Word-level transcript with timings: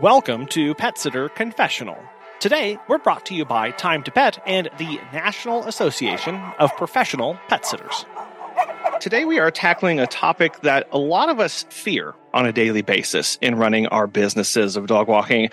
Welcome 0.00 0.46
to 0.46 0.74
Pet 0.74 0.96
Sitter 0.96 1.28
Confessional. 1.28 1.98
Today, 2.40 2.78
we're 2.88 2.96
brought 2.96 3.26
to 3.26 3.34
you 3.34 3.44
by 3.44 3.72
Time 3.72 4.02
to 4.04 4.10
Pet 4.10 4.42
and 4.46 4.70
the 4.78 4.98
National 5.12 5.64
Association 5.64 6.34
of 6.58 6.74
Professional 6.78 7.38
Pet 7.48 7.66
Sitters. 7.66 8.06
Today, 9.00 9.26
we 9.26 9.38
are 9.38 9.50
tackling 9.50 10.00
a 10.00 10.06
topic 10.06 10.60
that 10.60 10.88
a 10.92 10.98
lot 10.98 11.28
of 11.28 11.40
us 11.40 11.66
fear 11.68 12.14
on 12.32 12.46
a 12.46 12.52
daily 12.54 12.80
basis 12.80 13.36
in 13.42 13.56
running 13.56 13.86
our 13.88 14.06
businesses 14.06 14.76
of 14.76 14.86
dog 14.86 15.08
walking 15.08 15.50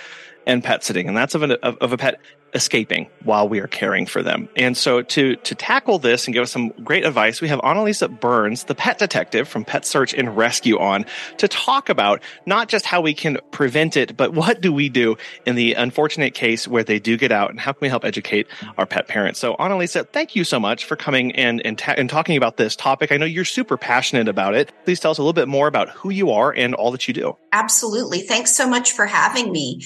and 0.47 0.63
pet 0.63 0.85
sitting, 0.85 1.09
and 1.09 1.17
that's 1.17 1.35
of, 1.35 1.43
an, 1.43 1.51
of, 1.51 1.75
of 1.77 1.91
a 1.91 1.97
pet 1.97 2.21
escaping 2.54 3.09
while 3.23 3.47
we 3.47 3.59
are 3.59 3.68
caring 3.68 4.05
for 4.05 4.23
them. 4.23 4.50
And 4.55 4.75
so 4.75 5.02
to 5.02 5.36
to 5.36 5.55
tackle 5.55 6.00
this 6.00 6.25
and 6.25 6.34
give 6.34 6.43
us 6.43 6.52
some 6.52 6.70
great 6.83 7.05
advice, 7.05 7.41
we 7.41 7.47
have 7.47 7.59
Annalisa 7.59 8.20
Berns, 8.20 8.65
the 8.65 8.75
pet 8.75 9.00
detective 9.00 9.47
from 9.47 9.65
Pet 9.65 9.86
Search 9.86 10.14
and 10.14 10.36
Rescue 10.36 10.79
on 10.79 11.05
to 11.38 11.47
talk 11.47 11.89
about 11.89 12.21
not 12.46 12.70
just 12.70 12.86
how 12.86 13.01
we 13.01 13.14
can 13.14 13.38
prevent 13.51 13.97
it, 13.97 14.18
but 14.18 14.33
what 14.33 14.61
do 14.61 14.71
we 14.73 14.89
do 14.89 15.18
in 15.46 15.56
the 15.56 15.73
unfortunate 15.73 16.33
case 16.33 16.68
where 16.68 16.83
they 16.83 17.00
do 17.00 17.18
get 17.18 17.32
out 17.32 17.50
and 17.50 17.59
how 17.59 17.71
can 17.71 17.79
we 17.82 17.89
help 17.89 18.06
educate 18.06 18.47
our 18.78 18.86
pet 18.86 19.07
parents. 19.07 19.39
So 19.39 19.56
Annalisa, 19.56 20.07
thank 20.07 20.36
you 20.36 20.43
so 20.43 20.59
much 20.59 20.86
for 20.86 20.95
coming 20.95 21.36
and 21.36 21.61
and, 21.65 21.78
ta- 21.78 21.95
and 21.97 22.09
talking 22.09 22.37
about 22.37 22.57
this 22.57 22.75
topic. 22.75 23.11
I 23.11 23.18
know 23.18 23.25
you're 23.25 23.45
super 23.45 23.78
passionate 23.78 24.28
about 24.28 24.56
it. 24.56 24.71
Please 24.86 25.00
tell 25.00 25.11
us 25.11 25.18
a 25.18 25.21
little 25.21 25.34
bit 25.34 25.47
more 25.47 25.68
about 25.68 25.89
who 25.89 26.09
you 26.09 26.31
are 26.31 26.51
and 26.51 26.73
all 26.73 26.92
that 26.92 27.07
you 27.07 27.14
do. 27.14 27.37
Absolutely. 27.51 28.21
Thanks 28.21 28.56
so 28.56 28.68
much 28.68 28.92
for 28.92 29.06
having 29.06 29.51
me. 29.51 29.81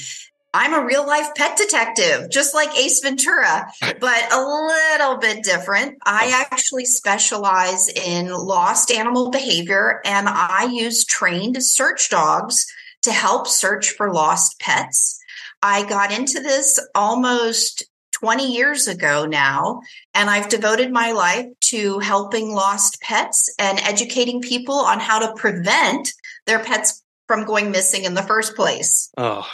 I'm 0.53 0.73
a 0.73 0.85
real 0.85 1.05
life 1.05 1.33
pet 1.35 1.57
detective, 1.57 2.29
just 2.29 2.53
like 2.53 2.77
Ace 2.77 2.99
Ventura, 3.01 3.71
but 3.99 4.33
a 4.33 4.39
little 4.39 5.17
bit 5.17 5.43
different. 5.43 5.97
I 6.05 6.27
oh. 6.27 6.47
actually 6.51 6.85
specialize 6.85 7.89
in 7.89 8.31
lost 8.31 8.91
animal 8.91 9.31
behavior 9.31 9.99
and 10.05 10.29
I 10.29 10.69
use 10.71 11.05
trained 11.05 11.63
search 11.63 12.09
dogs 12.09 12.67
to 13.01 13.11
help 13.11 13.47
search 13.47 13.91
for 13.91 14.13
lost 14.13 14.59
pets. 14.59 15.19
I 15.63 15.87
got 15.87 16.17
into 16.17 16.39
this 16.39 16.79
almost 16.93 17.85
20 18.11 18.53
years 18.53 18.87
ago 18.87 19.25
now, 19.25 19.81
and 20.13 20.29
I've 20.29 20.49
devoted 20.49 20.91
my 20.91 21.11
life 21.11 21.47
to 21.71 21.99
helping 21.99 22.51
lost 22.51 23.01
pets 23.01 23.53
and 23.59 23.79
educating 23.79 24.39
people 24.39 24.75
on 24.75 24.99
how 24.99 25.19
to 25.19 25.33
prevent 25.33 26.13
their 26.45 26.59
pets 26.59 27.01
from 27.27 27.45
going 27.45 27.71
missing 27.71 28.03
in 28.03 28.13
the 28.13 28.21
first 28.21 28.55
place. 28.55 29.09
Oh, 29.17 29.47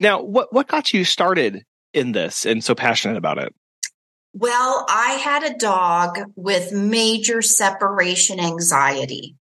now, 0.00 0.22
what 0.22 0.52
what 0.52 0.68
got 0.68 0.92
you 0.92 1.04
started 1.04 1.64
in 1.92 2.12
this 2.12 2.46
and 2.46 2.64
so 2.64 2.74
passionate 2.74 3.16
about 3.16 3.38
it? 3.38 3.54
Well, 4.32 4.86
I 4.88 5.12
had 5.12 5.42
a 5.42 5.58
dog 5.58 6.18
with 6.36 6.72
major 6.72 7.42
separation 7.42 8.38
anxiety. 8.38 9.36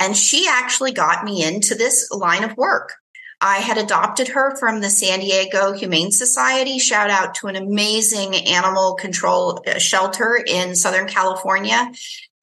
And 0.00 0.16
she 0.16 0.48
actually 0.48 0.92
got 0.92 1.24
me 1.24 1.44
into 1.44 1.74
this 1.74 2.10
line 2.10 2.42
of 2.42 2.56
work. 2.56 2.94
I 3.40 3.58
had 3.58 3.78
adopted 3.78 4.28
her 4.28 4.56
from 4.56 4.80
the 4.80 4.88
San 4.90 5.20
Diego 5.20 5.72
Humane 5.72 6.10
Society. 6.10 6.78
Shout 6.78 7.10
out 7.10 7.34
to 7.36 7.48
an 7.48 7.56
amazing 7.56 8.34
animal 8.34 8.94
control 8.94 9.62
uh, 9.66 9.78
shelter 9.78 10.42
in 10.46 10.74
Southern 10.74 11.06
California. 11.06 11.92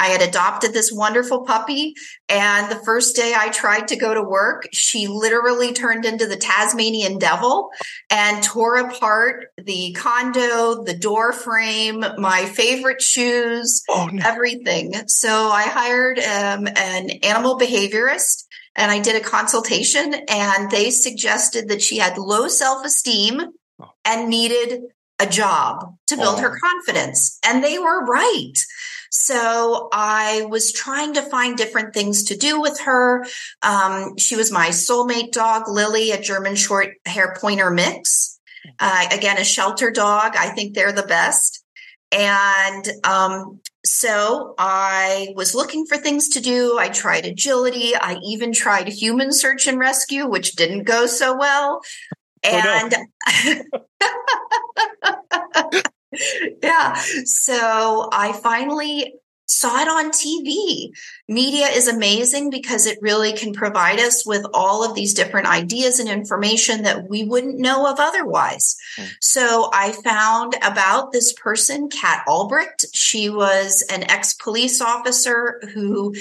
I 0.02 0.07
had 0.07 0.23
adopted 0.23 0.73
this 0.73 0.91
wonderful 0.91 1.45
puppy. 1.45 1.94
And 2.27 2.71
the 2.71 2.83
first 2.83 3.16
day 3.16 3.35
I 3.38 3.49
tried 3.49 3.89
to 3.89 3.95
go 3.95 4.16
to 4.16 4.23
work, 4.23 4.67
she 4.73 5.08
literally 5.08 5.73
turned 5.73 6.05
into 6.05 6.25
the 6.25 6.38
Tasmanian 6.38 7.19
devil 7.19 7.69
and 8.09 8.41
tore 8.41 8.77
apart 8.77 9.45
the 9.63 9.93
condo, 9.93 10.83
the 10.83 10.97
door 10.97 11.31
frame, 11.33 12.03
my 12.17 12.45
favorite 12.45 12.99
shoes, 12.99 13.83
oh, 13.89 14.09
no. 14.11 14.25
everything. 14.25 14.91
So 15.05 15.30
I 15.30 15.63
hired 15.63 16.17
um, 16.17 16.67
an 16.75 17.11
animal 17.21 17.59
behaviorist 17.59 18.45
and 18.75 18.89
I 18.89 19.02
did 19.02 19.15
a 19.15 19.23
consultation 19.23 20.15
and 20.27 20.71
they 20.71 20.89
suggested 20.89 21.69
that 21.69 21.83
she 21.83 21.99
had 21.99 22.17
low 22.17 22.47
self 22.47 22.83
esteem 22.83 23.39
oh. 23.80 23.89
and 24.03 24.30
needed 24.30 24.81
a 25.19 25.27
job 25.27 25.95
to 26.08 26.17
build 26.17 26.39
oh. 26.39 26.41
her 26.41 26.58
confidence. 26.58 27.37
And 27.45 27.64
they 27.64 27.77
were 27.77 28.03
right. 28.03 28.58
So 29.11 29.89
I 29.92 30.45
was 30.49 30.72
trying 30.72 31.16
to 31.16 31.22
find 31.22 31.58
different 31.58 31.94
things 31.94 32.23
to 32.26 32.38
do 32.38 32.61
with 32.61 32.80
her. 32.82 33.26
Um, 33.61 34.17
she 34.17 34.38
was 34.38 34.52
my 34.52 34.70
soulmate 34.70 35.33
dog, 35.33 35.67
Lily, 35.67 36.11
a 36.11 36.22
German 36.22 36.55
short 36.55 36.95
hair 37.05 37.36
pointer 37.39 37.70
mix. 37.70 38.39
Uh, 38.80 39.08
again, 39.11 39.38
a 39.38 39.44
shelter 39.44 39.92
dog. 39.92 40.36
I 40.38 40.50
think 40.50 40.73
they're 40.73 40.94
the 40.94 41.04
best. 41.04 41.64
And 42.14 42.88
um, 43.04 43.60
so 43.86 44.55
I 44.58 45.33
was 45.36 45.55
looking 45.55 45.86
for 45.86 45.98
things 45.98 46.30
to 46.30 46.39
do. 46.39 46.77
I 46.80 46.88
tried 46.88 47.26
agility. 47.26 47.94
I 47.95 48.17
even 48.23 48.54
tried 48.54 48.88
human 48.88 49.33
search 49.33 49.67
and 49.67 49.77
rescue, 49.77 50.26
which 50.26 50.54
didn't 50.54 50.83
go 50.83 51.05
so 51.05 51.38
well. 51.38 51.82
And 52.44 52.94
oh, 52.94 53.61
no. 55.04 55.82
yeah. 56.64 56.95
So 57.26 58.10
I 58.11 58.33
finally 58.33 59.14
saw 59.52 59.82
it 59.82 59.88
on 59.88 60.11
TV. 60.11 60.92
Media 61.27 61.67
is 61.67 61.88
amazing 61.88 62.49
because 62.49 62.86
it 62.86 62.98
really 63.02 63.33
can 63.33 63.54
provide 63.54 63.99
us 63.99 64.26
with 64.26 64.45
all 64.54 64.83
of 64.83 64.95
these 64.95 65.14
different 65.14 65.48
ideas 65.48 66.00
and 66.00 66.08
information 66.08 66.83
that 66.83 67.10
we 67.10 67.23
wouldn't 67.23 67.60
know 67.60 67.86
of 67.92 68.00
otherwise. 68.00 68.77
Mm. 68.98 69.10
So 69.20 69.70
I 69.73 69.92
found 69.92 70.55
about 70.64 71.11
this 71.11 71.33
person, 71.33 71.89
Kat 71.89 72.23
Albrecht. 72.27 72.86
She 72.94 73.30
was 73.30 73.86
an 73.92 74.10
ex 74.10 74.33
police 74.33 74.80
officer 74.80 75.61
who 75.73 76.16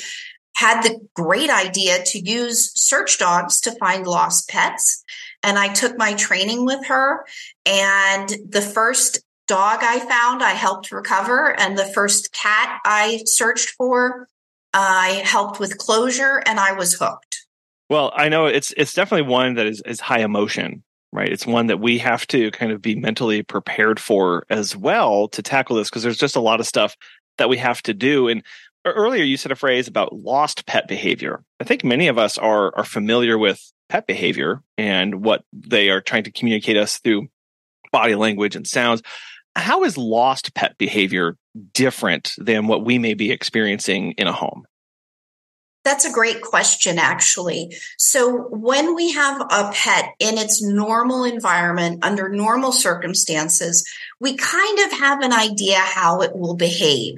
had 0.56 0.83
the 0.83 0.99
great 1.15 1.50
idea 1.50 2.03
to 2.05 2.19
use 2.19 2.73
search 2.79 3.19
dogs 3.19 3.61
to 3.61 3.73
find 3.77 4.06
lost 4.06 4.49
pets. 4.49 5.05
And 5.43 5.59
I 5.59 5.73
took 5.73 5.97
my 5.97 6.15
training 6.15 6.67
with 6.67 6.87
her. 6.87 7.25
And 7.65 8.29
the 8.47 8.61
first 8.61 9.21
dog 9.50 9.81
I 9.83 9.99
found, 9.99 10.44
I 10.44 10.53
helped 10.53 10.93
recover. 10.93 11.59
And 11.59 11.77
the 11.77 11.84
first 11.84 12.33
cat 12.33 12.81
I 12.84 13.21
searched 13.27 13.71
for, 13.71 14.28
I 14.72 15.22
helped 15.25 15.59
with 15.59 15.77
closure 15.77 16.41
and 16.47 16.61
I 16.61 16.72
was 16.72 16.94
hooked. 16.94 17.47
Well, 17.88 18.12
I 18.15 18.28
know 18.28 18.47
it's 18.47 18.72
it's 18.77 18.94
definitely 18.94 19.28
one 19.28 19.55
that 19.55 19.66
is, 19.66 19.83
is 19.84 19.99
high 19.99 20.21
emotion, 20.21 20.84
right? 21.12 21.28
It's 21.28 21.49
one 21.49 21.66
that 21.66 21.81
we 21.81 21.99
have 21.99 22.28
to 22.28 22.53
kind 22.53 22.71
of 22.71 22.81
be 22.81 22.94
mentally 22.94 23.43
prepared 23.43 23.99
for 23.99 24.47
as 24.50 24.77
well 24.77 25.27
to 25.31 25.43
tackle 25.43 25.75
this 25.75 25.91
because 25.91 26.05
there's 26.05 26.17
just 26.17 26.37
a 26.37 26.41
lot 26.41 26.61
of 26.61 26.67
stuff 26.67 26.97
that 27.38 27.49
we 27.49 27.56
have 27.56 27.82
to 27.82 27.93
do. 27.93 28.28
And 28.28 28.44
earlier 28.84 29.25
you 29.25 29.37
said 29.37 29.50
a 29.50 29.56
phrase 29.56 29.88
about 29.88 30.12
lost 30.12 30.65
pet 30.67 30.87
behavior. 30.87 31.43
I 31.59 31.65
think 31.65 31.82
many 31.82 32.06
of 32.06 32.19
us 32.19 32.38
are 32.38 32.72
are 32.77 32.84
familiar 32.84 33.37
with 33.37 33.61
pet 33.88 34.06
behavior 34.06 34.62
and 34.78 35.25
what 35.25 35.43
they 35.53 35.91
are 35.91 36.00
trying 36.00 36.22
to 36.22 36.31
communicate 36.31 36.77
us 36.77 36.99
through 36.99 37.27
body 37.91 38.15
language 38.15 38.55
and 38.55 38.65
sounds 38.65 39.03
how 39.56 39.84
is 39.84 39.99
lost 39.99 40.55
pet 40.55 40.77
behavior 40.78 41.37
different 41.72 42.33
than 42.38 42.66
what 42.66 42.84
we 42.84 42.99
may 42.99 43.15
be 43.15 43.31
experiencing 43.31 44.12
in 44.12 44.27
a 44.27 44.33
home? 44.33 44.65
That's 45.83 46.05
a 46.05 46.12
great 46.12 46.43
question, 46.43 46.99
actually. 46.99 47.75
So, 47.97 48.49
when 48.50 48.94
we 48.94 49.12
have 49.12 49.41
a 49.41 49.72
pet 49.72 50.12
in 50.19 50.37
its 50.37 50.62
normal 50.62 51.25
environment 51.25 52.05
under 52.05 52.28
normal 52.28 52.71
circumstances, 52.71 53.88
we 54.21 54.37
kind 54.37 54.78
of 54.81 54.93
have 54.93 55.22
an 55.22 55.33
idea 55.33 55.78
how 55.78 56.21
it 56.21 56.37
will 56.37 56.55
behave. 56.55 57.17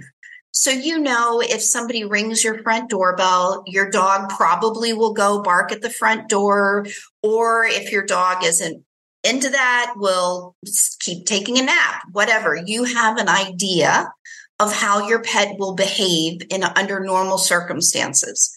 So, 0.52 0.70
you 0.70 0.98
know, 0.98 1.40
if 1.40 1.62
somebody 1.62 2.04
rings 2.04 2.44
your 2.44 2.62
front 2.62 2.90
doorbell, 2.90 3.64
your 3.66 3.90
dog 3.90 4.28
probably 4.28 4.92
will 4.92 5.14
go 5.14 5.42
bark 5.42 5.72
at 5.72 5.80
the 5.80 5.90
front 5.90 6.28
door. 6.28 6.86
Or 7.22 7.64
if 7.64 7.90
your 7.90 8.04
dog 8.04 8.44
isn't 8.44 8.84
into 9.24 9.50
that, 9.50 9.94
will 9.96 10.56
keep 11.00 11.26
taking 11.26 11.58
a 11.58 11.62
nap, 11.62 12.02
whatever. 12.12 12.56
You 12.56 12.84
have 12.84 13.18
an 13.18 13.28
idea 13.28 14.12
of 14.58 14.72
how 14.72 15.08
your 15.08 15.22
pet 15.22 15.56
will 15.58 15.74
behave 15.74 16.42
in 16.50 16.62
under 16.62 17.00
normal 17.00 17.38
circumstances. 17.38 18.54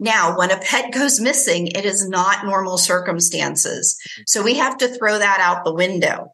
Now, 0.00 0.36
when 0.36 0.50
a 0.50 0.58
pet 0.58 0.92
goes 0.92 1.20
missing, 1.20 1.68
it 1.68 1.84
is 1.84 2.08
not 2.08 2.44
normal 2.44 2.78
circumstances. 2.78 3.98
So 4.26 4.42
we 4.42 4.54
have 4.54 4.78
to 4.78 4.88
throw 4.88 5.18
that 5.18 5.40
out 5.40 5.64
the 5.64 5.74
window. 5.74 6.32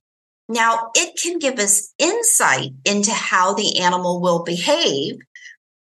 Now, 0.48 0.90
it 0.94 1.16
can 1.20 1.38
give 1.38 1.58
us 1.58 1.92
insight 1.98 2.72
into 2.84 3.12
how 3.12 3.54
the 3.54 3.80
animal 3.80 4.20
will 4.20 4.42
behave, 4.42 5.18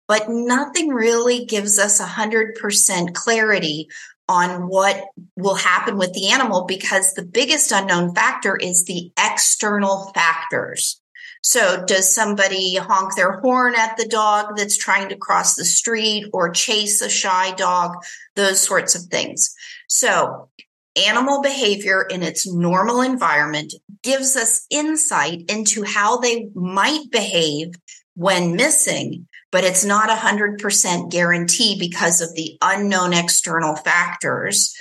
but 0.08 0.30
nothing 0.30 0.90
really 0.90 1.46
gives 1.46 1.80
us 1.80 2.02
100% 2.02 3.14
clarity 3.14 3.88
on 4.30 4.68
what 4.68 5.06
will 5.36 5.56
happen 5.56 5.98
with 5.98 6.14
the 6.14 6.30
animal 6.32 6.66
because 6.66 7.14
the 7.14 7.26
biggest 7.26 7.72
unknown 7.72 8.14
factor 8.14 8.56
is 8.56 8.84
the 8.84 9.12
external 9.18 10.12
factors. 10.14 11.02
So 11.42 11.86
does 11.86 12.14
somebody 12.14 12.76
honk 12.76 13.16
their 13.16 13.40
horn 13.40 13.76
at 13.76 13.96
the 13.96 14.08
dog 14.08 14.58
that's 14.58 14.76
trying 14.76 15.10
to 15.10 15.16
cross 15.16 15.56
the 15.56 15.64
street 15.64 16.30
or 16.34 16.52
chase 16.52 17.02
a 17.02 17.10
shy 17.10 17.52
dog? 17.52 17.96
Those 18.36 18.60
sorts 18.60 18.96
of 18.96 19.04
things. 19.04 19.56
So 19.88 20.50
animal 20.98 21.42
behavior 21.42 22.06
in 22.10 22.24
its 22.24 22.52
normal 22.52 23.02
environment 23.02 23.74
gives 24.04 24.36
us 24.36 24.66
insight 24.70 25.50
into 25.50 25.84
how 25.84 26.18
they 26.18 26.50
might 26.54 27.12
behave 27.12 27.76
when 28.16 28.56
missing 28.56 29.27
but 29.52 29.64
it's 29.64 29.86
not 29.86 30.10
a 30.10 30.16
hundred 30.16 30.60
percent 30.60 31.12
guarantee 31.12 31.78
because 31.80 32.22
of 32.22 32.34
the 32.36 32.58
unknown 32.62 33.14
external 33.14 33.76
factors. 33.76 34.74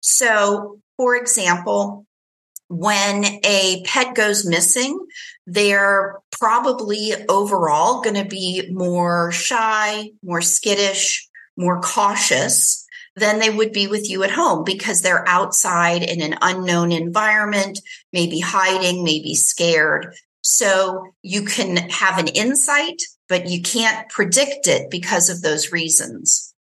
So 0.00 0.80
For 0.96 1.16
example, 1.16 2.06
when 2.68 3.24
a 3.44 3.82
pet 3.84 4.14
goes 4.14 4.46
missing, 4.46 4.98
they're 5.46 6.20
probably 6.30 7.12
overall 7.28 8.00
going 8.00 8.16
to 8.16 8.28
be 8.28 8.68
more 8.70 9.32
shy, 9.32 10.10
more 10.22 10.40
skittish, 10.40 11.28
more 11.56 11.80
cautious 11.80 12.86
than 13.16 13.38
they 13.38 13.50
would 13.50 13.72
be 13.72 13.86
with 13.86 14.10
you 14.10 14.22
at 14.24 14.30
home 14.30 14.64
because 14.64 15.02
they're 15.02 15.28
outside 15.28 16.02
in 16.02 16.20
an 16.20 16.36
unknown 16.42 16.90
environment, 16.90 17.78
maybe 18.12 18.40
hiding, 18.40 19.04
maybe 19.04 19.34
scared. 19.34 20.14
So 20.42 21.12
you 21.22 21.42
can 21.42 21.76
have 21.76 22.18
an 22.18 22.28
insight, 22.28 23.02
but 23.28 23.48
you 23.48 23.62
can't 23.62 24.08
predict 24.08 24.66
it 24.66 24.90
because 24.90 25.28
of 25.28 25.42
those 25.42 25.72
reasons. 25.72 26.54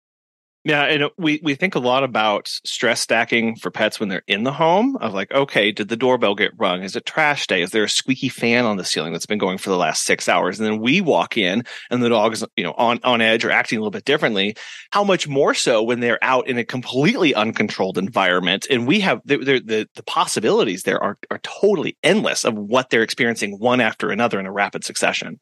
Yeah, 0.62 0.82
and 0.82 1.10
we 1.16 1.40
we 1.42 1.54
think 1.54 1.74
a 1.74 1.78
lot 1.78 2.04
about 2.04 2.48
stress 2.48 3.00
stacking 3.00 3.56
for 3.56 3.70
pets 3.70 3.98
when 3.98 4.10
they're 4.10 4.22
in 4.26 4.42
the 4.42 4.52
home. 4.52 4.94
Of 4.96 5.14
like, 5.14 5.32
okay, 5.32 5.72
did 5.72 5.88
the 5.88 5.96
doorbell 5.96 6.34
get 6.34 6.52
rung? 6.58 6.82
Is 6.82 6.94
it 6.94 7.06
trash 7.06 7.46
day? 7.46 7.62
Is 7.62 7.70
there 7.70 7.84
a 7.84 7.88
squeaky 7.88 8.28
fan 8.28 8.66
on 8.66 8.76
the 8.76 8.84
ceiling 8.84 9.14
that's 9.14 9.24
been 9.24 9.38
going 9.38 9.56
for 9.56 9.70
the 9.70 9.78
last 9.78 10.04
six 10.04 10.28
hours? 10.28 10.60
And 10.60 10.66
then 10.66 10.78
we 10.78 11.00
walk 11.00 11.38
in, 11.38 11.64
and 11.90 12.02
the 12.02 12.10
dog 12.10 12.34
is 12.34 12.44
you 12.58 12.64
know 12.64 12.74
on 12.76 13.00
on 13.04 13.22
edge 13.22 13.42
or 13.42 13.50
acting 13.50 13.78
a 13.78 13.80
little 13.80 13.90
bit 13.90 14.04
differently. 14.04 14.54
How 14.90 15.02
much 15.02 15.26
more 15.26 15.54
so 15.54 15.82
when 15.82 16.00
they're 16.00 16.22
out 16.22 16.46
in 16.46 16.58
a 16.58 16.64
completely 16.64 17.34
uncontrolled 17.34 17.96
environment, 17.96 18.66
and 18.68 18.86
we 18.86 19.00
have 19.00 19.22
the 19.24 19.38
the, 19.38 19.88
the 19.94 20.02
possibilities 20.02 20.82
there 20.82 21.02
are 21.02 21.16
are 21.30 21.40
totally 21.42 21.96
endless 22.02 22.44
of 22.44 22.52
what 22.52 22.90
they're 22.90 23.02
experiencing 23.02 23.58
one 23.58 23.80
after 23.80 24.10
another 24.10 24.38
in 24.38 24.44
a 24.44 24.52
rapid 24.52 24.84
succession. 24.84 25.40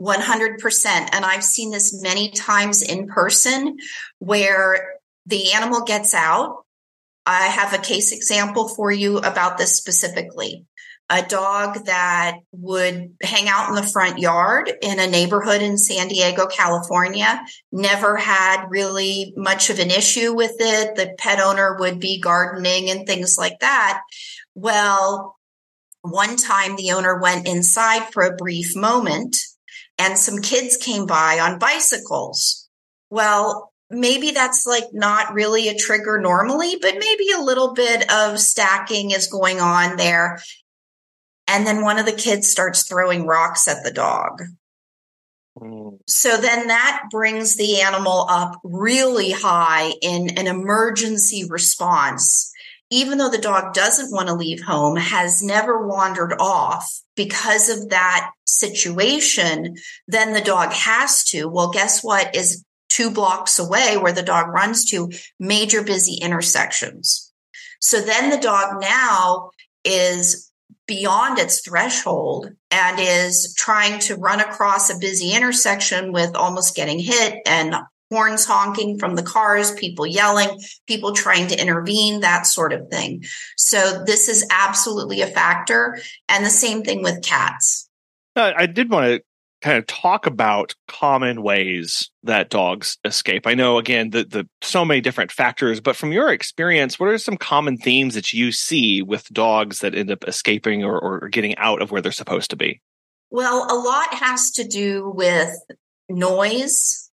100%. 0.00 0.86
And 1.12 1.24
I've 1.24 1.44
seen 1.44 1.70
this 1.70 2.02
many 2.02 2.30
times 2.30 2.82
in 2.82 3.06
person 3.08 3.78
where 4.18 4.94
the 5.26 5.52
animal 5.52 5.82
gets 5.82 6.14
out. 6.14 6.64
I 7.24 7.46
have 7.46 7.72
a 7.72 7.78
case 7.78 8.12
example 8.12 8.68
for 8.68 8.92
you 8.92 9.18
about 9.18 9.58
this 9.58 9.76
specifically. 9.76 10.64
A 11.08 11.22
dog 11.22 11.84
that 11.86 12.38
would 12.50 13.14
hang 13.22 13.48
out 13.48 13.68
in 13.68 13.76
the 13.76 13.82
front 13.82 14.18
yard 14.18 14.72
in 14.82 14.98
a 14.98 15.06
neighborhood 15.06 15.62
in 15.62 15.78
San 15.78 16.08
Diego, 16.08 16.46
California, 16.46 17.44
never 17.70 18.16
had 18.16 18.66
really 18.68 19.32
much 19.36 19.70
of 19.70 19.78
an 19.78 19.90
issue 19.90 20.34
with 20.34 20.56
it. 20.58 20.96
The 20.96 21.14
pet 21.16 21.38
owner 21.38 21.76
would 21.78 22.00
be 22.00 22.20
gardening 22.20 22.90
and 22.90 23.06
things 23.06 23.36
like 23.38 23.60
that. 23.60 24.02
Well, 24.56 25.36
one 26.02 26.36
time 26.36 26.74
the 26.74 26.92
owner 26.92 27.18
went 27.20 27.46
inside 27.46 28.12
for 28.12 28.24
a 28.24 28.34
brief 28.34 28.74
moment 28.76 29.36
and 29.98 30.18
some 30.18 30.40
kids 30.40 30.76
came 30.76 31.06
by 31.06 31.38
on 31.38 31.58
bicycles. 31.58 32.68
Well, 33.10 33.72
maybe 33.90 34.32
that's 34.32 34.66
like 34.66 34.92
not 34.92 35.32
really 35.32 35.68
a 35.68 35.76
trigger 35.76 36.18
normally, 36.20 36.76
but 36.80 36.94
maybe 36.98 37.30
a 37.34 37.42
little 37.42 37.72
bit 37.72 38.10
of 38.10 38.38
stacking 38.38 39.12
is 39.12 39.28
going 39.28 39.60
on 39.60 39.96
there. 39.96 40.40
And 41.48 41.66
then 41.66 41.82
one 41.82 41.98
of 41.98 42.06
the 42.06 42.12
kids 42.12 42.50
starts 42.50 42.88
throwing 42.88 43.26
rocks 43.26 43.68
at 43.68 43.84
the 43.84 43.92
dog. 43.92 44.42
Mm. 45.58 45.98
So 46.06 46.36
then 46.36 46.66
that 46.68 47.04
brings 47.10 47.56
the 47.56 47.80
animal 47.80 48.26
up 48.28 48.58
really 48.64 49.30
high 49.30 49.92
in 50.02 50.38
an 50.38 50.46
emergency 50.46 51.44
response. 51.48 52.52
Even 52.90 53.18
though 53.18 53.30
the 53.30 53.38
dog 53.38 53.74
doesn't 53.74 54.12
want 54.12 54.28
to 54.28 54.34
leave 54.34 54.62
home, 54.62 54.96
has 54.96 55.42
never 55.42 55.86
wandered 55.86 56.34
off 56.38 57.00
because 57.16 57.68
of 57.68 57.88
that 57.90 58.30
situation, 58.58 59.76
then 60.08 60.32
the 60.32 60.40
dog 60.40 60.72
has 60.72 61.24
to. 61.24 61.48
Well, 61.48 61.70
guess 61.70 62.02
what 62.02 62.34
is 62.34 62.64
two 62.88 63.10
blocks 63.10 63.58
away 63.58 63.96
where 63.96 64.12
the 64.12 64.22
dog 64.22 64.48
runs 64.48 64.84
to 64.86 65.10
major 65.38 65.82
busy 65.82 66.14
intersections. 66.14 67.32
So 67.80 68.00
then 68.00 68.30
the 68.30 68.38
dog 68.38 68.80
now 68.80 69.50
is 69.84 70.50
beyond 70.86 71.38
its 71.38 71.60
threshold 71.60 72.50
and 72.70 72.98
is 73.00 73.54
trying 73.56 73.98
to 74.00 74.16
run 74.16 74.40
across 74.40 74.88
a 74.88 74.98
busy 74.98 75.34
intersection 75.34 76.12
with 76.12 76.34
almost 76.36 76.76
getting 76.76 76.98
hit 76.98 77.38
and 77.46 77.74
horns 78.10 78.46
honking 78.46 78.98
from 78.98 79.16
the 79.16 79.22
cars, 79.22 79.72
people 79.72 80.06
yelling, 80.06 80.60
people 80.86 81.12
trying 81.12 81.48
to 81.48 81.60
intervene, 81.60 82.20
that 82.20 82.46
sort 82.46 82.72
of 82.72 82.88
thing. 82.88 83.24
So 83.56 84.04
this 84.06 84.28
is 84.28 84.46
absolutely 84.50 85.22
a 85.22 85.26
factor. 85.26 85.98
And 86.28 86.44
the 86.44 86.50
same 86.50 86.82
thing 86.82 87.02
with 87.02 87.22
cats. 87.22 87.85
I 88.36 88.66
did 88.66 88.90
want 88.90 89.06
to 89.06 89.22
kind 89.62 89.78
of 89.78 89.86
talk 89.86 90.26
about 90.26 90.74
common 90.86 91.42
ways 91.42 92.10
that 92.22 92.50
dogs 92.50 92.98
escape. 93.04 93.46
I 93.46 93.54
know 93.54 93.78
again 93.78 94.10
that 94.10 94.30
the 94.30 94.46
so 94.62 94.84
many 94.84 95.00
different 95.00 95.32
factors, 95.32 95.80
but 95.80 95.96
from 95.96 96.12
your 96.12 96.30
experience, 96.30 97.00
what 97.00 97.08
are 97.08 97.18
some 97.18 97.36
common 97.36 97.78
themes 97.78 98.14
that 98.14 98.32
you 98.32 98.52
see 98.52 99.02
with 99.02 99.26
dogs 99.32 99.78
that 99.78 99.94
end 99.94 100.10
up 100.10 100.24
escaping 100.28 100.84
or, 100.84 100.98
or 100.98 101.28
getting 101.28 101.56
out 101.56 101.80
of 101.80 101.90
where 101.90 102.02
they're 102.02 102.12
supposed 102.12 102.50
to 102.50 102.56
be? 102.56 102.80
Well, 103.30 103.66
a 103.70 103.74
lot 103.74 104.14
has 104.14 104.50
to 104.52 104.64
do 104.64 105.10
with 105.14 105.56
noise, 106.08 107.10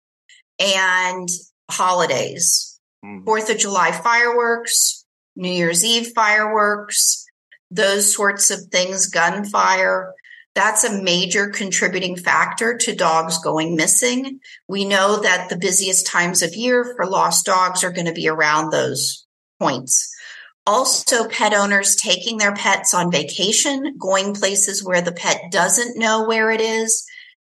and 0.58 1.28
holidays. 1.70 2.78
Mm. 3.04 3.24
Fourth 3.24 3.50
of 3.50 3.58
July 3.58 3.92
fireworks, 3.92 5.04
New 5.36 5.50
Year's 5.50 5.84
Eve 5.84 6.12
fireworks, 6.14 7.24
those 7.70 8.14
sorts 8.14 8.50
of 8.50 8.60
things, 8.70 9.06
gunfire. 9.06 10.12
That's 10.54 10.84
a 10.84 11.02
major 11.02 11.48
contributing 11.48 12.16
factor 12.16 12.76
to 12.76 12.94
dogs 12.94 13.38
going 13.38 13.76
missing. 13.76 14.40
We 14.68 14.84
know 14.84 15.20
that 15.20 15.48
the 15.48 15.56
busiest 15.56 16.06
times 16.06 16.42
of 16.42 16.56
year 16.56 16.94
for 16.96 17.06
lost 17.06 17.46
dogs 17.46 17.84
are 17.84 17.92
going 17.92 18.06
to 18.06 18.12
be 18.12 18.28
around 18.28 18.70
those 18.70 19.26
points. 19.60 20.12
Also, 20.66 21.28
pet 21.28 21.54
owners 21.54 21.96
taking 21.96 22.36
their 22.36 22.54
pets 22.54 22.94
on 22.94 23.10
vacation, 23.10 23.96
going 23.98 24.34
places 24.34 24.84
where 24.84 25.00
the 25.00 25.12
pet 25.12 25.50
doesn't 25.50 25.98
know 25.98 26.26
where 26.26 26.50
it 26.50 26.60
is, 26.60 27.06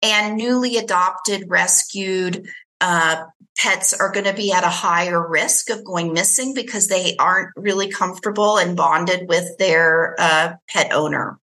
and 0.02 0.36
newly 0.36 0.76
adopted, 0.76 1.44
rescued, 1.48 2.46
uh, 2.80 3.24
pets 3.58 3.98
are 3.98 4.12
going 4.12 4.26
to 4.26 4.34
be 4.34 4.52
at 4.52 4.64
a 4.64 4.68
higher 4.68 5.26
risk 5.26 5.70
of 5.70 5.84
going 5.84 6.12
missing 6.12 6.52
because 6.52 6.88
they 6.88 7.16
aren't 7.16 7.50
really 7.56 7.90
comfortable 7.90 8.58
and 8.58 8.76
bonded 8.76 9.28
with 9.28 9.56
their 9.58 10.14
uh, 10.18 10.54
pet 10.68 10.92
owner. 10.92 11.38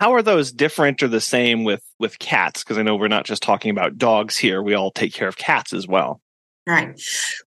How 0.00 0.14
are 0.14 0.22
those 0.22 0.50
different 0.50 1.02
or 1.02 1.08
the 1.08 1.20
same 1.20 1.62
with 1.62 1.84
with 1.98 2.18
cats? 2.18 2.64
Because 2.64 2.78
I 2.78 2.82
know 2.82 2.96
we're 2.96 3.08
not 3.08 3.26
just 3.26 3.42
talking 3.42 3.70
about 3.70 3.98
dogs 3.98 4.38
here; 4.38 4.62
we 4.62 4.74
all 4.74 4.90
take 4.90 5.12
care 5.12 5.28
of 5.28 5.36
cats 5.36 5.72
as 5.72 5.86
well. 5.86 6.20
Right. 6.66 7.00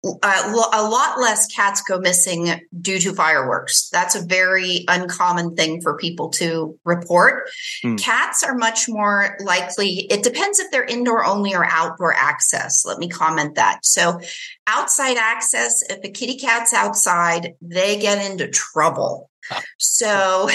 Uh, 0.03 0.69
a 0.73 0.83
lot 0.89 1.19
less 1.19 1.45
cats 1.47 1.81
go 1.81 1.99
missing 1.99 2.59
due 2.79 2.97
to 2.99 3.13
fireworks. 3.13 3.89
That's 3.89 4.15
a 4.15 4.25
very 4.25 4.83
uncommon 4.87 5.55
thing 5.55 5.81
for 5.81 5.97
people 5.97 6.29
to 6.31 6.79
report. 6.85 7.49
Mm. 7.83 8.01
Cats 8.01 8.41
are 8.41 8.55
much 8.55 8.87
more 8.87 9.37
likely, 9.43 10.07
it 10.09 10.23
depends 10.23 10.59
if 10.59 10.71
they're 10.71 10.85
indoor 10.85 11.25
only 11.25 11.53
or 11.53 11.65
outdoor 11.65 12.13
access. 12.13 12.83
Let 12.85 12.97
me 12.99 13.09
comment 13.09 13.55
that. 13.55 13.85
So, 13.85 14.19
outside 14.65 15.17
access, 15.17 15.83
if 15.89 15.99
a 16.03 16.09
kitty 16.09 16.37
cat's 16.37 16.73
outside, 16.73 17.53
they 17.61 17.99
get 17.99 18.31
into 18.31 18.47
trouble. 18.47 19.29
Oh. 19.51 19.59
So, 19.77 20.49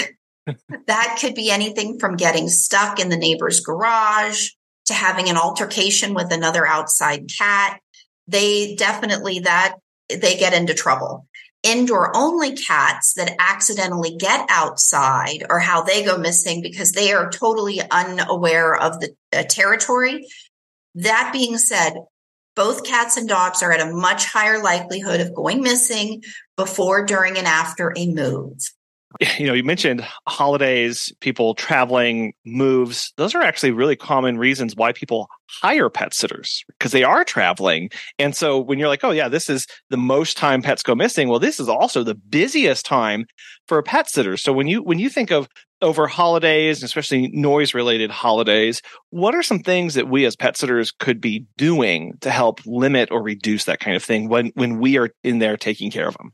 that 0.87 1.17
could 1.19 1.35
be 1.35 1.51
anything 1.51 1.99
from 1.99 2.15
getting 2.15 2.47
stuck 2.47 2.99
in 2.99 3.09
the 3.09 3.17
neighbor's 3.17 3.59
garage 3.59 4.49
to 4.85 4.93
having 4.93 5.29
an 5.29 5.37
altercation 5.37 6.13
with 6.13 6.31
another 6.31 6.65
outside 6.65 7.29
cat 7.37 7.79
they 8.27 8.75
definitely 8.75 9.39
that 9.39 9.75
they 10.09 10.37
get 10.37 10.53
into 10.53 10.73
trouble. 10.73 11.27
Indoor 11.63 12.15
only 12.15 12.55
cats 12.55 13.13
that 13.15 13.35
accidentally 13.39 14.15
get 14.15 14.45
outside 14.49 15.45
or 15.49 15.59
how 15.59 15.81
they 15.81 16.03
go 16.03 16.17
missing 16.17 16.61
because 16.61 16.91
they 16.91 17.11
are 17.13 17.31
totally 17.31 17.81
unaware 17.89 18.75
of 18.75 18.99
the 18.99 19.15
uh, 19.33 19.43
territory. 19.43 20.27
That 20.95 21.31
being 21.33 21.57
said, 21.57 21.93
both 22.55 22.85
cats 22.85 23.17
and 23.17 23.27
dogs 23.27 23.63
are 23.63 23.71
at 23.71 23.85
a 23.85 23.93
much 23.93 24.25
higher 24.25 24.61
likelihood 24.61 25.19
of 25.19 25.33
going 25.33 25.61
missing 25.61 26.23
before, 26.55 27.05
during, 27.05 27.37
and 27.37 27.47
after 27.47 27.93
a 27.95 28.07
move 28.07 28.59
you 29.37 29.47
know, 29.47 29.53
you 29.53 29.63
mentioned 29.63 30.05
holidays, 30.27 31.11
people 31.21 31.55
traveling, 31.55 32.33
moves. 32.45 33.13
Those 33.17 33.33
are 33.33 33.41
actually 33.41 33.71
really 33.71 33.95
common 33.95 34.37
reasons 34.37 34.75
why 34.75 34.91
people 34.91 35.27
hire 35.49 35.89
pet 35.89 36.13
sitters 36.13 36.63
because 36.77 36.91
they 36.91 37.03
are 37.03 37.23
traveling. 37.23 37.89
And 38.19 38.35
so 38.35 38.59
when 38.59 38.79
you're 38.79 38.89
like, 38.89 39.03
oh, 39.03 39.11
yeah, 39.11 39.29
this 39.29 39.49
is 39.49 39.65
the 39.89 39.97
most 39.97 40.37
time 40.37 40.61
pets 40.61 40.83
go 40.83 40.93
missing, 40.93 41.29
well, 41.29 41.39
this 41.39 41.59
is 41.59 41.69
also 41.69 42.03
the 42.03 42.15
busiest 42.15 42.85
time 42.85 43.25
for 43.67 43.77
a 43.77 43.83
pet 43.83 44.09
sitter. 44.09 44.37
So 44.37 44.53
when 44.53 44.67
you 44.67 44.81
when 44.83 44.99
you 44.99 45.09
think 45.09 45.31
of 45.31 45.47
over 45.81 46.07
holidays, 46.07 46.83
especially 46.83 47.29
noise 47.29 47.73
related 47.73 48.09
holidays, 48.09 48.81
what 49.11 49.35
are 49.35 49.43
some 49.43 49.59
things 49.59 49.93
that 49.93 50.09
we 50.09 50.25
as 50.25 50.35
pet 50.35 50.57
sitters 50.57 50.91
could 50.91 51.21
be 51.21 51.45
doing 51.57 52.13
to 52.21 52.31
help 52.31 52.59
limit 52.65 53.11
or 53.11 53.21
reduce 53.21 53.65
that 53.65 53.79
kind 53.79 53.95
of 53.95 54.03
thing 54.03 54.27
when 54.29 54.51
when 54.55 54.79
we 54.79 54.97
are 54.97 55.09
in 55.23 55.39
there 55.39 55.57
taking 55.57 55.91
care 55.91 56.07
of 56.07 56.17
them? 56.17 56.33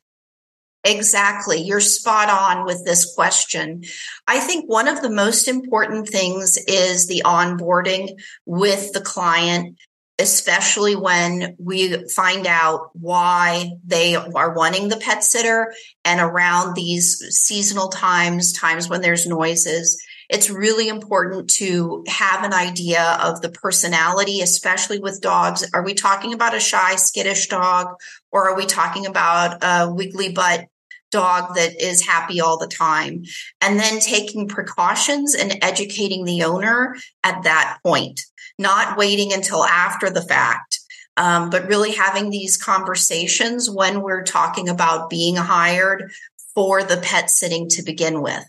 Exactly. 0.86 1.62
You're 1.62 1.80
spot 1.80 2.30
on 2.30 2.66
with 2.66 2.84
this 2.86 3.14
question. 3.16 3.84
I 4.28 4.40
think 4.40 4.70
one 4.70 4.88
of 4.90 5.02
the 5.02 5.10
most 5.10 5.48
important 5.48 6.10
things 6.10 6.58
is 6.68 7.08
the 7.08 7.22
onboarding 7.26 8.10
with 8.46 8.92
the 8.94 9.02
client. 9.02 9.78
especially 10.20 10.96
when 10.96 11.56
we 11.58 12.08
find 12.10 12.46
out 12.46 12.92
why 12.94 13.72
they 13.84 14.16
are 14.16 14.54
wanting 14.54 14.88
the 14.88 14.98
pet 14.98 15.24
sitter 15.24 15.74
and 16.06 16.22
around 16.22 16.76
these 16.76 17.18
seasonal 17.32 17.90
times, 17.90 18.54
times 18.54 18.88
when 18.88 19.02
there's 19.02 19.26
noises. 19.26 20.00
It's 20.30 20.52
really 20.52 20.88
important 20.88 21.50
to 21.56 22.04
have 22.08 22.44
an 22.44 22.54
idea 22.54 23.18
of 23.22 23.42
the 23.42 23.50
personality, 23.50 24.42
especially 24.42 25.00
with 25.00 25.20
dogs. 25.20 25.68
Are 25.74 25.84
we 25.84 25.96
talking 25.96 26.34
about 26.34 26.56
a 26.56 26.60
shy, 26.60 26.96
skittish 26.96 27.48
dog, 27.48 27.88
or 28.32 28.50
are 28.50 28.56
we 28.56 28.68
talking 28.68 29.08
about 29.08 29.58
a 29.64 29.92
wiggly 29.92 30.32
butt 30.32 30.66
dog 31.14 31.56
that 31.56 31.82
is 31.82 32.06
happy 32.06 32.42
all 32.42 32.58
the 32.58 32.68
time? 32.68 33.24
And 33.62 33.80
then 33.80 34.02
taking 34.02 34.50
precautions 34.50 35.34
and 35.34 35.58
educating 35.62 36.26
the 36.26 36.44
owner 36.44 36.98
at 37.24 37.44
that 37.44 37.80
point 37.86 38.20
not 38.58 38.98
waiting 38.98 39.34
until 39.34 39.64
after 39.64 40.10
the 40.10 40.22
fact, 40.22 40.80
um, 41.18 41.50
but 41.50 41.68
really 41.68 41.92
having 41.92 42.30
these 42.30 42.58
conversations 42.58 43.70
when 43.70 44.02
we're 44.02 44.24
talking 44.24 44.70
about 44.70 45.10
being 45.10 45.36
hired 45.36 46.12
for 46.54 46.84
the 46.84 46.98
pet 46.98 47.30
sitting 47.30 47.68
to 47.70 47.84
begin 47.84 48.22
with. 48.22 48.44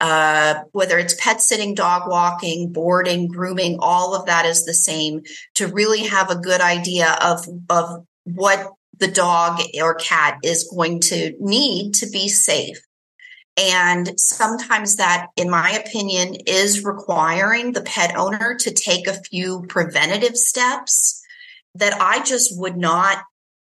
Uh, 0.00 0.64
whether 0.72 0.98
it's 0.98 1.14
pet 1.14 1.40
sitting, 1.40 1.74
dog 1.74 2.10
walking, 2.10 2.72
boarding, 2.72 3.28
grooming, 3.28 3.78
all 3.80 4.14
of 4.14 4.26
that 4.26 4.44
is 4.44 4.64
the 4.64 4.74
same 4.74 5.22
to 5.54 5.68
really 5.68 6.00
have 6.00 6.30
a 6.30 6.38
good 6.38 6.60
idea 6.60 7.16
of, 7.22 7.46
of 7.70 8.04
what 8.24 8.72
the 9.04 9.12
dog 9.12 9.60
or 9.82 9.94
cat 9.94 10.38
is 10.42 10.70
going 10.74 11.00
to 11.00 11.34
need 11.38 11.92
to 11.94 12.08
be 12.08 12.28
safe. 12.28 12.78
And 13.56 14.18
sometimes 14.18 14.96
that, 14.96 15.28
in 15.36 15.50
my 15.50 15.70
opinion, 15.72 16.36
is 16.46 16.84
requiring 16.84 17.72
the 17.72 17.82
pet 17.82 18.16
owner 18.16 18.56
to 18.60 18.72
take 18.72 19.06
a 19.06 19.20
few 19.30 19.64
preventative 19.68 20.36
steps 20.36 21.22
that 21.74 22.00
I 22.00 22.24
just 22.24 22.58
would 22.58 22.76
not, 22.76 23.18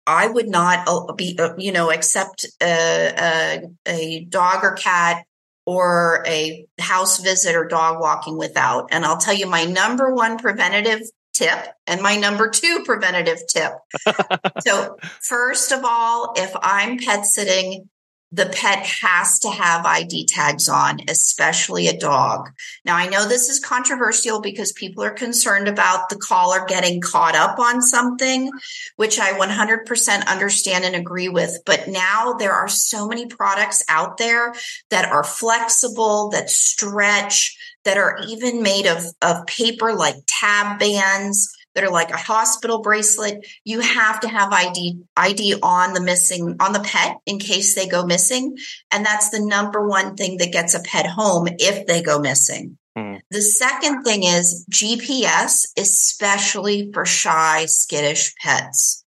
I 0.07 0.29
would 0.29 0.49
not 0.49 0.87
uh, 0.87 1.13
be, 1.13 1.37
uh, 1.39 1.55
you 1.59 1.73
know, 1.73 1.91
accept 1.91 2.47
a, 2.63 3.13
a, 3.19 3.63
a 3.87 4.25
dog 4.27 4.63
or 4.63 4.75
cat 4.75 5.25
or 5.67 6.25
a 6.27 6.67
house 6.79 7.21
visit 7.21 7.57
or 7.57 7.67
dog 7.67 8.01
walking 8.01 8.39
without. 8.39 8.89
And 8.93 9.05
I'll 9.05 9.19
tell 9.19 9.35
you 9.35 9.47
my 9.47 9.65
number 9.65 10.15
one 10.15 10.39
preventative 10.39 11.03
tip 11.33 11.59
and 11.87 12.01
my 12.03 12.17
number 12.17 12.49
two 12.49 12.83
preventative 12.85 13.39
tip. 13.49 13.73
so, 14.61 14.97
first 15.21 15.73
of 15.73 15.81
all, 15.85 16.35
if 16.37 16.53
I'm 16.61 16.99
pet 16.99 17.25
sitting, 17.27 17.89
the 18.33 18.47
pet 18.47 18.85
has 19.03 19.39
to 19.41 19.51
have 19.51 19.85
ID 19.85 20.25
tags 20.27 20.67
on, 20.67 21.01
especially 21.09 21.87
a 21.87 21.99
dog. 21.99 22.51
Now, 22.83 22.97
I 22.97 23.07
know 23.07 23.29
this 23.29 23.51
is 23.51 23.61
controversial 23.61 24.41
because 24.41 24.73
people 24.73 25.05
are 25.05 25.11
concerned 25.11 25.69
about 25.69 26.09
the 26.09 26.17
collar 26.17 26.65
getting 26.67 27.03
caught 27.03 27.37
up 27.37 27.59
on 27.59 27.83
something, 27.83 28.51
which 28.97 29.21
I 29.21 29.33
100% 29.35 30.27
understand 30.27 30.85
and 30.85 30.97
agree 30.97 31.29
with. 31.29 31.59
But 31.67 31.89
now 31.89 32.33
there 32.39 32.53
are 32.53 32.69
so 32.69 33.07
many 33.07 33.27
products 33.27 33.85
out 33.89 34.17
there 34.17 34.55
that 34.89 35.05
are 35.05 35.25
flexible, 35.25 36.31
that 36.31 36.49
stretch, 36.49 37.59
that 37.85 37.99
are 37.99 38.19
even 38.29 38.63
made 38.63 38.87
of, 38.87 39.05
of 39.21 39.45
paper 39.47 39.93
like 39.93 40.17
tab 40.27 40.79
bands 40.79 41.55
that 41.75 41.85
are 41.85 41.91
like 41.91 42.11
a 42.11 42.17
hospital 42.17 42.83
bracelet. 42.83 43.47
You 43.65 43.81
have 43.81 44.21
to 44.21 44.29
have 44.29 44.53
ID 44.53 45.01
ID 45.17 45.57
on 45.63 45.93
the 45.93 46.01
missing 46.01 46.57
on 46.61 46.73
the 46.73 46.81
pet 46.81 47.19
in 47.27 47.39
case 47.39 47.75
they 47.75 47.87
go 47.87 48.05
missing, 48.05 48.57
and 48.91 49.05
that's 49.05 49.31
the 49.31 49.41
number 49.41 49.87
one 49.87 50.17
thing 50.17 50.39
that 50.39 50.53
gets 50.53 50.75
a 50.75 50.81
pet 50.81 51.07
home 51.07 51.49
if 51.59 51.87
they 51.87 52.03
go 52.03 52.19
missing. 52.19 52.79
Mm. 52.97 53.21
The 53.31 53.43
second 53.43 54.03
thing 54.03 54.25
is 54.25 54.67
GPS, 54.71 55.67
especially 55.79 56.91
for 56.93 57.07
shy, 57.07 57.67
skittish 57.67 58.35
pets. 58.37 59.05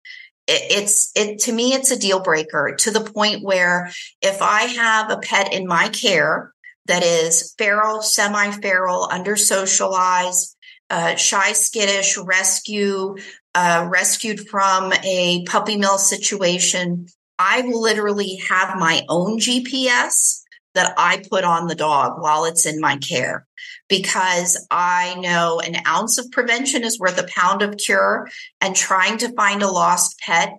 It, 0.47 0.61
it's 0.71 1.11
it 1.15 1.39
to 1.39 1.51
me, 1.51 1.73
it's 1.73 1.91
a 1.91 1.99
deal 1.99 2.19
breaker 2.19 2.75
to 2.79 2.91
the 2.91 3.01
point 3.01 3.43
where 3.43 3.91
if 4.21 4.41
I 4.41 4.63
have 4.63 5.11
a 5.11 5.17
pet 5.17 5.53
in 5.53 5.67
my 5.67 5.89
care 5.89 6.51
that 6.87 7.03
is 7.03 7.53
feral, 7.57 8.01
semi-feral, 8.01 9.07
under 9.11 9.35
socialized, 9.35 10.54
uh, 10.89 11.15
shy 11.15 11.53
skittish 11.53 12.17
rescue 12.17 13.15
uh, 13.53 13.87
rescued 13.89 14.47
from 14.47 14.93
a 15.03 15.43
puppy 15.45 15.77
mill 15.77 15.97
situation. 15.97 17.07
I 17.39 17.61
literally 17.61 18.41
have 18.47 18.77
my 18.77 19.03
own 19.09 19.39
gps 19.39 20.41
that 20.73 20.93
i 20.97 21.23
put 21.29 21.43
on 21.43 21.67
the 21.67 21.75
dog 21.75 22.21
while 22.21 22.45
it's 22.45 22.65
in 22.65 22.79
my 22.79 22.97
care 22.97 23.47
because 23.89 24.65
i 24.71 25.15
know 25.19 25.59
an 25.59 25.75
ounce 25.87 26.17
of 26.17 26.31
prevention 26.31 26.83
is 26.83 26.99
worth 26.99 27.19
a 27.19 27.27
pound 27.27 27.61
of 27.61 27.77
cure 27.77 28.29
and 28.61 28.75
trying 28.75 29.17
to 29.17 29.33
find 29.33 29.63
a 29.63 29.71
lost 29.71 30.19
pet 30.19 30.53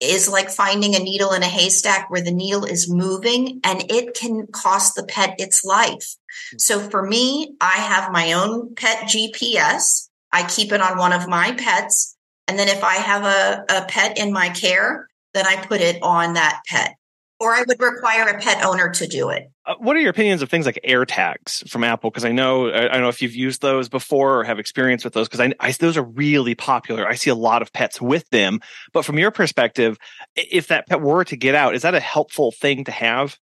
is 0.00 0.28
like 0.28 0.50
finding 0.50 0.94
a 0.94 0.98
needle 0.98 1.32
in 1.32 1.42
a 1.42 1.48
haystack 1.48 2.10
where 2.10 2.22
the 2.22 2.32
needle 2.32 2.64
is 2.64 2.90
moving 2.90 3.60
and 3.64 3.84
it 3.90 4.14
can 4.14 4.46
cost 4.46 4.94
the 4.94 5.04
pet 5.04 5.34
its 5.38 5.64
life. 5.64 6.16
Hmm. 6.52 6.58
So 6.58 6.80
for 6.80 7.06
me, 7.06 7.54
I 7.60 7.74
have 7.74 8.12
my 8.12 8.32
own 8.32 8.74
pet 8.74 9.08
GPS. 9.08 10.08
I 10.32 10.46
keep 10.48 10.72
it 10.72 10.80
on 10.80 10.98
one 10.98 11.12
of 11.12 11.28
my 11.28 11.52
pets. 11.52 12.16
And 12.48 12.58
then 12.58 12.68
if 12.68 12.82
I 12.82 12.94
have 12.94 13.24
a, 13.24 13.64
a 13.68 13.84
pet 13.86 14.18
in 14.18 14.32
my 14.32 14.48
care, 14.48 15.08
then 15.34 15.46
I 15.46 15.64
put 15.64 15.80
it 15.80 16.02
on 16.02 16.34
that 16.34 16.62
pet 16.66 16.96
or 17.40 17.54
I 17.54 17.64
would 17.66 17.80
require 17.80 18.28
a 18.28 18.38
pet 18.38 18.62
owner 18.64 18.90
to 18.90 19.06
do 19.06 19.30
it. 19.30 19.50
Uh, 19.70 19.76
what 19.78 19.94
are 19.94 20.00
your 20.00 20.10
opinions 20.10 20.42
of 20.42 20.50
things 20.50 20.66
like 20.66 20.80
AirTags 20.84 21.68
from 21.70 21.84
Apple? 21.84 22.10
Because 22.10 22.24
I 22.24 22.32
know 22.32 22.74
I, 22.74 22.88
don't 22.88 23.02
know 23.02 23.08
if 23.08 23.22
you've 23.22 23.36
used 23.36 23.62
those 23.62 23.88
before 23.88 24.40
or 24.40 24.44
have 24.44 24.58
experience 24.58 25.04
with 25.04 25.12
those. 25.12 25.28
Because 25.28 25.38
I, 25.38 25.54
I, 25.60 25.70
those 25.70 25.96
are 25.96 26.02
really 26.02 26.56
popular. 26.56 27.06
I 27.06 27.14
see 27.14 27.30
a 27.30 27.36
lot 27.36 27.62
of 27.62 27.72
pets 27.72 28.00
with 28.00 28.28
them. 28.30 28.58
But 28.92 29.04
from 29.04 29.16
your 29.16 29.30
perspective, 29.30 29.96
if 30.34 30.66
that 30.68 30.88
pet 30.88 31.00
were 31.00 31.22
to 31.22 31.36
get 31.36 31.54
out, 31.54 31.76
is 31.76 31.82
that 31.82 31.94
a 31.94 32.00
helpful 32.00 32.50
thing 32.50 32.82
to 32.84 32.90
have? 32.90 33.38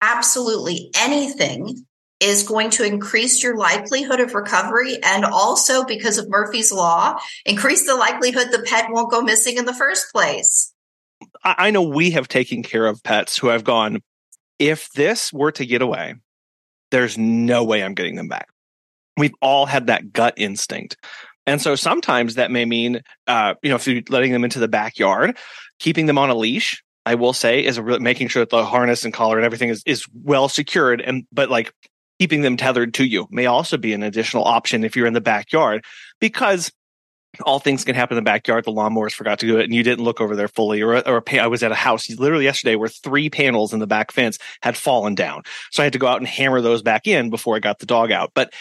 Absolutely, 0.00 0.90
anything 0.96 1.84
is 2.20 2.44
going 2.44 2.70
to 2.70 2.84
increase 2.86 3.42
your 3.42 3.56
likelihood 3.56 4.20
of 4.20 4.34
recovery 4.34 4.98
and 5.02 5.24
also 5.24 5.84
because 5.84 6.18
of 6.18 6.28
Murphy's 6.28 6.70
law, 6.70 7.18
increase 7.44 7.86
the 7.86 7.96
likelihood 7.96 8.48
the 8.52 8.62
pet 8.62 8.86
won't 8.90 9.10
go 9.10 9.20
missing 9.20 9.56
in 9.56 9.64
the 9.64 9.74
first 9.74 10.12
place. 10.12 10.72
I 11.44 11.72
know 11.72 11.82
we 11.82 12.12
have 12.12 12.28
taken 12.28 12.62
care 12.62 12.86
of 12.86 13.02
pets 13.02 13.36
who 13.36 13.48
have 13.48 13.64
gone, 13.64 14.00
if 14.62 14.92
this 14.92 15.32
were 15.32 15.50
to 15.50 15.66
get 15.66 15.82
away, 15.82 16.14
there's 16.92 17.18
no 17.18 17.64
way 17.64 17.82
I'm 17.82 17.94
getting 17.94 18.14
them 18.14 18.28
back. 18.28 18.48
We've 19.16 19.34
all 19.42 19.66
had 19.66 19.88
that 19.88 20.12
gut 20.12 20.34
instinct. 20.36 20.96
And 21.46 21.60
so 21.60 21.74
sometimes 21.74 22.36
that 22.36 22.52
may 22.52 22.64
mean, 22.64 23.02
uh, 23.26 23.54
you 23.60 23.70
know, 23.70 23.74
if 23.74 23.88
you're 23.88 24.02
letting 24.08 24.30
them 24.30 24.44
into 24.44 24.60
the 24.60 24.68
backyard, 24.68 25.36
keeping 25.80 26.06
them 26.06 26.16
on 26.16 26.30
a 26.30 26.36
leash, 26.36 26.80
I 27.04 27.16
will 27.16 27.32
say, 27.32 27.64
is 27.64 27.80
re- 27.80 27.98
making 27.98 28.28
sure 28.28 28.42
that 28.42 28.50
the 28.50 28.64
harness 28.64 29.04
and 29.04 29.12
collar 29.12 29.36
and 29.36 29.44
everything 29.44 29.68
is, 29.68 29.82
is 29.84 30.06
well 30.14 30.48
secured. 30.48 31.00
And, 31.00 31.26
but 31.32 31.50
like 31.50 31.74
keeping 32.20 32.42
them 32.42 32.56
tethered 32.56 32.94
to 32.94 33.04
you 33.04 33.26
may 33.32 33.46
also 33.46 33.76
be 33.76 33.92
an 33.92 34.04
additional 34.04 34.44
option 34.44 34.84
if 34.84 34.94
you're 34.94 35.08
in 35.08 35.12
the 35.12 35.20
backyard 35.20 35.84
because 36.20 36.70
all 37.44 37.58
things 37.58 37.84
can 37.84 37.94
happen 37.94 38.16
in 38.16 38.24
the 38.24 38.28
backyard. 38.28 38.64
The 38.64 38.72
lawnmowers 38.72 39.12
forgot 39.12 39.38
to 39.38 39.46
do 39.46 39.58
it, 39.58 39.64
and 39.64 39.74
you 39.74 39.82
didn't 39.82 40.04
look 40.04 40.20
over 40.20 40.36
there 40.36 40.48
fully. 40.48 40.82
Or, 40.82 41.06
or 41.08 41.22
I 41.32 41.46
was 41.46 41.62
at 41.62 41.72
a 41.72 41.76
house 41.76 42.10
literally 42.10 42.44
yesterday 42.44 42.76
where 42.76 42.88
three 42.88 43.30
panels 43.30 43.72
in 43.72 43.80
the 43.80 43.86
back 43.86 44.12
fence 44.12 44.38
had 44.62 44.76
fallen 44.76 45.14
down, 45.14 45.42
so 45.70 45.82
I 45.82 45.84
had 45.84 45.94
to 45.94 45.98
go 45.98 46.06
out 46.06 46.18
and 46.18 46.26
hammer 46.26 46.60
those 46.60 46.82
back 46.82 47.06
in 47.06 47.30
before 47.30 47.56
I 47.56 47.58
got 47.60 47.78
the 47.78 47.86
dog 47.86 48.12
out. 48.12 48.32
But 48.34 48.52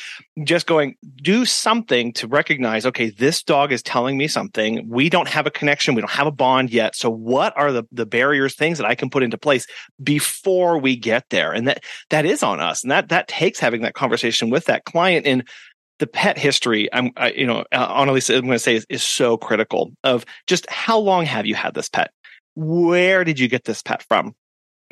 just 0.44 0.68
going, 0.68 0.96
do 1.22 1.44
something 1.44 2.13
to 2.13 2.28
recognize, 2.28 2.86
okay, 2.86 3.10
this 3.10 3.44
dog 3.44 3.74
is 3.74 3.84
telling 3.84 4.18
me 4.18 4.28
something. 4.28 4.88
We 4.88 5.10
don't 5.10 5.28
have 5.28 5.46
a 5.46 5.51
connection. 5.51 5.94
We 5.94 6.01
don't 6.01 6.12
have 6.12 6.28
a 6.28 6.32
bond 6.32 6.72
yet. 6.72 6.96
So, 6.96 7.10
what 7.10 7.56
are 7.58 7.72
the 7.72 7.84
the 7.92 8.06
barriers, 8.06 8.56
things 8.56 8.78
that 8.78 8.88
I 8.88 8.96
can 8.96 9.10
put 9.10 9.24
into 9.24 9.38
place 9.38 9.68
before 10.01 10.78
we 10.78 10.96
get 10.96 11.30
there? 11.30 11.51
And 11.51 11.68
that 11.68 11.84
that 12.10 12.25
is 12.25 12.42
on 12.42 12.62
us, 12.62 12.84
and 12.84 12.92
that 12.92 13.10
that 13.10 13.28
takes 13.28 13.60
having 13.60 13.82
that 13.82 13.96
conversation 13.96 14.50
with 14.50 14.66
that 14.66 14.86
client 14.86 15.28
and 15.28 15.44
the 16.01 16.08
pet 16.08 16.38
history, 16.38 16.89
I'm, 16.91 17.12
I, 17.15 17.31
you 17.31 17.46
know, 17.46 17.60
uh, 17.72 17.86
honestly, 17.88 18.36
I'm 18.36 18.41
going 18.41 18.55
to 18.55 18.60
say 18.60 18.75
is, 18.75 18.86
is 18.89 19.03
so 19.03 19.38
critical 19.38 19.91
of 20.03 20.25
just 20.48 20.67
how 20.70 20.98
long 20.98 21.25
have 21.25 21.46
you 21.46 21.53
had 21.53 21.75
this 21.75 21.88
pet? 21.88 22.12
Where 22.55 23.24
did 23.24 23.39
you 23.39 23.48
get 23.48 23.63
this 23.63 23.84
pet 23.84 24.03
from? 24.10 24.36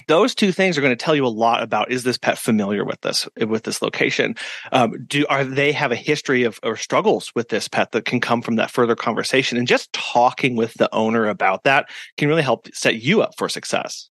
those 0.08 0.34
two 0.34 0.52
things 0.52 0.78
are 0.78 0.82
going 0.82 0.96
to 0.96 1.04
tell 1.04 1.16
you 1.16 1.26
a 1.26 1.28
lot 1.28 1.62
about 1.62 1.92
is 1.92 2.04
this 2.04 2.18
pet 2.18 2.38
familiar 2.38 2.86
with 2.86 3.00
this 3.02 3.28
with 3.46 3.64
this 3.64 3.82
location 3.82 4.34
um, 4.72 4.94
do 5.06 5.26
are 5.28 5.44
they 5.44 5.72
have 5.72 5.92
a 5.92 5.96
history 5.96 6.44
of 6.44 6.58
or 6.64 6.78
struggles 6.78 7.32
with 7.36 7.50
this 7.50 7.68
pet 7.68 7.92
that 7.92 8.06
can 8.06 8.22
come 8.22 8.42
from 8.42 8.56
that 8.56 8.72
further 8.72 8.96
conversation 8.96 9.58
and 9.58 9.68
just 9.68 9.92
talking 9.92 10.56
with 10.56 10.74
the 10.76 10.94
owner 10.96 11.28
about 11.28 11.64
that 11.64 11.90
can 12.18 12.30
really 12.30 12.42
help 12.42 12.68
set 12.74 13.02
you 13.02 13.22
up 13.22 13.34
for 13.38 13.50
success 13.50 14.09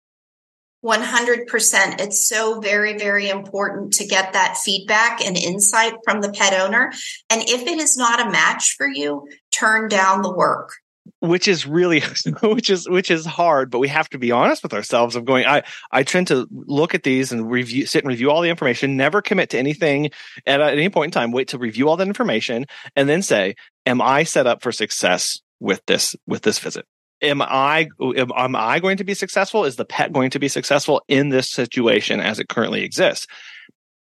100%. 0.84 2.00
It's 2.00 2.28
so 2.28 2.60
very, 2.60 2.98
very 2.98 3.28
important 3.28 3.94
to 3.94 4.06
get 4.06 4.34
that 4.34 4.58
feedback 4.58 5.24
and 5.24 5.36
insight 5.36 5.94
from 6.04 6.20
the 6.20 6.30
pet 6.30 6.52
owner. 6.52 6.92
And 7.30 7.42
if 7.42 7.62
it 7.62 7.78
is 7.78 7.96
not 7.96 8.24
a 8.24 8.30
match 8.30 8.74
for 8.76 8.86
you, 8.86 9.26
turn 9.50 9.88
down 9.88 10.22
the 10.22 10.32
work. 10.32 10.74
which 11.20 11.48
is 11.48 11.66
really 11.66 12.02
which 12.42 12.70
is 12.70 12.88
which 12.88 13.10
is 13.10 13.26
hard 13.26 13.70
but 13.70 13.78
we 13.78 13.88
have 13.88 14.08
to 14.08 14.18
be 14.18 14.30
honest 14.30 14.62
with 14.62 14.72
ourselves 14.72 15.16
of 15.16 15.26
going 15.26 15.44
i 15.44 15.62
i 15.90 16.02
tend 16.02 16.26
to 16.28 16.46
look 16.50 16.94
at 16.94 17.02
these 17.02 17.30
and 17.30 17.50
review 17.50 17.84
sit 17.84 18.02
and 18.02 18.08
review 18.08 18.30
all 18.30 18.40
the 18.40 18.48
information 18.48 18.96
never 18.96 19.20
commit 19.20 19.50
to 19.50 19.58
anything 19.58 20.10
at, 20.46 20.62
any 20.62 20.88
point 20.88 21.08
in 21.08 21.10
time 21.10 21.30
wait 21.30 21.48
to 21.48 21.58
review 21.58 21.88
all 21.88 21.96
that 21.98 22.08
information 22.08 22.64
and 22.96 23.06
then 23.06 23.20
say 23.20 23.54
am 23.84 24.00
i 24.00 24.22
set 24.22 24.46
up 24.46 24.62
for 24.62 24.72
success 24.72 25.40
with 25.60 25.84
this 25.86 26.16
with 26.26 26.42
this 26.42 26.58
visit 26.58 26.86
am 27.22 27.42
i 27.42 27.88
am, 28.00 28.56
i 28.56 28.78
going 28.80 28.96
to 28.96 29.04
be 29.04 29.14
successful? 29.14 29.64
Is 29.64 29.76
the 29.76 29.84
pet 29.84 30.12
going 30.12 30.30
to 30.30 30.38
be 30.38 30.48
successful 30.48 31.02
in 31.08 31.28
this 31.30 31.50
situation 31.50 32.20
as 32.20 32.38
it 32.38 32.48
currently 32.48 32.82
exists? 32.82 33.26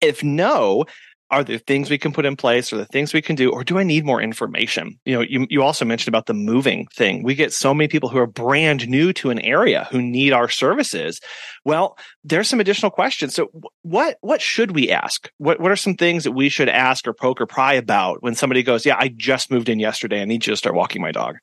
If 0.00 0.22
no 0.22 0.84
are 1.32 1.44
there 1.44 1.58
things 1.58 1.88
we 1.88 1.98
can 1.98 2.12
put 2.12 2.26
in 2.26 2.34
place 2.34 2.72
or 2.72 2.76
the 2.76 2.86
things 2.86 3.14
we 3.14 3.22
can 3.22 3.36
do 3.36 3.52
or 3.52 3.62
do 3.62 3.78
i 3.78 3.82
need 3.82 4.04
more 4.04 4.20
information? 4.20 4.98
You 5.04 5.14
know 5.14 5.20
you, 5.20 5.46
you 5.48 5.62
also 5.62 5.84
mentioned 5.84 6.08
about 6.08 6.26
the 6.26 6.34
moving 6.34 6.86
thing. 6.94 7.22
We 7.22 7.34
get 7.34 7.52
so 7.52 7.72
many 7.72 7.88
people 7.88 8.08
who 8.08 8.18
are 8.18 8.26
brand 8.26 8.88
new 8.88 9.12
to 9.14 9.30
an 9.30 9.38
area 9.40 9.86
who 9.90 10.02
need 10.02 10.32
our 10.32 10.48
services. 10.48 11.20
Well 11.64 11.96
there's 12.24 12.48
some 12.48 12.60
additional 12.60 12.90
questions. 12.90 13.34
So 13.34 13.48
what 13.82 14.18
what 14.20 14.40
should 14.40 14.72
we 14.72 14.90
ask? 14.90 15.30
What 15.38 15.60
what 15.60 15.70
are 15.70 15.76
some 15.76 15.94
things 15.94 16.24
that 16.24 16.32
we 16.32 16.48
should 16.48 16.68
ask 16.68 17.06
or 17.06 17.14
poke 17.14 17.40
or 17.40 17.46
pry 17.46 17.74
about 17.74 18.22
when 18.22 18.34
somebody 18.34 18.62
goes 18.62 18.84
yeah 18.84 18.96
i 18.98 19.08
just 19.08 19.50
moved 19.50 19.68
in 19.68 19.78
yesterday. 19.78 20.22
I 20.22 20.24
need 20.24 20.46
you 20.46 20.52
to 20.52 20.56
start 20.56 20.74
walking 20.74 21.02
my 21.02 21.12
dog 21.12 21.36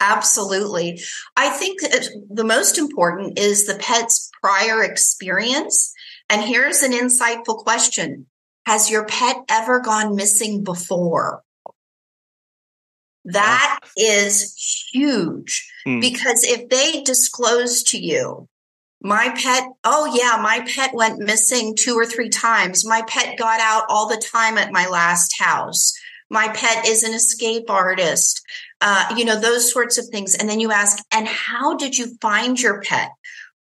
Absolutely. 0.00 1.00
I 1.36 1.50
think 1.50 1.80
the 1.80 2.44
most 2.44 2.78
important 2.78 3.38
is 3.38 3.66
the 3.66 3.76
pet's 3.76 4.30
prior 4.42 4.82
experience. 4.82 5.92
And 6.30 6.42
here's 6.42 6.82
an 6.82 6.92
insightful 6.92 7.58
question 7.58 8.26
has 8.66 8.90
your 8.90 9.04
pet 9.04 9.36
ever 9.48 9.80
gone 9.80 10.16
missing 10.16 10.64
before? 10.64 11.42
That 13.26 13.80
is 13.96 14.90
huge 14.92 15.70
mm. 15.86 16.00
because 16.00 16.44
if 16.44 16.68
they 16.68 17.02
disclose 17.02 17.82
to 17.84 17.98
you, 17.98 18.48
my 19.02 19.34
pet, 19.36 19.64
oh 19.84 20.06
yeah, 20.14 20.40
my 20.42 20.66
pet 20.66 20.94
went 20.94 21.18
missing 21.18 21.74
two 21.76 21.94
or 21.94 22.06
three 22.06 22.30
times. 22.30 22.86
My 22.86 23.02
pet 23.06 23.38
got 23.38 23.60
out 23.60 23.84
all 23.88 24.08
the 24.08 24.16
time 24.16 24.56
at 24.56 24.72
my 24.72 24.86
last 24.88 25.38
house. 25.38 25.92
My 26.30 26.48
pet 26.48 26.86
is 26.86 27.02
an 27.02 27.12
escape 27.12 27.68
artist. 27.68 28.42
Uh, 28.80 29.14
you 29.16 29.24
know, 29.24 29.38
those 29.38 29.72
sorts 29.72 29.98
of 29.98 30.06
things. 30.08 30.34
And 30.34 30.48
then 30.48 30.60
you 30.60 30.70
ask, 30.70 31.02
and 31.12 31.26
how 31.26 31.76
did 31.76 31.96
you 31.96 32.16
find 32.20 32.60
your 32.60 32.82
pet? 32.82 33.10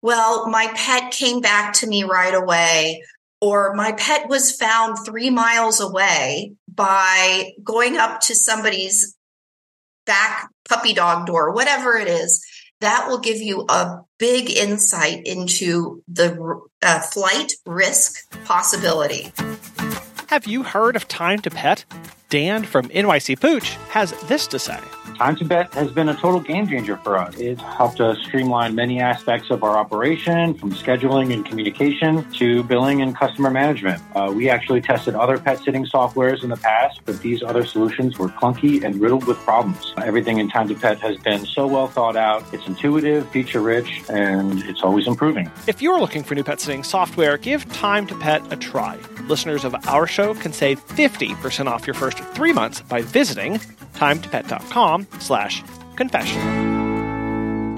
Well, 0.01 0.49
my 0.49 0.71
pet 0.75 1.11
came 1.11 1.39
back 1.39 1.73
to 1.75 1.87
me 1.87 2.03
right 2.03 2.33
away 2.33 3.03
or 3.43 3.73
my 3.73 3.91
pet 3.91 4.29
was 4.29 4.53
found 4.53 4.97
three 5.05 5.29
miles 5.29 5.81
away 5.81 6.53
by 6.73 7.51
going 7.61 7.97
up 7.97 8.21
to 8.21 8.35
somebody's 8.35 9.17
back 10.05 10.49
puppy 10.67 10.93
dog 10.93 11.25
door, 11.25 11.51
whatever 11.51 11.97
it 11.97 12.07
is, 12.07 12.41
that 12.79 13.07
will 13.09 13.19
give 13.19 13.41
you 13.41 13.65
a 13.67 13.99
big 14.17 14.49
insight 14.49 15.23
into 15.25 16.01
the 16.07 16.61
uh, 16.81 16.99
flight 17.01 17.51
risk 17.65 18.33
possibility. 18.45 19.33
Have 20.27 20.47
you 20.47 20.63
heard 20.63 20.95
of 20.95 21.09
Time 21.09 21.39
to 21.39 21.49
Pet? 21.49 21.83
Dan 22.33 22.63
from 22.63 22.89
NYC 22.89 23.39
Pooch 23.39 23.75
has 23.89 24.11
this 24.23 24.47
to 24.47 24.57
say. 24.57 24.79
Time 25.17 25.35
to 25.35 25.45
Pet 25.45 25.71
has 25.75 25.91
been 25.91 26.09
a 26.09 26.15
total 26.15 26.39
game 26.39 26.67
changer 26.67 26.97
for 26.97 27.15
us. 27.15 27.37
It's 27.37 27.61
helped 27.61 28.01
us 28.01 28.17
streamline 28.23 28.73
many 28.73 28.99
aspects 28.99 29.51
of 29.51 29.63
our 29.63 29.77
operation, 29.77 30.55
from 30.55 30.71
scheduling 30.71 31.31
and 31.31 31.45
communication 31.45 32.27
to 32.31 32.63
billing 32.63 33.03
and 33.03 33.15
customer 33.15 33.51
management. 33.51 34.01
Uh, 34.15 34.33
we 34.35 34.49
actually 34.49 34.81
tested 34.81 35.13
other 35.13 35.37
pet 35.37 35.59
sitting 35.59 35.85
softwares 35.85 36.41
in 36.41 36.49
the 36.49 36.57
past, 36.57 37.01
but 37.05 37.21
these 37.21 37.43
other 37.43 37.63
solutions 37.63 38.17
were 38.17 38.29
clunky 38.29 38.83
and 38.83 38.99
riddled 38.99 39.27
with 39.27 39.37
problems. 39.41 39.93
Everything 39.97 40.39
in 40.39 40.49
Time 40.49 40.67
to 40.69 40.73
Pet 40.75 40.99
has 41.01 41.17
been 41.17 41.45
so 41.45 41.67
well 41.67 41.87
thought 41.87 42.15
out. 42.15 42.43
It's 42.51 42.65
intuitive, 42.65 43.29
feature 43.29 43.61
rich, 43.61 44.01
and 44.09 44.63
it's 44.63 44.81
always 44.81 45.05
improving. 45.05 45.51
If 45.67 45.83
you're 45.83 45.99
looking 45.99 46.23
for 46.23 46.33
new 46.33 46.43
pet 46.43 46.59
sitting 46.59 46.83
software, 46.83 47.37
give 47.37 47.71
Time 47.71 48.07
to 48.07 48.17
Pet 48.17 48.41
a 48.51 48.55
try. 48.55 48.97
Listeners 49.27 49.63
of 49.63 49.75
our 49.87 50.07
show 50.07 50.33
can 50.33 50.51
save 50.51 50.85
50% 50.87 51.67
off 51.67 51.85
your 51.85 51.93
first 51.93 52.22
three 52.23 52.53
months 52.53 52.81
by 52.81 53.01
visiting 53.01 53.59
timetopet.com 53.95 55.07
slash 55.19 55.63
confession 55.95 56.73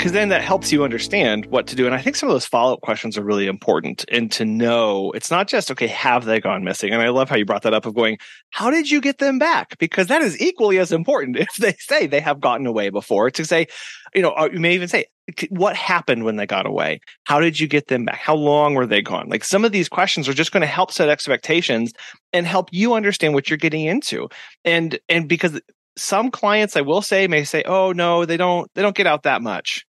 because 0.06 0.14
then 0.14 0.30
that 0.30 0.44
helps 0.44 0.72
you 0.72 0.84
understand 0.84 1.48
what 1.48 1.66
to 1.66 1.76
do. 1.76 1.88
And 1.88 1.96
I 1.96 2.00
think 2.00 2.16
some 2.16 2.30
of 2.30 2.36
those 2.36 2.46
follow 2.46 2.74
up 2.74 2.82
questions 2.82 3.18
are 3.18 3.24
really 3.24 3.48
important 3.48 4.06
and 4.12 4.32
to 4.34 4.46
know 4.46 5.12
it's 5.14 5.32
not 5.32 5.48
just, 5.48 5.72
okay, 5.72 5.88
have 5.88 6.26
they 6.26 6.40
gone 6.40 6.64
missing? 6.64 6.94
And 6.94 7.02
I 7.02 7.10
love 7.10 7.28
how 7.28 7.38
you 7.38 7.44
brought 7.44 7.64
that 7.64 7.74
up 7.74 7.88
of 7.88 7.96
going, 7.96 8.20
how 8.52 8.70
did 8.70 8.92
you 8.92 9.02
get 9.02 9.18
them 9.18 9.40
back? 9.40 9.80
Because 9.80 10.06
that 10.10 10.22
is 10.22 10.40
equally 10.40 10.78
as 10.78 10.92
important 10.92 11.38
if 11.40 11.56
they 11.56 11.74
say 11.80 12.06
they 12.06 12.20
have 12.20 12.40
gotten 12.40 12.68
away 12.68 12.92
before 12.92 13.32
to 13.32 13.46
say, 13.46 13.66
you 14.14 14.22
know, 14.22 14.48
you 14.54 14.60
may 14.60 14.76
even 14.76 14.88
say, 14.88 15.06
what 15.50 15.76
happened 15.76 16.24
when 16.24 16.36
they 16.36 16.46
got 16.46 16.66
away? 16.66 17.02
How 17.24 17.40
did 17.40 17.60
you 17.60 17.68
get 17.68 17.88
them 17.88 18.06
back? 18.06 18.18
How 18.18 18.36
long 18.36 18.76
were 18.76 18.86
they 18.86 19.02
gone? 19.02 19.28
Like 19.28 19.44
some 19.44 19.66
of 19.66 19.72
these 19.72 19.90
questions 19.90 20.30
are 20.30 20.34
just 20.34 20.52
going 20.52 20.62
to 20.62 20.68
help 20.68 20.92
set 20.92 21.10
expectations 21.10 21.94
and 22.32 22.46
help 22.46 22.70
you 22.72 22.94
understand 22.94 23.34
what 23.34 23.50
you're 23.50 23.58
getting 23.58 23.86
into. 23.86 24.30
And, 24.64 25.00
and 25.10 25.28
because 25.28 25.60
some 25.98 26.32
clients 26.32 26.76
I 26.76 26.82
will 26.82 27.02
say 27.02 27.28
may 27.28 27.44
say, 27.44 27.64
"Oh 27.66 27.92
no, 27.92 28.26
they 28.26 28.38
don't 28.38 28.70
they 28.76 28.82
don't 28.82 28.96
get 28.96 29.08
out 29.08 29.24
that 29.24 29.42
much." 29.42 29.86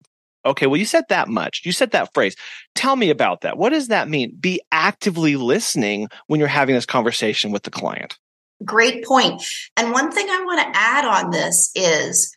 Okay, 0.44 0.66
well 0.66 0.76
you 0.76 0.84
said 0.84 1.04
that 1.08 1.28
much. 1.28 1.62
You 1.64 1.72
said 1.72 1.92
that 1.92 2.12
phrase. 2.12 2.34
Tell 2.74 2.96
me 2.96 3.10
about 3.10 3.42
that. 3.42 3.56
What 3.56 3.70
does 3.70 3.88
that 3.88 4.08
mean? 4.08 4.36
Be 4.38 4.60
actively 4.72 5.36
listening 5.36 6.08
when 6.26 6.40
you're 6.40 6.48
having 6.48 6.74
this 6.74 6.86
conversation 6.86 7.52
with 7.52 7.62
the 7.62 7.70
client. 7.70 8.18
Great 8.64 9.04
point. 9.04 9.42
And 9.76 9.92
one 9.92 10.10
thing 10.10 10.26
I 10.28 10.42
want 10.44 10.60
to 10.60 10.78
add 10.78 11.04
on 11.04 11.30
this 11.30 11.70
is 11.74 12.34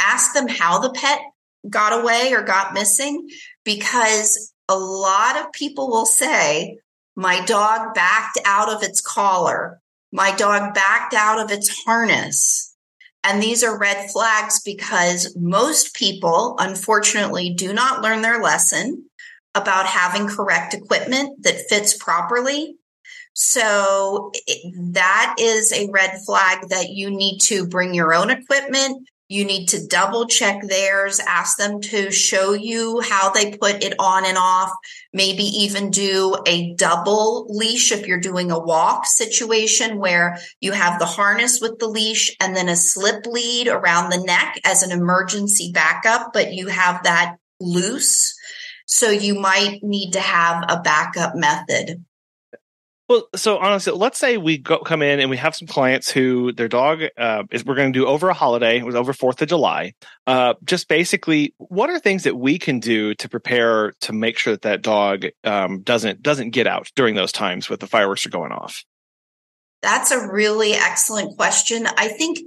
ask 0.00 0.34
them 0.34 0.48
how 0.48 0.80
the 0.80 0.90
pet 0.90 1.20
got 1.68 2.00
away 2.00 2.32
or 2.32 2.42
got 2.42 2.74
missing 2.74 3.28
because 3.64 4.52
a 4.68 4.76
lot 4.76 5.36
of 5.36 5.52
people 5.52 5.88
will 5.88 6.06
say, 6.06 6.78
my 7.16 7.44
dog 7.44 7.94
backed 7.94 8.38
out 8.44 8.68
of 8.68 8.82
its 8.82 9.00
collar. 9.00 9.80
My 10.12 10.34
dog 10.34 10.74
backed 10.74 11.14
out 11.14 11.38
of 11.38 11.50
its 11.50 11.84
harness. 11.84 12.74
And 13.22 13.42
these 13.42 13.64
are 13.64 13.78
red 13.78 14.10
flags 14.10 14.60
because 14.62 15.34
most 15.36 15.94
people, 15.94 16.56
unfortunately, 16.58 17.54
do 17.54 17.72
not 17.72 18.02
learn 18.02 18.22
their 18.22 18.42
lesson 18.42 19.06
about 19.54 19.86
having 19.86 20.28
correct 20.28 20.74
equipment 20.74 21.42
that 21.42 21.68
fits 21.68 21.96
properly. 21.96 22.76
So 23.32 24.30
that 24.92 25.36
is 25.38 25.72
a 25.72 25.88
red 25.90 26.18
flag 26.26 26.68
that 26.68 26.90
you 26.90 27.10
need 27.10 27.38
to 27.44 27.66
bring 27.66 27.94
your 27.94 28.12
own 28.14 28.30
equipment. 28.30 29.08
You 29.28 29.46
need 29.46 29.68
to 29.68 29.86
double 29.86 30.26
check 30.26 30.60
theirs, 30.62 31.18
ask 31.18 31.56
them 31.56 31.80
to 31.80 32.10
show 32.10 32.52
you 32.52 33.00
how 33.00 33.30
they 33.30 33.56
put 33.56 33.82
it 33.82 33.94
on 33.98 34.26
and 34.26 34.36
off, 34.36 34.70
maybe 35.14 35.44
even 35.44 35.90
do 35.90 36.36
a 36.46 36.74
double 36.74 37.46
leash 37.48 37.90
if 37.90 38.06
you're 38.06 38.20
doing 38.20 38.50
a 38.50 38.58
walk 38.58 39.06
situation 39.06 39.98
where 39.98 40.36
you 40.60 40.72
have 40.72 40.98
the 40.98 41.06
harness 41.06 41.58
with 41.60 41.78
the 41.78 41.88
leash 41.88 42.36
and 42.38 42.54
then 42.54 42.68
a 42.68 42.76
slip 42.76 43.24
lead 43.24 43.66
around 43.66 44.10
the 44.10 44.22
neck 44.22 44.60
as 44.62 44.82
an 44.82 44.92
emergency 44.92 45.70
backup, 45.72 46.32
but 46.34 46.52
you 46.52 46.68
have 46.68 47.02
that 47.04 47.36
loose. 47.60 48.34
So 48.86 49.08
you 49.08 49.34
might 49.34 49.78
need 49.82 50.12
to 50.12 50.20
have 50.20 50.64
a 50.68 50.82
backup 50.82 51.34
method. 51.34 52.04
Well, 53.06 53.28
so 53.36 53.58
honestly, 53.58 53.92
let's 53.92 54.18
say 54.18 54.38
we 54.38 54.56
go 54.56 54.78
come 54.78 55.02
in 55.02 55.20
and 55.20 55.28
we 55.28 55.36
have 55.36 55.54
some 55.54 55.68
clients 55.68 56.10
who 56.10 56.52
their 56.52 56.68
dog 56.68 57.02
uh, 57.18 57.42
is 57.50 57.62
we're 57.62 57.74
going 57.74 57.92
to 57.92 57.98
do 57.98 58.06
over 58.06 58.30
a 58.30 58.34
holiday. 58.34 58.78
It 58.78 58.86
was 58.86 58.94
over 58.94 59.12
Fourth 59.12 59.42
of 59.42 59.48
July. 59.48 59.92
Uh, 60.26 60.54
just 60.64 60.88
basically, 60.88 61.54
what 61.58 61.90
are 61.90 61.98
things 61.98 62.22
that 62.22 62.34
we 62.34 62.58
can 62.58 62.80
do 62.80 63.14
to 63.16 63.28
prepare 63.28 63.92
to 64.00 64.14
make 64.14 64.38
sure 64.38 64.54
that 64.54 64.62
that 64.62 64.82
dog 64.82 65.26
um, 65.44 65.82
doesn't 65.82 66.22
doesn't 66.22 66.50
get 66.50 66.66
out 66.66 66.90
during 66.96 67.14
those 67.14 67.32
times 67.32 67.68
with 67.68 67.80
the 67.80 67.86
fireworks 67.86 68.24
are 68.24 68.30
going 68.30 68.52
off? 68.52 68.84
That's 69.82 70.10
a 70.10 70.26
really 70.32 70.72
excellent 70.72 71.36
question. 71.36 71.86
I 71.86 72.08
think 72.08 72.38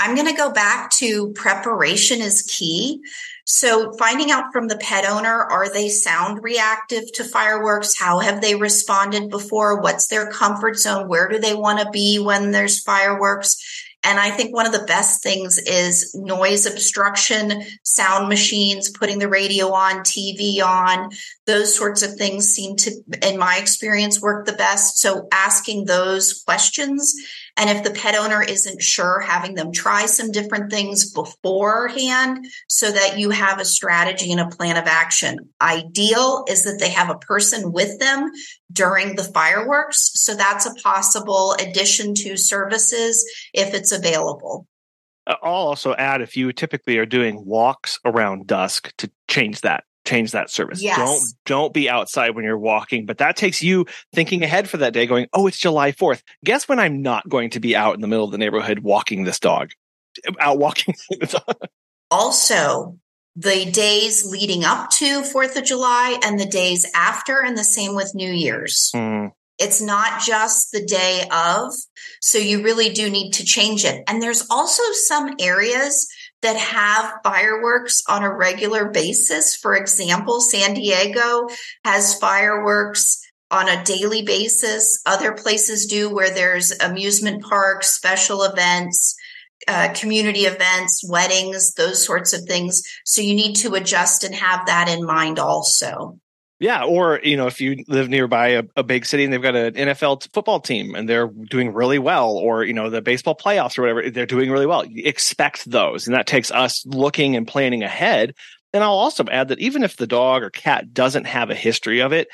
I'm 0.00 0.14
going 0.14 0.28
to 0.28 0.34
go 0.34 0.50
back 0.50 0.90
to 0.92 1.30
preparation 1.32 2.22
is 2.22 2.42
key. 2.42 3.02
So 3.44 3.92
finding 3.98 4.30
out 4.30 4.50
from 4.50 4.68
the 4.68 4.78
pet 4.78 5.04
owner, 5.04 5.44
are 5.44 5.70
they 5.70 5.90
sound 5.90 6.42
reactive 6.42 7.12
to 7.12 7.24
fireworks? 7.24 7.98
How 7.98 8.20
have 8.20 8.40
they 8.40 8.54
responded 8.54 9.28
before? 9.28 9.82
What's 9.82 10.06
their 10.06 10.30
comfort 10.30 10.78
zone? 10.78 11.06
Where 11.06 11.28
do 11.28 11.38
they 11.38 11.54
want 11.54 11.80
to 11.80 11.90
be 11.90 12.18
when 12.18 12.50
there's 12.50 12.82
fireworks? 12.82 13.58
And 14.02 14.18
I 14.18 14.30
think 14.30 14.54
one 14.54 14.64
of 14.64 14.72
the 14.72 14.86
best 14.86 15.22
things 15.22 15.58
is 15.58 16.14
noise 16.14 16.64
obstruction, 16.64 17.62
sound 17.82 18.28
machines, 18.28 18.90
putting 18.90 19.18
the 19.18 19.28
radio 19.28 19.72
on, 19.72 20.00
TV 20.00 20.62
on, 20.62 21.10
those 21.46 21.74
sorts 21.74 22.02
of 22.02 22.14
things 22.14 22.48
seem 22.48 22.76
to, 22.76 22.92
in 23.22 23.38
my 23.38 23.58
experience, 23.58 24.22
work 24.22 24.46
the 24.46 24.54
best. 24.54 24.98
So 24.98 25.28
asking 25.32 25.84
those 25.84 26.42
questions. 26.44 27.14
And 27.60 27.68
if 27.68 27.84
the 27.84 27.90
pet 27.90 28.14
owner 28.14 28.42
isn't 28.42 28.80
sure, 28.80 29.20
having 29.20 29.54
them 29.54 29.70
try 29.70 30.06
some 30.06 30.32
different 30.32 30.70
things 30.70 31.12
beforehand 31.12 32.46
so 32.68 32.90
that 32.90 33.18
you 33.18 33.28
have 33.28 33.60
a 33.60 33.66
strategy 33.66 34.32
and 34.32 34.40
a 34.40 34.48
plan 34.48 34.78
of 34.78 34.86
action. 34.86 35.50
Ideal 35.60 36.46
is 36.48 36.64
that 36.64 36.78
they 36.80 36.88
have 36.88 37.10
a 37.10 37.18
person 37.18 37.70
with 37.70 37.98
them 37.98 38.30
during 38.72 39.14
the 39.14 39.24
fireworks. 39.24 40.10
So 40.14 40.34
that's 40.34 40.64
a 40.64 40.74
possible 40.82 41.54
addition 41.60 42.14
to 42.14 42.38
services 42.38 43.30
if 43.52 43.74
it's 43.74 43.92
available. 43.92 44.66
I'll 45.26 45.52
also 45.52 45.94
add 45.94 46.22
if 46.22 46.38
you 46.38 46.54
typically 46.54 46.96
are 46.96 47.04
doing 47.04 47.44
walks 47.44 48.00
around 48.06 48.46
dusk 48.46 48.90
to 48.96 49.10
change 49.28 49.60
that 49.60 49.84
change 50.10 50.32
that 50.32 50.50
service. 50.50 50.82
Yes. 50.82 50.98
Don't 50.98 51.20
don't 51.46 51.74
be 51.74 51.88
outside 51.88 52.34
when 52.34 52.44
you're 52.44 52.58
walking, 52.58 53.06
but 53.06 53.18
that 53.18 53.36
takes 53.36 53.62
you 53.62 53.86
thinking 54.12 54.42
ahead 54.42 54.68
for 54.68 54.76
that 54.78 54.92
day 54.92 55.06
going, 55.06 55.26
"Oh, 55.32 55.46
it's 55.46 55.58
July 55.58 55.92
4th. 55.92 56.22
Guess 56.44 56.68
when 56.68 56.78
I'm 56.78 57.00
not 57.02 57.28
going 57.28 57.50
to 57.50 57.60
be 57.60 57.76
out 57.76 57.94
in 57.94 58.00
the 58.00 58.08
middle 58.08 58.24
of 58.24 58.32
the 58.32 58.38
neighborhood 58.38 58.80
walking 58.80 59.24
this 59.24 59.38
dog." 59.38 59.70
Out 60.40 60.58
walking 60.58 60.94
the 61.10 61.26
dog. 61.26 61.68
Also, 62.10 62.98
the 63.36 63.70
days 63.70 64.26
leading 64.26 64.64
up 64.64 64.90
to 64.90 65.22
4th 65.22 65.56
of 65.56 65.64
July 65.64 66.18
and 66.24 66.38
the 66.38 66.46
days 66.46 66.84
after 66.94 67.40
and 67.40 67.56
the 67.56 67.64
same 67.64 67.94
with 67.94 68.12
New 68.14 68.30
Year's. 68.32 68.90
Mm, 68.94 69.30
It's 69.58 69.80
not 69.80 70.20
just 70.20 70.72
the 70.72 70.84
day 70.84 71.22
of. 71.30 71.72
So 72.20 72.38
you 72.38 72.62
really 72.64 72.90
do 72.90 73.08
need 73.08 73.30
to 73.34 73.44
change 73.44 73.84
it. 73.84 74.02
And 74.08 74.20
there's 74.20 74.46
also 74.50 74.82
some 74.92 75.30
areas 75.38 76.08
that 76.42 76.56
have 76.56 77.20
fireworks 77.22 78.02
on 78.08 78.22
a 78.22 78.34
regular 78.34 78.88
basis. 78.88 79.54
For 79.54 79.74
example, 79.74 80.40
San 80.40 80.74
Diego 80.74 81.48
has 81.84 82.18
fireworks 82.18 83.20
on 83.50 83.68
a 83.68 83.84
daily 83.84 84.22
basis. 84.22 85.02
Other 85.06 85.32
places 85.32 85.86
do 85.86 86.12
where 86.12 86.30
there's 86.30 86.72
amusement 86.80 87.42
parks, 87.42 87.92
special 87.92 88.44
events, 88.44 89.16
uh, 89.68 89.92
community 89.94 90.40
events, 90.40 91.04
weddings, 91.08 91.74
those 91.74 92.04
sorts 92.04 92.32
of 92.32 92.44
things. 92.44 92.82
So 93.04 93.20
you 93.20 93.34
need 93.34 93.54
to 93.56 93.74
adjust 93.74 94.24
and 94.24 94.34
have 94.34 94.66
that 94.66 94.88
in 94.88 95.04
mind 95.04 95.38
also. 95.38 96.18
Yeah, 96.60 96.84
or 96.84 97.20
you 97.22 97.38
know, 97.38 97.46
if 97.46 97.62
you 97.62 97.84
live 97.88 98.10
nearby 98.10 98.48
a, 98.48 98.64
a, 98.76 98.82
big 98.82 99.06
city 99.06 99.24
and 99.24 99.32
they've 99.32 99.40
got 99.40 99.56
an 99.56 99.72
NFL 99.72 100.30
football 100.34 100.60
team 100.60 100.94
and 100.94 101.08
they're 101.08 101.26
doing 101.26 101.72
really 101.72 101.98
well, 101.98 102.32
or 102.32 102.64
you 102.64 102.74
know, 102.74 102.90
the 102.90 103.00
baseball 103.00 103.34
playoffs 103.34 103.78
or 103.78 103.82
whatever, 103.82 104.10
they're 104.10 104.26
doing 104.26 104.50
really 104.50 104.66
well. 104.66 104.84
You 104.84 105.04
expect 105.06 105.68
those, 105.70 106.06
and 106.06 106.14
that 106.14 106.26
takes 106.26 106.50
us 106.50 106.84
looking 106.84 107.34
and 107.34 107.48
planning 107.48 107.82
ahead. 107.82 108.34
And 108.74 108.84
I'll 108.84 108.92
also 108.92 109.24
add 109.30 109.48
that 109.48 109.58
even 109.58 109.82
if 109.82 109.96
the 109.96 110.06
dog 110.06 110.42
or 110.42 110.50
cat 110.50 110.92
doesn't 110.92 111.24
have 111.24 111.48
a 111.48 111.54
history 111.54 112.02
of 112.02 112.12
it, 112.12 112.28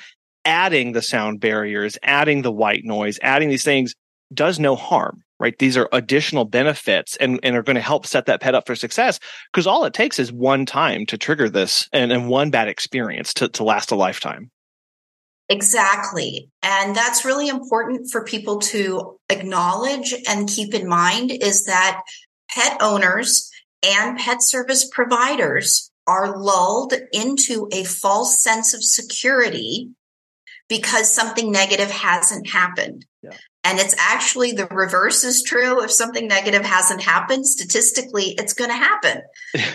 adding 0.44 0.90
the 0.90 1.02
sound 1.02 1.40
barriers, 1.40 1.96
adding 2.02 2.42
the 2.42 2.52
white 2.52 2.84
noise, 2.84 3.20
adding 3.22 3.48
these 3.48 3.64
things 3.64 3.94
does 4.34 4.58
no 4.58 4.74
harm 4.74 5.22
right? 5.38 5.58
These 5.58 5.76
are 5.76 5.88
additional 5.92 6.44
benefits 6.44 7.16
and, 7.16 7.40
and 7.42 7.56
are 7.56 7.62
going 7.62 7.76
to 7.76 7.80
help 7.82 8.06
set 8.06 8.26
that 8.26 8.40
pet 8.40 8.54
up 8.54 8.66
for 8.66 8.74
success 8.74 9.20
because 9.52 9.66
all 9.66 9.84
it 9.84 9.94
takes 9.94 10.18
is 10.18 10.32
one 10.32 10.66
time 10.66 11.06
to 11.06 11.18
trigger 11.18 11.48
this 11.48 11.88
and, 11.92 12.12
and 12.12 12.28
one 12.28 12.50
bad 12.50 12.68
experience 12.68 13.34
to, 13.34 13.48
to 13.48 13.64
last 13.64 13.90
a 13.90 13.96
lifetime. 13.96 14.50
Exactly. 15.48 16.50
And 16.62 16.96
that's 16.96 17.24
really 17.24 17.48
important 17.48 18.10
for 18.10 18.24
people 18.24 18.58
to 18.60 19.18
acknowledge 19.28 20.14
and 20.28 20.48
keep 20.48 20.74
in 20.74 20.88
mind 20.88 21.30
is 21.30 21.64
that 21.66 22.02
pet 22.50 22.78
owners 22.80 23.50
and 23.86 24.18
pet 24.18 24.42
service 24.42 24.88
providers 24.88 25.90
are 26.06 26.36
lulled 26.36 26.94
into 27.12 27.68
a 27.72 27.84
false 27.84 28.42
sense 28.42 28.74
of 28.74 28.82
security 28.82 29.90
because 30.68 31.12
something 31.12 31.52
negative 31.52 31.90
hasn't 31.90 32.48
happened. 32.48 33.04
Yeah. 33.22 33.36
And 33.66 33.80
it's 33.80 33.96
actually 33.98 34.52
the 34.52 34.66
reverse 34.66 35.24
is 35.24 35.42
true. 35.42 35.82
If 35.82 35.90
something 35.90 36.28
negative 36.28 36.64
hasn't 36.64 37.02
happened, 37.02 37.48
statistically, 37.48 38.36
it's 38.38 38.54
going 38.54 38.70
to 38.70 38.76
happen. 38.76 39.22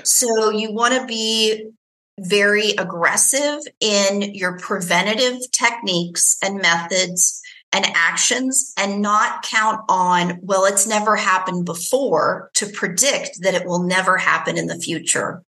so 0.04 0.50
you 0.50 0.72
want 0.72 0.94
to 0.94 1.06
be 1.06 1.70
very 2.18 2.72
aggressive 2.72 3.60
in 3.82 4.34
your 4.34 4.58
preventative 4.60 5.40
techniques 5.52 6.38
and 6.42 6.62
methods 6.62 7.42
and 7.74 7.86
actions 7.94 8.74
and 8.78 9.02
not 9.02 9.44
count 9.44 9.82
on, 9.90 10.40
well, 10.42 10.64
it's 10.64 10.88
never 10.88 11.18
happened 11.18 11.66
before 11.66 12.50
to 12.54 12.68
predict 12.68 13.42
that 13.42 13.56
it 13.56 13.68
will 13.68 13.84
never 13.84 14.16
happen 14.16 14.58
in 14.58 14.68
the 14.68 14.80
future. 14.80 15.44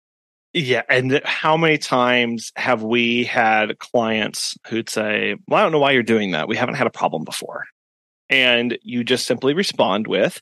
Yeah. 0.52 0.83
And 0.88 1.20
how 1.24 1.57
many 1.57 1.78
times 1.78 2.50
have 2.57 2.83
we 2.83 3.22
had 3.22 3.78
clients 3.78 4.57
who'd 4.66 4.90
say, 4.90 5.37
Well, 5.46 5.61
I 5.61 5.62
don't 5.62 5.72
know 5.72 5.78
why 5.78 5.92
you're 5.92 6.02
doing 6.02 6.33
that. 6.33 6.48
We 6.48 6.57
haven't 6.57 6.74
had 6.74 6.88
a 6.88 6.90
problem 6.90 7.22
before. 7.22 7.64
And 8.33 8.79
you 8.83 9.05
just 9.05 9.27
simply 9.27 9.53
respond 9.53 10.07
with, 10.07 10.40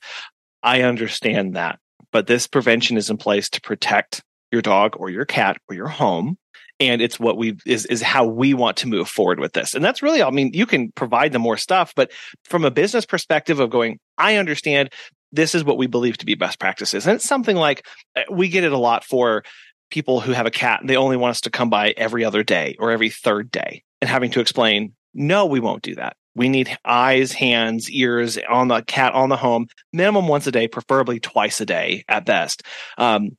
I 0.63 0.83
understand 0.83 1.55
that, 1.55 1.77
but 2.11 2.25
this 2.25 2.47
prevention 2.47 2.95
is 2.95 3.09
in 3.09 3.17
place 3.17 3.49
to 3.49 3.61
protect 3.61 4.23
your 4.51 4.61
dog 4.61 4.95
or 4.97 5.09
your 5.09 5.25
cat 5.25 5.57
or 5.69 5.75
your 5.75 5.89
home. 5.89 6.37
And 6.79 7.01
it's 7.01 7.19
what 7.19 7.37
we 7.37 7.57
is 7.65 7.85
is 7.85 8.01
how 8.01 8.25
we 8.25 8.53
want 8.53 8.77
to 8.77 8.87
move 8.87 9.07
forward 9.07 9.39
with 9.39 9.53
this. 9.53 9.75
And 9.75 9.83
that's 9.83 10.01
really, 10.01 10.23
I 10.23 10.29
mean, 10.31 10.51
you 10.53 10.65
can 10.65 10.91
provide 10.93 11.31
them 11.33 11.41
more 11.41 11.57
stuff, 11.57 11.93
but 11.95 12.11
from 12.45 12.65
a 12.65 12.71
business 12.71 13.05
perspective 13.05 13.59
of 13.59 13.69
going, 13.69 13.99
I 14.17 14.37
understand 14.37 14.89
this 15.31 15.53
is 15.53 15.63
what 15.63 15.77
we 15.77 15.87
believe 15.87 16.17
to 16.19 16.25
be 16.25 16.35
best 16.35 16.59
practices. 16.59 17.05
And 17.05 17.15
it's 17.15 17.27
something 17.27 17.55
like 17.55 17.85
uh, 18.15 18.21
we 18.31 18.47
get 18.47 18.63
it 18.63 18.71
a 18.71 18.77
lot 18.77 19.03
for 19.03 19.43
people 19.91 20.21
who 20.21 20.31
have 20.31 20.45
a 20.45 20.51
cat 20.51 20.79
and 20.79 20.89
they 20.89 20.95
only 20.95 21.17
want 21.17 21.31
us 21.31 21.41
to 21.41 21.49
come 21.49 21.69
by 21.69 21.93
every 21.97 22.23
other 22.23 22.41
day 22.41 22.75
or 22.79 22.91
every 22.91 23.09
third 23.09 23.51
day 23.51 23.83
and 24.01 24.09
having 24.09 24.31
to 24.31 24.39
explain, 24.39 24.93
no, 25.13 25.45
we 25.45 25.59
won't 25.59 25.83
do 25.83 25.95
that. 25.95 26.15
We 26.35 26.49
need 26.49 26.77
eyes, 26.85 27.33
hands, 27.33 27.89
ears 27.89 28.37
on 28.49 28.69
the 28.69 28.81
cat 28.81 29.13
on 29.13 29.29
the 29.29 29.37
home, 29.37 29.67
minimum 29.91 30.27
once 30.27 30.47
a 30.47 30.51
day, 30.51 30.67
preferably 30.67 31.19
twice 31.19 31.59
a 31.59 31.65
day 31.65 32.05
at 32.07 32.25
best. 32.25 32.63
Um, 32.97 33.37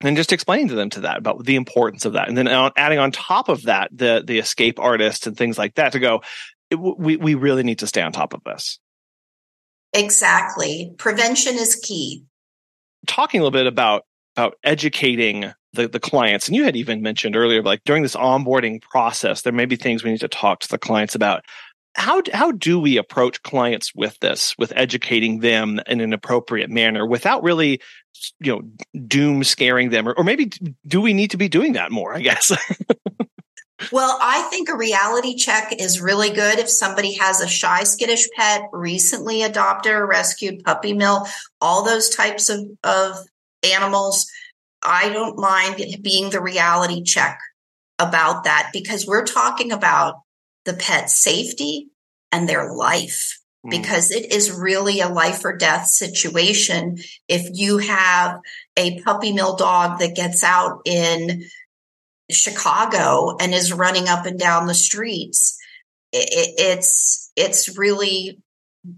and 0.00 0.16
just 0.16 0.32
explaining 0.32 0.68
to 0.68 0.74
them 0.74 0.90
to 0.90 1.00
that 1.00 1.18
about 1.18 1.44
the 1.44 1.56
importance 1.56 2.04
of 2.04 2.14
that, 2.14 2.28
and 2.28 2.36
then 2.36 2.48
adding 2.48 2.98
on 2.98 3.12
top 3.12 3.48
of 3.48 3.62
that 3.62 3.90
the 3.92 4.22
the 4.26 4.38
escape 4.38 4.78
artists 4.78 5.26
and 5.26 5.36
things 5.36 5.56
like 5.56 5.76
that 5.76 5.92
to 5.92 6.00
go. 6.00 6.22
We 6.76 7.16
we 7.16 7.34
really 7.34 7.62
need 7.62 7.78
to 7.78 7.86
stay 7.86 8.02
on 8.02 8.12
top 8.12 8.34
of 8.34 8.42
this. 8.44 8.78
Exactly, 9.92 10.92
prevention 10.98 11.54
is 11.54 11.76
key. 11.76 12.24
Talking 13.06 13.40
a 13.40 13.44
little 13.44 13.58
bit 13.58 13.66
about 13.66 14.04
about 14.36 14.58
educating 14.64 15.52
the, 15.74 15.88
the 15.88 16.00
clients. 16.00 16.48
And 16.48 16.56
you 16.56 16.64
had 16.64 16.76
even 16.76 17.02
mentioned 17.02 17.36
earlier, 17.36 17.62
like 17.62 17.82
during 17.84 18.02
this 18.02 18.16
onboarding 18.16 18.80
process, 18.80 19.42
there 19.42 19.52
may 19.52 19.66
be 19.66 19.76
things 19.76 20.02
we 20.02 20.10
need 20.10 20.20
to 20.20 20.28
talk 20.28 20.60
to 20.60 20.68
the 20.68 20.78
clients 20.78 21.14
about. 21.14 21.44
How, 21.96 22.22
how 22.32 22.52
do 22.52 22.78
we 22.80 22.96
approach 22.96 23.42
clients 23.42 23.94
with 23.94 24.18
this, 24.20 24.56
with 24.58 24.72
educating 24.74 25.40
them 25.40 25.80
in 25.86 26.00
an 26.00 26.12
appropriate 26.12 26.70
manner 26.70 27.06
without 27.06 27.42
really, 27.42 27.80
you 28.40 28.52
know, 28.52 29.00
doom 29.06 29.44
scaring 29.44 29.90
them? 29.90 30.08
Or, 30.08 30.12
or 30.14 30.24
maybe 30.24 30.50
do 30.86 31.00
we 31.00 31.14
need 31.14 31.30
to 31.30 31.36
be 31.36 31.48
doing 31.48 31.74
that 31.74 31.92
more, 31.92 32.14
I 32.14 32.20
guess? 32.20 32.52
Well, 33.92 34.18
I 34.20 34.42
think 34.42 34.68
a 34.68 34.76
reality 34.76 35.36
check 35.36 35.72
is 35.78 36.00
really 36.00 36.30
good 36.30 36.58
if 36.58 36.68
somebody 36.68 37.14
has 37.14 37.40
a 37.40 37.48
shy, 37.48 37.84
skittish 37.84 38.28
pet, 38.36 38.62
recently 38.72 39.42
adopted 39.42 39.92
or 39.92 40.06
rescued, 40.06 40.64
puppy 40.64 40.92
mill, 40.92 41.26
all 41.60 41.84
those 41.84 42.08
types 42.08 42.48
of, 42.48 42.66
of 42.82 43.18
animals. 43.62 44.26
I 44.82 45.08
don't 45.08 45.38
mind 45.38 45.84
being 46.02 46.30
the 46.30 46.40
reality 46.40 47.02
check 47.02 47.38
about 47.98 48.44
that 48.44 48.70
because 48.72 49.06
we're 49.06 49.24
talking 49.24 49.72
about 49.72 50.16
the 50.64 50.74
pet 50.74 51.10
safety 51.10 51.88
and 52.32 52.48
their 52.48 52.72
life 52.72 53.38
mm. 53.64 53.70
because 53.70 54.10
it 54.10 54.32
is 54.32 54.50
really 54.52 55.00
a 55.00 55.08
life 55.08 55.44
or 55.44 55.56
death 55.56 55.86
situation. 55.86 56.98
If 57.28 57.48
you 57.52 57.78
have 57.78 58.40
a 58.76 59.00
puppy 59.02 59.32
mill 59.32 59.56
dog 59.56 59.98
that 60.00 60.16
gets 60.16 60.42
out 60.42 60.80
in 60.84 61.44
Chicago 62.30 63.36
and 63.38 63.52
is 63.52 63.72
running 63.72 64.08
up 64.08 64.26
and 64.26 64.38
down 64.38 64.66
the 64.66 64.74
streets, 64.74 65.58
it, 66.12 66.54
it's, 66.58 67.30
it's 67.36 67.78
really, 67.78 68.40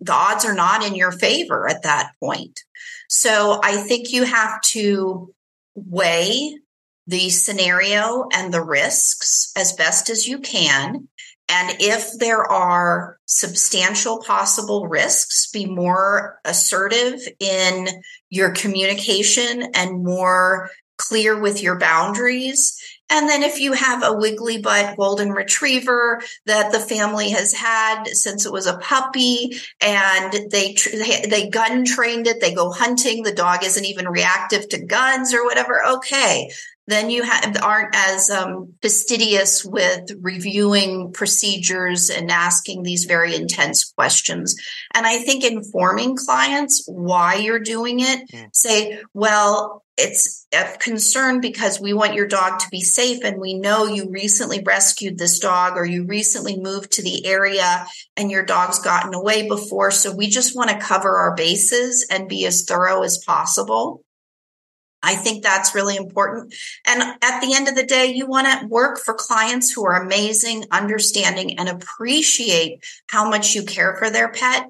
the 0.00 0.12
odds 0.12 0.44
are 0.44 0.54
not 0.54 0.84
in 0.84 0.94
your 0.94 1.12
favor 1.12 1.68
at 1.68 1.82
that 1.82 2.12
point. 2.22 2.60
So 3.08 3.60
I 3.62 3.76
think 3.76 4.12
you 4.12 4.24
have 4.24 4.60
to 4.72 5.32
weigh 5.74 6.58
the 7.06 7.30
scenario 7.30 8.26
and 8.32 8.52
the 8.52 8.62
risks 8.62 9.52
as 9.56 9.72
best 9.74 10.10
as 10.10 10.26
you 10.26 10.40
can. 10.40 11.08
And 11.48 11.76
if 11.80 12.18
there 12.18 12.42
are 12.42 13.18
substantial 13.26 14.22
possible 14.22 14.88
risks, 14.88 15.48
be 15.50 15.66
more 15.66 16.40
assertive 16.44 17.20
in 17.38 17.88
your 18.30 18.50
communication 18.50 19.70
and 19.74 20.04
more 20.04 20.70
clear 20.98 21.38
with 21.38 21.62
your 21.62 21.78
boundaries. 21.78 22.80
And 23.08 23.28
then 23.28 23.44
if 23.44 23.60
you 23.60 23.72
have 23.72 24.02
a 24.02 24.16
wiggly 24.16 24.60
butt 24.60 24.96
golden 24.96 25.30
retriever 25.30 26.20
that 26.46 26.72
the 26.72 26.80
family 26.80 27.30
has 27.30 27.52
had 27.52 28.04
since 28.08 28.44
it 28.44 28.52
was 28.52 28.66
a 28.66 28.78
puppy 28.78 29.56
and 29.80 30.32
they, 30.50 30.76
they, 30.92 31.26
they 31.28 31.48
gun 31.48 31.84
trained 31.84 32.26
it, 32.26 32.40
they 32.40 32.52
go 32.52 32.72
hunting, 32.72 33.22
the 33.22 33.32
dog 33.32 33.62
isn't 33.62 33.84
even 33.84 34.08
reactive 34.08 34.68
to 34.70 34.84
guns 34.84 35.32
or 35.32 35.44
whatever. 35.44 35.84
Okay. 35.86 36.50
Then 36.86 37.10
you 37.10 37.22
have, 37.24 37.56
aren't 37.62 37.94
as 37.94 38.30
um, 38.30 38.74
fastidious 38.80 39.64
with 39.64 40.10
reviewing 40.20 41.12
procedures 41.12 42.10
and 42.10 42.30
asking 42.30 42.82
these 42.82 43.04
very 43.04 43.34
intense 43.34 43.92
questions. 43.92 44.56
And 44.94 45.06
I 45.06 45.18
think 45.18 45.44
informing 45.44 46.16
clients 46.16 46.84
why 46.86 47.34
you're 47.36 47.58
doing 47.58 48.00
it, 48.00 48.30
mm. 48.30 48.48
say, 48.52 49.00
well, 49.12 49.82
it's 49.96 50.46
of 50.54 50.78
concern 50.78 51.40
because 51.40 51.80
we 51.80 51.92
want 51.92 52.14
your 52.14 52.26
dog 52.26 52.58
to 52.58 52.68
be 52.70 52.82
safe 52.82 53.24
and 53.24 53.40
we 53.40 53.54
know 53.54 53.86
you 53.86 54.10
recently 54.10 54.62
rescued 54.64 55.18
this 55.18 55.38
dog 55.38 55.76
or 55.76 55.84
you 55.86 56.04
recently 56.04 56.58
moved 56.58 56.92
to 56.92 57.02
the 57.02 57.26
area 57.26 57.86
and 58.16 58.30
your 58.30 58.44
dog's 58.44 58.78
gotten 58.78 59.14
away 59.14 59.48
before 59.48 59.90
so 59.90 60.14
we 60.14 60.28
just 60.28 60.54
want 60.54 60.68
to 60.68 60.78
cover 60.78 61.16
our 61.16 61.34
bases 61.34 62.06
and 62.10 62.28
be 62.28 62.44
as 62.46 62.64
thorough 62.64 63.02
as 63.02 63.18
possible 63.24 64.02
I 65.06 65.14
think 65.14 65.44
that's 65.44 65.74
really 65.74 65.96
important. 65.96 66.52
And 66.84 67.00
at 67.00 67.40
the 67.40 67.54
end 67.54 67.68
of 67.68 67.76
the 67.76 67.86
day, 67.86 68.06
you 68.06 68.26
want 68.26 68.48
to 68.48 68.66
work 68.66 68.98
for 68.98 69.14
clients 69.14 69.72
who 69.72 69.86
are 69.86 70.02
amazing, 70.02 70.64
understanding, 70.72 71.58
and 71.58 71.68
appreciate 71.68 72.84
how 73.08 73.30
much 73.30 73.54
you 73.54 73.64
care 73.64 73.96
for 73.96 74.10
their 74.10 74.30
pet. 74.30 74.66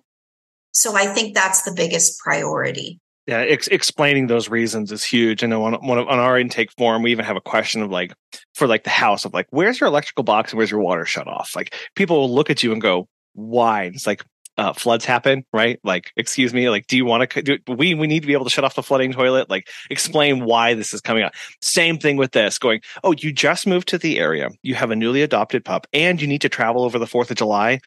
So 0.72 0.94
I 0.94 1.07
think 1.07 1.35
that's 1.35 1.62
the 1.62 1.72
biggest 1.72 2.20
priority. 2.20 3.01
Yeah, 3.27 3.38
ex- 3.38 3.66
explaining 3.68 4.27
those 4.27 4.51
reasons 4.51 4.92
is 4.92 5.03
huge. 5.03 5.42
I 5.42 5.46
know 5.46 5.64
on, 5.64 5.75
on, 5.75 5.99
on 5.99 6.18
our 6.18 6.38
intake 6.38 6.70
form, 6.77 7.03
we 7.03 7.11
even 7.11 7.25
have 7.25 7.37
a 7.37 7.40
question 7.40 7.81
of 7.81 7.90
like, 7.90 8.12
for 8.55 8.68
like 8.68 8.85
the 8.85 8.90
house 8.90 9.25
of 9.25 9.33
like, 9.33 9.46
where's 9.51 9.81
your 9.81 9.88
electrical 9.88 10.22
box 10.22 10.53
and 10.53 10.59
where's 10.59 10.70
your 10.70 10.81
water 10.81 11.07
shut 11.07 11.27
off? 11.27 11.57
Like 11.57 11.75
people 11.96 12.20
will 12.20 12.35
look 12.35 12.51
at 12.51 12.62
you 12.62 12.72
and 12.72 12.81
go, 12.81 13.09
why? 13.33 13.85
It's 13.85 14.07
like, 14.07 14.22
uh, 14.59 14.73
floods 14.73 15.05
happen, 15.05 15.45
right? 15.53 15.79
Like, 15.85 16.12
excuse 16.16 16.55
me, 16.55 16.71
like, 16.71 16.87
do 16.87 16.97
you 16.97 17.05
want 17.05 17.31
to 17.31 17.42
do 17.42 17.59
we 17.69 17.95
we 17.95 18.07
need 18.07 18.21
to 18.21 18.27
be 18.27 18.33
able 18.33 18.45
to 18.45 18.51
shut 18.51 18.64
off 18.64 18.75
the 18.75 18.83
flooding 18.83 19.12
toilet? 19.12 19.51
Like, 19.51 19.69
explain 19.90 20.45
why 20.45 20.75
this 20.75 20.95
is 20.95 21.01
coming 21.01 21.23
up. 21.23 21.35
Same 21.61 21.99
thing 21.99 22.16
with 22.16 22.33
this. 22.33 22.59
Going, 22.59 22.81
oh, 23.05 23.12
you 23.12 23.33
just 23.33 23.66
moved 23.66 23.88
to 23.88 23.99
the 23.99 24.19
area, 24.19 24.49
you 24.62 24.75
have 24.75 24.90
a 24.90 24.97
newly 24.97 25.23
adopted 25.23 25.64
pup, 25.64 25.87
and 25.92 26.21
you 26.21 26.27
need 26.27 26.40
to 26.42 26.49
travel 26.49 26.85
over 26.85 26.99
the 26.99 27.07
Fourth 27.07 27.31
of 27.31 27.37
July. 27.37 27.81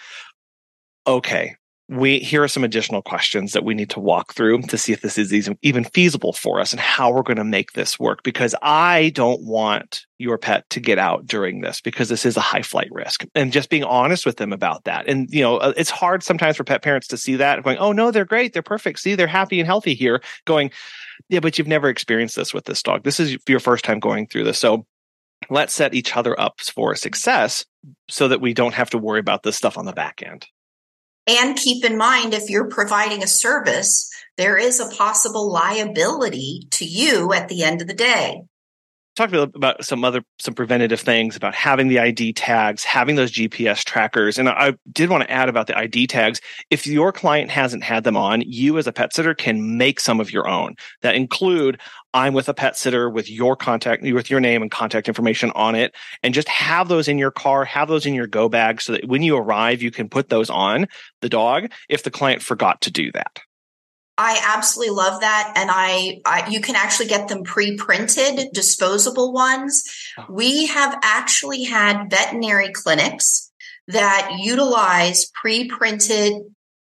Okay, 1.07 1.55
we 1.89 2.19
here 2.19 2.43
are 2.43 2.47
some 2.47 2.63
additional 2.63 3.01
questions 3.01 3.53
that 3.53 3.63
we 3.63 3.73
need 3.73 3.89
to 3.89 3.99
walk 3.99 4.33
through 4.33 4.61
to 4.61 4.77
see 4.77 4.93
if 4.93 5.01
this 5.01 5.17
is 5.17 5.33
even 5.61 5.83
feasible 5.83 6.33
for 6.33 6.59
us 6.59 6.71
and 6.71 6.79
how 6.79 7.11
we're 7.11 7.23
going 7.23 7.37
to 7.37 7.43
make 7.43 7.73
this 7.73 7.99
work 7.99 8.23
because 8.23 8.55
i 8.61 9.11
don't 9.15 9.41
want 9.43 10.05
your 10.19 10.37
pet 10.37 10.69
to 10.69 10.81
get 10.81 10.99
out 10.99 11.25
during 11.25 11.61
this 11.61 11.79
because 11.79 12.09
this 12.09 12.25
is 12.25 12.35
a 12.35 12.41
high 12.41 12.61
flight 12.61 12.89
risk. 12.91 13.25
And 13.33 13.53
just 13.53 13.69
being 13.69 13.85
honest 13.85 14.25
with 14.25 14.35
them 14.35 14.51
about 14.51 14.83
that. 14.83 15.07
And 15.07 15.29
you 15.31 15.41
know 15.41 15.57
uh, 15.57 15.73
it's 15.77 15.89
hard 15.89 16.21
sometimes 16.21 16.57
for 16.57 16.65
pet 16.65 16.83
parents 16.83 17.07
to 17.07 17.17
see 17.17 17.37
that 17.37 17.63
going 17.63 17.77
oh 17.77 17.93
no 17.93 18.11
they're 18.11 18.25
great. 18.25 18.53
They're 18.53 18.61
perfect. 18.61 18.99
See 18.99 19.15
they're 19.15 19.27
happy 19.27 19.59
and 19.59 19.65
healthy 19.65 19.95
here 19.95 20.21
going 20.45 20.71
yeah 21.29 21.39
but 21.39 21.57
you've 21.57 21.67
never 21.67 21.89
experienced 21.89 22.35
this 22.35 22.53
with 22.53 22.65
this 22.65 22.83
dog. 22.83 23.03
This 23.03 23.19
is 23.19 23.37
your 23.47 23.59
first 23.59 23.85
time 23.85 23.99
going 23.99 24.27
through 24.27 24.43
this. 24.43 24.59
So 24.59 24.85
let's 25.49 25.73
set 25.73 25.93
each 25.93 26.15
other 26.15 26.39
up 26.39 26.59
for 26.59 26.95
success 26.95 27.65
so 28.09 28.27
that 28.27 28.41
we 28.41 28.53
don't 28.53 28.73
have 28.73 28.89
to 28.89 28.97
worry 28.97 29.21
about 29.21 29.43
this 29.43 29.55
stuff 29.55 29.77
on 29.77 29.85
the 29.85 29.93
back 29.93 30.21
end 30.21 30.45
and 31.29 31.55
keep 31.55 31.85
in 31.85 31.95
mind, 31.95 32.33
if 32.33 32.49
you're 32.49 32.69
providing 32.69 33.23
a 33.23 33.27
service, 33.27 34.09
there 34.35 34.57
is 34.57 34.79
a 34.79 34.89
possible 34.95 35.51
liability 35.51 36.67
to 36.71 36.85
you 36.85 37.33
at 37.33 37.49
the 37.49 37.63
end 37.63 37.81
of 37.81 37.87
the 37.87 37.93
day. 37.93 38.41
Talk 39.19 39.33
about 39.33 39.83
some 39.83 40.05
other 40.05 40.21
some 40.39 40.53
preventative 40.53 41.01
things 41.01 41.35
about 41.35 41.53
having 41.53 41.89
the 41.89 41.99
ID 41.99 42.31
tags, 42.31 42.85
having 42.85 43.17
those 43.17 43.33
GPS 43.33 43.83
trackers, 43.83 44.37
and 44.37 44.47
I 44.47 44.75
did 44.93 45.09
want 45.09 45.23
to 45.23 45.29
add 45.29 45.49
about 45.49 45.67
the 45.67 45.77
ID 45.77 46.07
tags. 46.07 46.39
If 46.69 46.87
your 46.87 47.11
client 47.11 47.51
hasn't 47.51 47.83
had 47.83 48.05
them 48.05 48.15
on, 48.15 48.41
you 48.45 48.77
as 48.77 48.87
a 48.87 48.93
pet 48.93 49.13
sitter 49.13 49.33
can 49.33 49.77
make 49.77 49.99
some 49.99 50.21
of 50.21 50.31
your 50.31 50.47
own 50.47 50.75
that 51.01 51.15
include 51.15 51.81
I'm 52.13 52.33
with 52.33 52.47
a 52.47 52.53
pet 52.53 52.77
sitter 52.77 53.09
with 53.09 53.29
your 53.29 53.57
contact, 53.57 54.03
with 54.03 54.29
your 54.29 54.39
name 54.39 54.61
and 54.61 54.71
contact 54.71 55.09
information 55.09 55.51
on 55.53 55.75
it, 55.75 55.93
and 56.23 56.33
just 56.33 56.47
have 56.47 56.87
those 56.87 57.09
in 57.09 57.17
your 57.17 57.31
car, 57.31 57.65
have 57.65 57.89
those 57.89 58.05
in 58.05 58.13
your 58.13 58.25
go 58.25 58.47
bag 58.47 58.81
so 58.81 58.93
that 58.93 59.05
when 59.05 59.21
you 59.21 59.35
arrive, 59.35 59.81
you 59.81 59.91
can 59.91 60.07
put 60.07 60.29
those 60.29 60.49
on 60.49 60.87
the 61.19 61.27
dog 61.27 61.69
if 61.89 62.03
the 62.03 62.11
client 62.11 62.41
forgot 62.41 62.79
to 62.79 62.89
do 62.89 63.11
that. 63.11 63.41
I 64.21 64.43
absolutely 64.45 64.93
love 64.93 65.21
that. 65.21 65.53
And 65.55 65.69
I, 65.71 66.19
I, 66.25 66.49
you 66.49 66.59
can 66.59 66.75
actually 66.75 67.07
get 67.07 67.29
them 67.29 67.43
pre-printed, 67.43 68.49
disposable 68.51 69.31
ones. 69.31 69.81
Oh. 70.17 70.25
We 70.27 70.65
have 70.67 70.99
actually 71.01 71.63
had 71.63 72.09
veterinary 72.09 72.73
clinics 72.73 73.49
that 73.87 74.37
utilize 74.37 75.31
pre-printed 75.33 76.33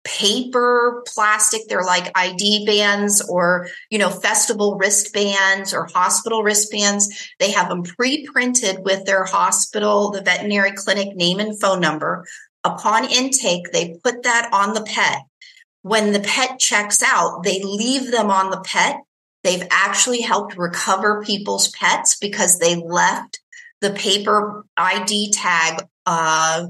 paper 0.04 1.04
plastic 1.14 1.62
they're 1.68 1.84
like 1.84 2.10
id 2.16 2.66
bands 2.66 3.22
or 3.30 3.68
you 3.90 4.00
know 4.00 4.10
festival 4.10 4.78
wristbands 4.78 5.74
or 5.74 5.86
hospital 5.94 6.44
wristbands 6.44 7.30
they 7.40 7.52
have 7.52 7.68
them 7.68 7.84
pre-printed 7.84 8.78
with 8.86 9.04
their 9.04 9.26
hospital 9.26 10.10
the 10.12 10.22
veterinary 10.22 10.72
clinic 10.72 11.14
name 11.18 11.40
and 11.40 11.60
phone 11.60 11.82
number 11.82 12.26
upon 12.64 13.04
intake 13.12 13.70
they 13.74 13.98
put 14.02 14.24
that 14.24 14.50
on 14.54 14.74
the 14.74 14.84
pet 14.84 15.24
when 15.82 16.14
the 16.14 16.20
pet 16.20 16.60
checks 16.60 17.02
out 17.04 17.44
they 17.44 17.62
leave 17.64 18.12
them 18.12 18.30
on 18.30 18.50
the 18.52 18.62
pet 18.62 18.98
they've 19.44 19.68
actually 19.72 20.22
helped 20.22 20.58
recover 20.58 21.24
people's 21.24 21.70
pets 21.70 22.18
because 22.18 22.60
they 22.60 22.76
left 22.76 23.40
the 23.82 23.92
paper 23.92 24.66
id 24.78 25.32
tag 25.32 25.88
uh, 26.06 26.68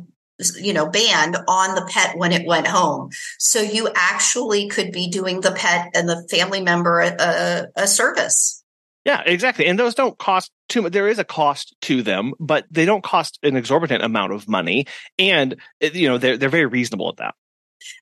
you 0.59 0.73
know, 0.73 0.87
band 0.87 1.37
on 1.47 1.75
the 1.75 1.85
pet 1.89 2.17
when 2.17 2.31
it 2.31 2.45
went 2.45 2.67
home. 2.67 3.09
So 3.39 3.61
you 3.61 3.89
actually 3.95 4.67
could 4.67 4.91
be 4.91 5.09
doing 5.09 5.41
the 5.41 5.51
pet 5.51 5.91
and 5.95 6.07
the 6.07 6.27
family 6.29 6.61
member 6.61 6.99
a, 7.01 7.67
a 7.75 7.87
service. 7.87 8.63
Yeah, 9.05 9.21
exactly. 9.25 9.65
And 9.67 9.79
those 9.79 9.95
don't 9.95 10.17
cost 10.17 10.51
too 10.67 10.81
much. 10.81 10.91
There 10.91 11.07
is 11.07 11.17
a 11.17 11.23
cost 11.23 11.75
to 11.83 12.03
them, 12.03 12.33
but 12.39 12.65
they 12.69 12.85
don't 12.85 13.03
cost 13.03 13.39
an 13.41 13.55
exorbitant 13.55 14.03
amount 14.03 14.33
of 14.33 14.49
money. 14.49 14.85
And, 15.17 15.55
you 15.79 16.09
know, 16.09 16.17
they're, 16.17 16.37
they're 16.37 16.49
very 16.49 16.65
reasonable 16.65 17.09
at 17.09 17.17
that. 17.17 17.35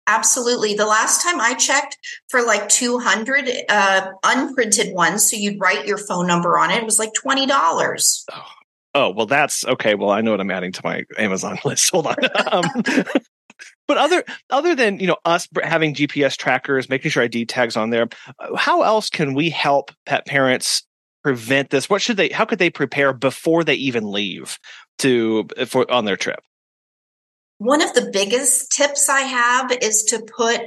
Absolutely. 0.08 0.74
The 0.74 0.86
last 0.86 1.24
time 1.24 1.40
I 1.40 1.54
checked 1.54 1.98
for 2.30 2.42
like 2.42 2.70
200 2.70 3.50
uh, 3.70 4.12
unprinted 4.24 4.94
ones, 4.94 5.30
so 5.30 5.36
you'd 5.36 5.60
write 5.60 5.86
your 5.86 5.98
phone 5.98 6.28
number 6.28 6.58
on 6.58 6.72
it, 6.72 6.78
it 6.78 6.86
was 6.86 7.00
like 7.00 7.12
$20. 7.14 7.48
Oh, 8.32 8.44
Oh, 8.96 9.10
well, 9.10 9.26
that's 9.26 9.66
okay. 9.66 9.94
Well, 9.94 10.10
I 10.10 10.22
know 10.22 10.32
what 10.32 10.40
I'm 10.40 10.50
adding 10.50 10.72
to 10.72 10.82
my 10.84 11.04
Amazon 11.18 11.60
list. 11.66 11.92
Hold 11.92 12.08
on. 12.08 12.16
um, 12.52 12.64
but 13.88 13.98
other 13.98 14.24
other 14.50 14.74
than 14.74 15.00
you 15.00 15.08
know 15.08 15.18
us 15.26 15.48
having 15.62 15.94
GPS 15.94 16.38
trackers, 16.38 16.90
making 16.90 17.12
sure 17.12 17.22
ID 17.22 17.46
tags 17.46 17.76
on 17.76 17.90
there, 17.90 18.08
uh, 18.40 18.56
how 18.56 18.84
else 18.84 19.10
can 19.10 19.34
we 19.34 19.50
help 19.50 19.92
pet 20.06 20.26
parents 20.26 20.84
prevent 21.24 21.70
this? 21.72 21.90
What 21.90 22.02
should 22.02 22.16
they? 22.16 22.30
How 22.30 22.46
could 22.46 22.60
they 22.60 22.70
prepare 22.70 23.12
before 23.12 23.66
they 23.66 23.76
even 23.76 24.10
leave 24.10 24.58
to 25.00 25.46
for 25.68 25.92
on 25.92 26.06
their 26.06 26.18
trip? 26.18 26.40
One 27.58 27.82
of 27.82 27.94
the 27.94 28.10
biggest 28.12 28.72
tips 28.72 29.08
I 29.08 29.22
have 29.22 29.72
is 29.82 30.04
to 30.06 30.20
put 30.20 30.62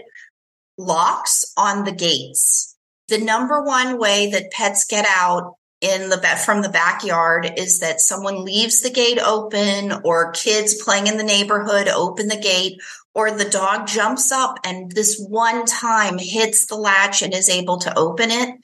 locks 0.79 1.53
on 1.57 1.85
the 1.85 1.93
gates. 1.93 2.77
The 3.09 3.19
number 3.19 3.63
one 3.63 3.99
way 3.99 4.31
that 4.31 4.51
pets 4.51 4.87
get 4.87 5.07
out 5.09 5.55
in 5.81 6.09
the 6.09 6.19
from 6.45 6.63
the 6.63 6.69
backyard 6.69 7.53
is 7.57 7.81
that 7.81 8.01
someone 8.01 8.45
leaves 8.45 8.81
the 8.81 8.91
gate 8.91 9.19
open 9.19 9.93
or 10.05 10.33
kids 10.33 10.83
playing 10.83 11.07
in 11.07 11.17
the 11.17 11.23
neighborhood 11.23 11.89
open 11.89 12.27
the 12.27 12.37
gate 12.37 12.81
or 13.15 13.31
the 13.31 13.49
dog 13.49 13.87
jumps 13.87 14.33
up 14.33 14.59
and 14.65 14.91
this 14.93 15.25
one 15.29 15.67
time 15.67 16.19
hits 16.19 16.67
the 16.67 16.75
latch 16.75 17.23
and 17.23 17.33
is 17.33 17.49
able 17.49 17.79
to 17.79 17.97
open 17.97 18.31
it 18.31 18.55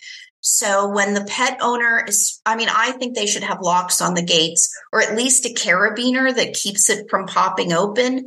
so 0.46 0.88
when 0.88 1.14
the 1.14 1.24
pet 1.24 1.57
owner 1.62 2.04
is 2.07 2.40
i 2.44 2.54
mean 2.54 2.68
i 2.70 2.92
think 2.92 3.14
they 3.14 3.26
should 3.26 3.42
have 3.42 3.62
locks 3.62 4.02
on 4.02 4.14
the 4.14 4.22
gates 4.22 4.76
or 4.92 5.00
at 5.00 5.16
least 5.16 5.46
a 5.46 5.54
carabiner 5.54 6.35
that 6.35 6.52
keeps 6.52 6.90
it 6.90 7.07
from 7.09 7.26
popping 7.26 7.72
open 7.72 8.26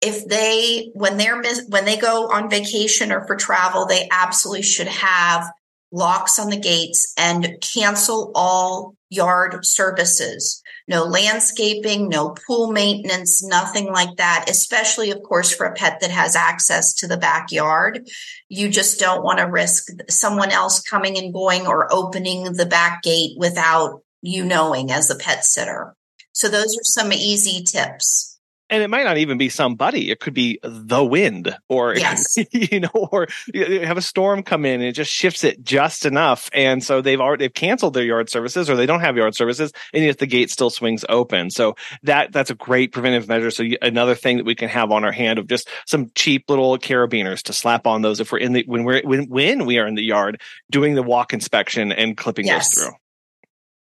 if 0.00 0.26
they 0.26 0.90
when 0.94 1.16
they're 1.16 1.40
when 1.68 1.84
they 1.84 1.96
go 1.96 2.28
on 2.30 2.50
vacation 2.50 3.12
or 3.12 3.24
for 3.26 3.36
travel 3.36 3.86
they 3.86 4.08
absolutely 4.10 4.62
should 4.62 4.88
have 4.88 5.48
locks 5.90 6.38
on 6.38 6.50
the 6.50 6.58
gates 6.58 7.12
and 7.16 7.56
cancel 7.60 8.32
all 8.34 8.94
yard 9.10 9.64
services. 9.64 10.62
No 10.88 11.04
landscaping, 11.04 12.08
no 12.08 12.30
pool 12.30 12.72
maintenance, 12.72 13.44
nothing 13.44 13.92
like 13.92 14.16
that, 14.16 14.46
especially, 14.48 15.10
of 15.10 15.22
course, 15.22 15.54
for 15.54 15.66
a 15.66 15.74
pet 15.74 16.00
that 16.00 16.10
has 16.10 16.34
access 16.34 16.94
to 16.94 17.06
the 17.06 17.18
backyard. 17.18 18.08
You 18.48 18.70
just 18.70 18.98
don't 18.98 19.22
want 19.22 19.38
to 19.38 19.44
risk 19.44 19.88
someone 20.08 20.50
else 20.50 20.80
coming 20.80 21.18
and 21.18 21.32
going 21.32 21.66
or 21.66 21.92
opening 21.92 22.54
the 22.54 22.66
back 22.66 23.02
gate 23.02 23.36
without 23.36 24.02
you 24.22 24.44
knowing 24.44 24.90
as 24.90 25.10
a 25.10 25.16
pet 25.16 25.44
sitter. 25.44 25.94
So 26.32 26.48
those 26.48 26.76
are 26.76 26.84
some 26.84 27.12
easy 27.12 27.62
tips 27.62 28.27
and 28.70 28.82
it 28.82 28.88
might 28.88 29.04
not 29.04 29.18
even 29.18 29.38
be 29.38 29.48
somebody. 29.48 30.10
It 30.10 30.20
could 30.20 30.34
be 30.34 30.58
the 30.62 31.04
wind 31.04 31.56
or 31.68 31.96
yes. 31.96 32.36
you 32.52 32.80
know 32.80 32.90
or 32.94 33.28
you 33.52 33.80
have 33.80 33.96
a 33.96 34.02
storm 34.02 34.42
come 34.42 34.64
in 34.64 34.74
and 34.74 34.84
it 34.84 34.92
just 34.92 35.10
shifts 35.10 35.44
it 35.44 35.62
just 35.62 36.04
enough. 36.04 36.50
And 36.52 36.82
so 36.82 37.00
they've 37.00 37.20
already 37.20 37.44
they've 37.44 37.54
canceled 37.54 37.94
their 37.94 38.04
yard 38.04 38.28
services 38.28 38.68
or 38.68 38.76
they 38.76 38.86
don't 38.86 39.00
have 39.00 39.16
yard 39.16 39.34
services 39.34 39.72
and 39.92 40.04
yet 40.04 40.18
the 40.18 40.26
gate 40.26 40.50
still 40.50 40.70
swings 40.70 41.04
open. 41.08 41.50
So 41.50 41.76
that 42.02 42.32
that's 42.32 42.50
a 42.50 42.54
great 42.54 42.92
preventive 42.92 43.28
measure. 43.28 43.50
So 43.50 43.64
another 43.80 44.14
thing 44.14 44.38
that 44.38 44.46
we 44.46 44.54
can 44.54 44.68
have 44.68 44.90
on 44.90 45.04
our 45.04 45.12
hand 45.12 45.38
of 45.38 45.46
just 45.46 45.68
some 45.86 46.10
cheap 46.14 46.48
little 46.48 46.76
carabiners 46.78 47.42
to 47.44 47.52
slap 47.52 47.86
on 47.86 48.02
those 48.02 48.20
if 48.20 48.32
we're 48.32 48.38
in 48.38 48.52
the 48.52 48.64
when 48.66 48.84
we're 48.84 49.02
when 49.02 49.28
when 49.28 49.66
we 49.66 49.78
are 49.78 49.86
in 49.86 49.94
the 49.94 50.04
yard 50.04 50.40
doing 50.70 50.94
the 50.94 51.02
walk 51.02 51.32
inspection 51.32 51.92
and 51.92 52.16
clipping 52.16 52.46
yes. 52.46 52.74
those 52.74 52.84
through. 52.84 52.94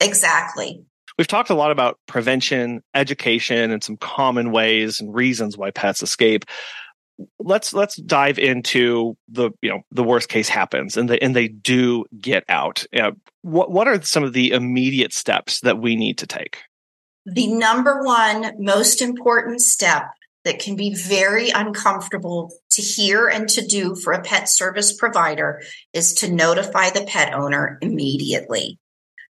Exactly 0.01 0.85
We've 1.21 1.27
talked 1.27 1.51
a 1.51 1.55
lot 1.55 1.71
about 1.71 1.99
prevention, 2.07 2.83
education, 2.95 3.71
and 3.71 3.85
some 3.85 3.99
common 3.99 4.53
ways 4.53 5.01
and 5.01 5.15
reasons 5.15 5.55
why 5.55 5.71
pets 5.71 6.03
escape. 6.03 6.47
Let's 7.39 7.75
let's 7.75 7.97
dive 7.97 8.39
into 8.39 9.19
the 9.29 9.51
you 9.61 9.69
know 9.69 9.83
the 9.91 10.03
worst 10.03 10.31
case 10.31 10.49
happens 10.49 10.97
and 10.97 11.11
they 11.11 11.19
and 11.19 11.37
they 11.37 11.49
do 11.49 12.07
get 12.19 12.45
out. 12.49 12.87
What 13.43 13.71
what 13.71 13.87
are 13.87 14.01
some 14.01 14.25
of 14.25 14.33
the 14.33 14.53
immediate 14.53 15.13
steps 15.13 15.61
that 15.61 15.79
we 15.79 15.95
need 15.95 16.17
to 16.17 16.27
take? 16.27 16.63
The 17.27 17.49
number 17.49 18.03
one 18.03 18.55
most 18.59 19.03
important 19.03 19.61
step 19.61 20.05
that 20.47 20.59
can 20.59 20.75
be 20.75 20.95
very 20.95 21.51
uncomfortable 21.51 22.51
to 22.71 22.81
hear 22.81 23.29
and 23.29 23.47
to 23.51 23.67
do 23.67 23.95
for 23.95 24.15
a 24.15 24.23
pet 24.23 24.49
service 24.49 24.97
provider 24.97 25.61
is 25.93 26.15
to 26.15 26.33
notify 26.33 26.89
the 26.89 27.05
pet 27.05 27.35
owner 27.35 27.77
immediately. 27.83 28.79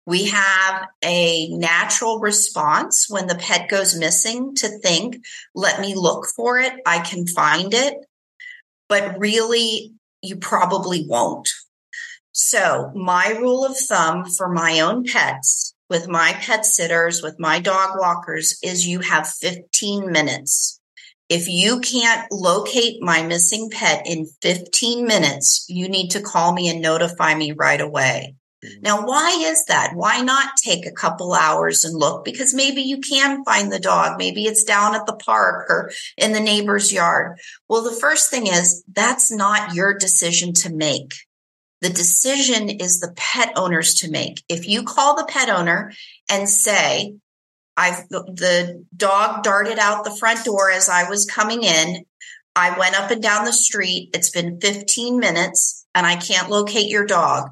We 0.05 0.27
have 0.29 0.87
a 1.03 1.49
natural 1.49 2.19
response 2.19 3.07
when 3.09 3.27
the 3.27 3.35
pet 3.35 3.69
goes 3.69 3.97
missing 3.97 4.55
to 4.55 4.67
think, 4.79 5.23
let 5.53 5.79
me 5.79 5.93
look 5.95 6.25
for 6.35 6.57
it. 6.57 6.73
I 6.85 6.99
can 6.99 7.27
find 7.27 7.73
it. 7.73 7.95
But 8.89 9.19
really, 9.19 9.93
you 10.21 10.37
probably 10.37 11.05
won't. 11.07 11.49
So 12.31 12.91
my 12.95 13.35
rule 13.39 13.65
of 13.65 13.77
thumb 13.77 14.25
for 14.25 14.49
my 14.49 14.79
own 14.79 15.05
pets 15.05 15.75
with 15.89 16.07
my 16.07 16.33
pet 16.33 16.65
sitters, 16.65 17.21
with 17.21 17.37
my 17.37 17.59
dog 17.59 17.99
walkers 17.99 18.57
is 18.63 18.87
you 18.87 19.01
have 19.01 19.27
15 19.27 20.09
minutes. 20.09 20.79
If 21.27 21.47
you 21.47 21.79
can't 21.81 22.31
locate 22.31 23.01
my 23.01 23.23
missing 23.23 23.69
pet 23.69 24.03
in 24.05 24.27
15 24.41 25.05
minutes, 25.05 25.65
you 25.67 25.89
need 25.89 26.09
to 26.11 26.21
call 26.21 26.53
me 26.53 26.69
and 26.69 26.81
notify 26.81 27.35
me 27.35 27.51
right 27.51 27.79
away. 27.79 28.35
Now, 28.81 29.05
why 29.05 29.31
is 29.41 29.65
that? 29.65 29.93
Why 29.95 30.21
not 30.21 30.55
take 30.63 30.85
a 30.85 30.91
couple 30.91 31.33
hours 31.33 31.83
and 31.83 31.97
look? 31.97 32.23
Because 32.23 32.53
maybe 32.53 32.81
you 32.81 32.99
can 32.99 33.43
find 33.43 33.71
the 33.71 33.79
dog. 33.79 34.17
Maybe 34.17 34.45
it's 34.45 34.63
down 34.63 34.93
at 34.93 35.07
the 35.07 35.15
park 35.15 35.65
or 35.69 35.91
in 36.15 36.31
the 36.31 36.39
neighbor's 36.39 36.93
yard. 36.93 37.39
Well, 37.67 37.83
the 37.83 37.99
first 37.99 38.29
thing 38.29 38.47
is 38.47 38.83
that's 38.91 39.31
not 39.31 39.73
your 39.73 39.97
decision 39.97 40.53
to 40.53 40.73
make. 40.73 41.15
The 41.81 41.89
decision 41.89 42.69
is 42.69 42.99
the 42.99 43.13
pet 43.15 43.53
owner's 43.55 43.95
to 43.95 44.11
make. 44.11 44.43
If 44.47 44.67
you 44.67 44.83
call 44.83 45.15
the 45.15 45.25
pet 45.25 45.49
owner 45.49 45.91
and 46.29 46.47
say, 46.47 47.15
I've 47.75 48.07
the 48.09 48.85
dog 48.95 49.41
darted 49.43 49.79
out 49.79 50.03
the 50.03 50.15
front 50.15 50.45
door 50.45 50.69
as 50.69 50.87
I 50.87 51.09
was 51.09 51.25
coming 51.25 51.63
in. 51.63 52.05
I 52.55 52.77
went 52.77 52.99
up 52.99 53.09
and 53.09 53.23
down 53.23 53.45
the 53.45 53.53
street. 53.53 54.09
It's 54.13 54.29
been 54.29 54.59
15 54.59 55.17
minutes 55.17 55.87
and 55.95 56.05
I 56.05 56.17
can't 56.17 56.49
locate 56.49 56.89
your 56.89 57.05
dog 57.05 57.49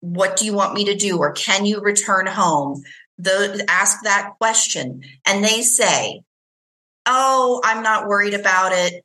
what 0.00 0.36
do 0.36 0.44
you 0.44 0.52
want 0.52 0.74
me 0.74 0.84
to 0.86 0.94
do? 0.94 1.18
Or 1.18 1.32
can 1.32 1.66
you 1.66 1.80
return 1.80 2.26
home? 2.26 2.82
The, 3.18 3.64
ask 3.68 4.02
that 4.04 4.32
question. 4.38 5.02
And 5.26 5.42
they 5.42 5.62
say, 5.62 6.22
Oh, 7.06 7.60
I'm 7.64 7.82
not 7.82 8.08
worried 8.08 8.34
about 8.34 8.72
it. 8.72 9.04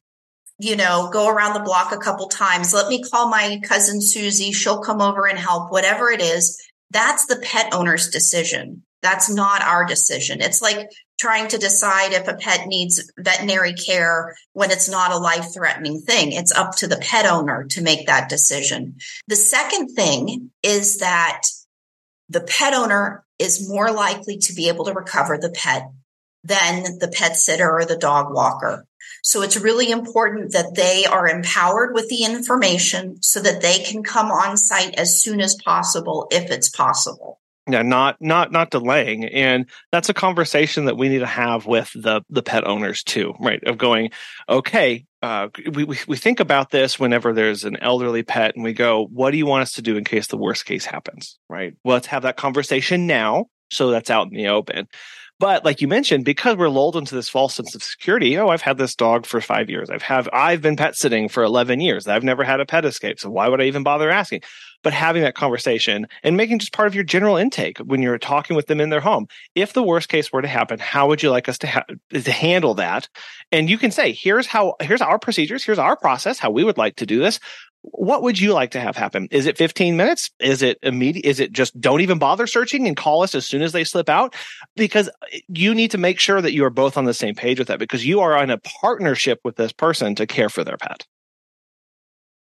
You 0.58 0.76
know, 0.76 1.10
go 1.12 1.30
around 1.30 1.54
the 1.54 1.64
block 1.64 1.92
a 1.92 1.98
couple 1.98 2.28
times. 2.28 2.74
Let 2.74 2.88
me 2.88 3.04
call 3.04 3.30
my 3.30 3.60
cousin 3.64 4.02
Susie. 4.02 4.52
She'll 4.52 4.82
come 4.82 5.02
over 5.02 5.28
and 5.28 5.38
help, 5.38 5.72
whatever 5.72 6.12
it 6.12 6.22
is. 6.22 6.60
That's 6.90 7.26
the 7.26 7.38
pet 7.38 7.74
owner's 7.74 8.10
decision. 8.10 8.84
That's 9.02 9.30
not 9.30 9.64
our 9.64 9.86
decision. 9.86 10.42
It's 10.42 10.62
like 10.62 10.90
trying 11.22 11.48
to 11.48 11.60
decide 11.60 12.14
if 12.14 12.28
a 12.28 12.34
pet 12.34 12.66
needs 12.66 13.12
veterinary 13.16 13.74
care 13.74 14.36
when 14.54 14.72
it's 14.72 14.90
not 14.90 15.12
a 15.12 15.18
life 15.18 15.54
threatening 15.54 16.02
thing. 16.02 16.32
It's 16.32 16.52
up 16.52 16.76
to 16.78 16.88
the 16.88 16.98
pet 16.98 17.28
owner 17.28 17.66
to 17.70 17.84
make 17.84 18.08
that 18.08 18.28
decision. 18.28 18.96
The 19.28 19.36
second 19.36 19.90
thing 19.90 20.50
is 20.64 20.98
that 20.98 21.44
the 22.28 22.42
pet 22.42 22.74
owner 22.74 23.24
is 23.38 23.70
more 23.70 23.92
likely 23.92 24.38
to 24.38 24.54
be 24.54 24.68
able 24.68 24.86
to 24.86 24.94
recover 24.94 25.38
the 25.38 25.52
pet 25.52 25.92
than 26.44 26.98
the 26.98 27.12
pet 27.14 27.36
sitter 27.36 27.72
or 27.72 27.86
the 27.86 27.98
dog 27.98 28.34
walker. 28.34 28.88
So 29.22 29.44
it's 29.44 29.58
really 29.58 29.92
important 29.92 30.54
that 30.54 30.74
they 30.74 31.06
are 31.06 31.28
empowered 31.28 31.94
with 31.94 32.10
the 32.10 32.24
information 32.24 33.22
so 33.22 33.40
that 33.42 33.62
they 33.62 33.78
can 33.84 34.02
come 34.02 34.32
on 34.32 34.58
site 34.58 34.96
as 34.96 35.22
soon 35.22 35.40
as 35.40 35.56
possible 35.64 36.28
if 36.32 36.50
it's 36.50 36.70
possible 36.70 37.41
yeah 37.70 37.82
not 37.82 38.18
not 38.20 38.52
not 38.52 38.72
delaying 38.72 39.26
and 39.26 39.66
that's 39.92 40.10
a 40.10 40.14
conversation 40.14 40.86
that 40.86 40.98
we 40.98 41.10
need 41.10 41.20
to 41.20 41.26
have 41.26 41.66
with 41.66 41.92
the 41.96 42.22
the 42.30 42.44
pet 42.44 42.66
owners 42.66 43.04
too 43.04 43.34
right 43.40 43.64
of 43.66 43.78
going 43.78 44.10
okay 44.50 45.06
uh, 45.22 45.50
we, 45.72 45.84
we 45.84 45.98
we 46.08 46.18
think 46.18 46.40
about 46.40 46.72
this 46.72 47.00
whenever 47.00 47.32
there's 47.32 47.64
an 47.64 47.78
elderly 47.78 48.24
pet 48.24 48.56
and 48.56 48.64
we 48.64 48.74
go 48.74 49.06
what 49.12 49.32
do 49.32 49.38
you 49.38 49.46
want 49.46 49.62
us 49.62 49.74
to 49.74 49.82
do 49.82 49.96
in 49.96 50.04
case 50.04 50.28
the 50.28 50.38
worst 50.38 50.66
case 50.66 50.84
happens? 50.84 51.38
Right? 51.48 51.76
Well, 51.84 51.94
let's 51.94 52.08
have 52.08 52.24
that 52.24 52.38
conversation 52.38 53.06
now 53.06 53.46
so 53.70 53.92
that's 53.92 54.10
out 54.10 54.28
in 54.28 54.34
the 54.34 54.48
open 54.48 54.88
but 55.42 55.66
like 55.66 55.82
you 55.82 55.88
mentioned, 55.88 56.24
because 56.24 56.56
we're 56.56 56.70
lulled 56.70 56.96
into 56.96 57.16
this 57.16 57.28
false 57.28 57.56
sense 57.56 57.74
of 57.74 57.82
security, 57.82 58.38
oh, 58.38 58.50
I've 58.50 58.62
had 58.62 58.78
this 58.78 58.96
dog 58.96 59.26
for 59.26 59.42
five 59.42 59.72
years. 59.72 59.90
I've 59.90 60.04
have 60.04 60.30
I've 60.32 60.62
been 60.62 60.76
pet 60.76 60.96
sitting 60.96 61.30
for 61.30 61.42
11 61.42 61.82
years. 61.82 62.08
I've 62.08 62.24
never 62.24 62.44
had 62.44 62.60
a 62.60 62.66
pet 62.68 62.86
escape. 62.86 63.20
So 63.20 63.32
why 63.32 63.48
would 63.48 63.60
I 63.60 63.64
even 63.64 63.82
bother 63.82 64.12
asking? 64.12 64.44
But 64.84 64.94
having 64.94 65.24
that 65.24 65.34
conversation 65.34 66.06
and 66.22 66.38
making 66.38 66.60
just 66.60 66.74
part 66.74 66.88
of 66.88 66.94
your 66.94 67.04
general 67.04 67.38
intake 67.38 67.80
when 67.80 68.04
you're 68.04 68.20
talking 68.20 68.56
with 68.56 68.68
them 68.68 68.80
in 68.80 68.92
their 68.92 69.00
home. 69.00 69.28
If 69.56 69.74
the 69.74 69.84
worst 69.84 70.10
case 70.10 70.32
were 70.32 70.44
to 70.44 70.48
happen, 70.48 70.78
how 70.78 71.08
would 71.08 71.24
you 71.24 71.32
like 71.32 71.50
us 71.50 71.58
to, 71.60 71.68
ha- 71.68 71.86
to 72.14 72.32
handle 72.32 72.76
that? 72.76 73.10
And 73.52 73.68
you 73.68 73.80
can 73.80 73.90
say, 73.90 74.12
here's 74.12 74.46
how, 74.46 74.76
here's 74.80 75.02
our 75.02 75.18
procedures. 75.18 75.64
Here's 75.64 75.80
our 75.80 75.96
process, 75.96 76.38
how 76.38 76.52
we 76.52 76.64
would 76.64 76.78
like 76.78 76.98
to 76.98 77.08
do 77.08 77.20
this 77.20 77.40
what 77.84 78.22
would 78.24 78.40
you 78.40 78.54
like 78.54 78.72
to 78.72 78.80
have 78.80 78.96
happen? 78.96 79.28
Is 79.32 79.46
it 79.46 79.58
15 79.58 79.98
minutes? 79.98 80.30
Is 80.40 80.62
it 80.62 80.78
immediate? 80.84 81.26
Is 81.26 81.40
it 81.40 81.52
just 81.52 81.80
don't 81.80 82.02
even 82.02 82.20
bother 82.20 82.46
searching 82.46 82.88
and 82.88 82.96
call 82.96 83.24
us 83.24 83.34
as 83.34 83.46
soon 83.46 83.62
as 83.62 83.72
they 83.72 83.84
slip 83.84 84.10
out? 84.10 84.36
Because 84.76 85.10
eh, 85.32 85.40
you 85.48 85.74
need 85.74 85.92
to 85.92 85.98
make 85.98 86.20
sure 86.20 86.42
that 86.42 86.54
you 86.54 86.64
are 86.64 86.70
both 86.70 86.98
on 86.98 87.06
the 87.06 87.14
same 87.14 87.36
page 87.36 87.60
with 87.60 87.68
that 87.70 87.80
because 87.80 88.06
you 88.06 88.20
are 88.20 88.42
in 88.42 88.50
a 88.50 88.60
partnership 88.60 89.40
with 89.44 89.56
this 89.56 89.72
person 89.72 90.16
to 90.16 90.28
care 90.28 90.50
for 90.50 90.64
their 90.64 90.78
pet. 90.78 91.06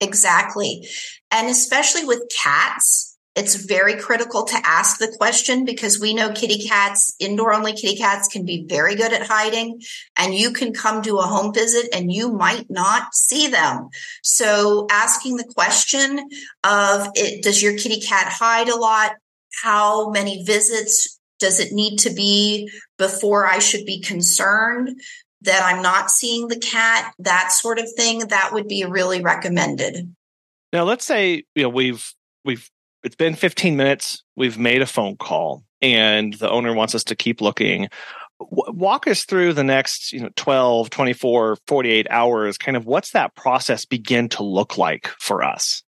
Exactly. 0.01 0.87
And 1.31 1.49
especially 1.49 2.05
with 2.05 2.23
cats, 2.35 3.17
it's 3.39 3.55
very 3.55 3.95
critical 3.95 4.43
to 4.43 4.59
ask 4.65 4.99
the 4.99 5.15
question 5.17 5.63
because 5.63 5.97
we 5.97 6.13
know 6.13 6.29
kitty 6.33 6.67
cats, 6.67 7.15
indoor 7.19 7.53
only 7.53 7.71
kitty 7.71 7.95
cats 7.95 8.27
can 8.27 8.43
be 8.43 8.65
very 8.67 8.95
good 8.95 9.13
at 9.13 9.27
hiding 9.27 9.81
and 10.17 10.35
you 10.35 10.51
can 10.51 10.73
come 10.73 11.01
do 11.01 11.19
a 11.19 11.23
home 11.23 11.53
visit 11.53 11.87
and 11.93 12.11
you 12.11 12.33
might 12.33 12.69
not 12.69 13.15
see 13.15 13.47
them. 13.47 13.87
So 14.23 14.87
asking 14.91 15.37
the 15.37 15.45
question 15.45 16.19
of 16.65 17.07
it, 17.15 17.41
does 17.41 17.63
your 17.63 17.77
kitty 17.77 18.01
cat 18.01 18.27
hide 18.27 18.67
a 18.67 18.75
lot? 18.75 19.13
How 19.63 20.09
many 20.09 20.43
visits 20.43 21.17
does 21.39 21.61
it 21.61 21.71
need 21.71 21.99
to 21.99 22.09
be 22.09 22.69
before 22.97 23.47
I 23.47 23.59
should 23.59 23.85
be 23.85 24.01
concerned 24.01 24.99
that 25.43 25.63
I'm 25.63 25.81
not 25.81 26.11
seeing 26.11 26.49
the 26.49 26.59
cat? 26.59 27.13
That 27.19 27.53
sort 27.53 27.79
of 27.79 27.89
thing, 27.95 28.19
that 28.19 28.49
would 28.51 28.67
be 28.67 28.83
really 28.83 29.21
recommended. 29.21 30.13
Now, 30.73 30.83
let's 30.83 31.05
say, 31.05 31.45
you 31.55 31.63
know, 31.63 31.69
we've, 31.69 32.13
we've 32.43 32.69
it's 33.03 33.15
been 33.15 33.35
15 33.35 33.75
minutes. 33.75 34.23
We've 34.35 34.57
made 34.57 34.81
a 34.81 34.85
phone 34.85 35.15
call 35.17 35.63
and 35.81 36.33
the 36.33 36.49
owner 36.49 36.73
wants 36.73 36.95
us 36.95 37.03
to 37.05 37.15
keep 37.15 37.41
looking. 37.41 37.89
W- 38.39 38.73
walk 38.77 39.07
us 39.07 39.23
through 39.23 39.53
the 39.53 39.63
next, 39.63 40.11
you 40.11 40.21
know, 40.21 40.29
12, 40.35 40.89
24, 40.89 41.57
48 41.67 42.07
hours. 42.09 42.57
Kind 42.57 42.77
of 42.77 42.85
what's 42.85 43.11
that 43.11 43.35
process 43.35 43.85
begin 43.85 44.29
to 44.29 44.43
look 44.43 44.77
like 44.77 45.07
for 45.19 45.43
us? 45.43 45.83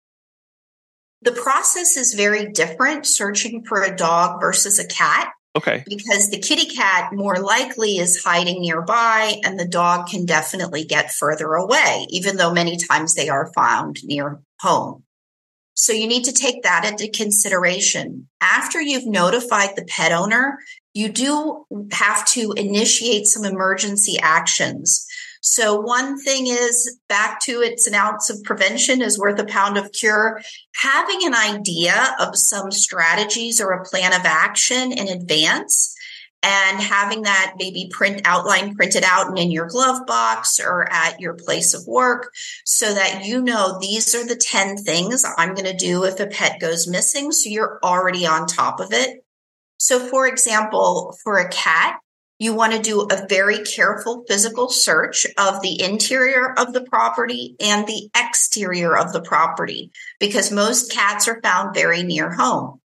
The 1.22 1.32
process 1.32 1.96
is 1.96 2.14
very 2.14 2.52
different 2.52 3.06
searching 3.06 3.64
for 3.64 3.82
a 3.82 3.96
dog 3.96 4.40
versus 4.40 4.78
a 4.78 4.86
cat. 4.86 5.32
Okay. 5.56 5.84
Because 5.88 6.30
the 6.30 6.38
kitty 6.38 6.66
cat 6.66 7.14
more 7.14 7.38
likely 7.38 7.96
is 7.96 8.22
hiding 8.22 8.60
nearby 8.60 9.40
and 9.42 9.58
the 9.58 9.66
dog 9.66 10.06
can 10.06 10.26
definitely 10.26 10.84
get 10.84 11.10
further 11.10 11.54
away, 11.54 12.06
even 12.10 12.36
though 12.36 12.52
many 12.52 12.76
times 12.76 13.14
they 13.14 13.30
are 13.30 13.50
found 13.54 13.96
near 14.04 14.40
home. 14.60 15.05
So 15.76 15.92
you 15.92 16.08
need 16.08 16.24
to 16.24 16.32
take 16.32 16.62
that 16.62 16.86
into 16.86 17.10
consideration. 17.10 18.28
After 18.40 18.80
you've 18.80 19.06
notified 19.06 19.76
the 19.76 19.84
pet 19.84 20.10
owner, 20.10 20.58
you 20.94 21.10
do 21.10 21.66
have 21.92 22.24
to 22.28 22.52
initiate 22.52 23.26
some 23.26 23.44
emergency 23.44 24.18
actions. 24.20 25.06
So 25.42 25.78
one 25.78 26.18
thing 26.18 26.46
is 26.46 26.98
back 27.10 27.40
to 27.42 27.60
it's 27.60 27.86
an 27.86 27.94
ounce 27.94 28.30
of 28.30 28.42
prevention 28.42 29.02
is 29.02 29.18
worth 29.18 29.38
a 29.38 29.44
pound 29.44 29.76
of 29.76 29.92
cure. 29.92 30.40
Having 30.76 31.26
an 31.26 31.34
idea 31.34 32.16
of 32.18 32.36
some 32.36 32.70
strategies 32.70 33.60
or 33.60 33.72
a 33.72 33.84
plan 33.84 34.14
of 34.14 34.24
action 34.24 34.92
in 34.92 35.08
advance 35.08 35.94
and 36.46 36.80
having 36.80 37.22
that 37.22 37.54
maybe 37.58 37.90
print 37.90 38.20
outline 38.24 38.76
printed 38.76 39.02
out 39.04 39.26
and 39.26 39.36
in 39.36 39.50
your 39.50 39.66
glove 39.66 40.06
box 40.06 40.60
or 40.60 40.88
at 40.92 41.20
your 41.20 41.34
place 41.34 41.74
of 41.74 41.84
work 41.88 42.32
so 42.64 42.94
that 42.94 43.24
you 43.24 43.42
know 43.42 43.78
these 43.80 44.14
are 44.14 44.24
the 44.24 44.36
10 44.36 44.76
things 44.76 45.24
I'm 45.36 45.54
going 45.54 45.66
to 45.66 45.76
do 45.76 46.04
if 46.04 46.20
a 46.20 46.26
pet 46.26 46.60
goes 46.60 46.86
missing. 46.86 47.32
So 47.32 47.50
you're 47.50 47.80
already 47.82 48.26
on 48.26 48.46
top 48.46 48.78
of 48.78 48.92
it. 48.92 49.24
So 49.78 49.98
for 49.98 50.28
example, 50.28 51.18
for 51.24 51.38
a 51.38 51.48
cat, 51.48 51.98
you 52.38 52.54
want 52.54 52.74
to 52.74 52.80
do 52.80 53.00
a 53.00 53.26
very 53.28 53.64
careful 53.64 54.24
physical 54.28 54.68
search 54.68 55.26
of 55.38 55.62
the 55.62 55.82
interior 55.82 56.52
of 56.56 56.72
the 56.72 56.82
property 56.82 57.56
and 57.58 57.86
the 57.86 58.08
exterior 58.16 58.96
of 58.96 59.12
the 59.12 59.22
property 59.22 59.90
because 60.20 60.52
most 60.52 60.92
cats 60.92 61.26
are 61.26 61.40
found 61.42 61.74
very 61.74 62.04
near 62.04 62.30
home. 62.30 62.80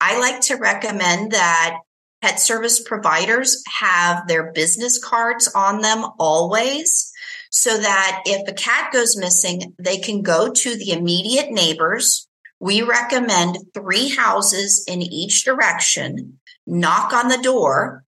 I 0.00 0.18
like 0.18 0.42
to 0.42 0.56
recommend 0.56 1.32
that 1.32 1.78
Pet 2.22 2.40
service 2.40 2.82
providers 2.82 3.62
have 3.80 4.26
their 4.26 4.52
business 4.52 5.02
cards 5.02 5.48
on 5.54 5.82
them 5.82 6.04
always 6.18 7.12
so 7.50 7.76
that 7.78 8.22
if 8.26 8.48
a 8.48 8.52
cat 8.52 8.92
goes 8.92 9.16
missing, 9.16 9.74
they 9.78 9.98
can 9.98 10.22
go 10.22 10.50
to 10.50 10.76
the 10.76 10.92
immediate 10.92 11.50
neighbors. 11.50 12.28
We 12.60 12.82
recommend 12.82 13.58
three 13.74 14.08
houses 14.08 14.84
in 14.88 15.02
each 15.02 15.44
direction, 15.44 16.38
knock 16.66 17.12
on 17.12 17.28
the 17.28 17.38
door, 17.42 18.04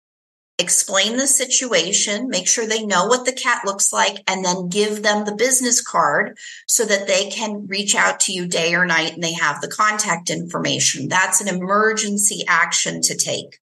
explain 0.57 1.17
the 1.17 1.27
situation, 1.27 2.29
make 2.29 2.47
sure 2.47 2.65
they 2.65 2.85
know 2.85 3.07
what 3.07 3.25
the 3.25 3.33
cat 3.33 3.63
looks 3.65 3.91
like, 3.91 4.23
and 4.27 4.45
then 4.45 4.69
give 4.69 5.03
them 5.03 5.25
the 5.25 5.35
business 5.35 5.81
card 5.81 6.37
so 6.67 6.85
that 6.85 7.07
they 7.07 7.29
can 7.29 7.67
reach 7.67 7.95
out 7.95 8.19
to 8.21 8.31
you 8.31 8.47
day 8.47 8.73
or 8.73 8.85
night 8.85 9.13
and 9.13 9.23
they 9.23 9.33
have 9.33 9.61
the 9.61 9.67
contact 9.67 10.29
information. 10.29 11.07
That's 11.09 11.41
an 11.41 11.47
emergency 11.47 12.43
action 12.47 13.01
to 13.01 13.17
take. 13.17 13.59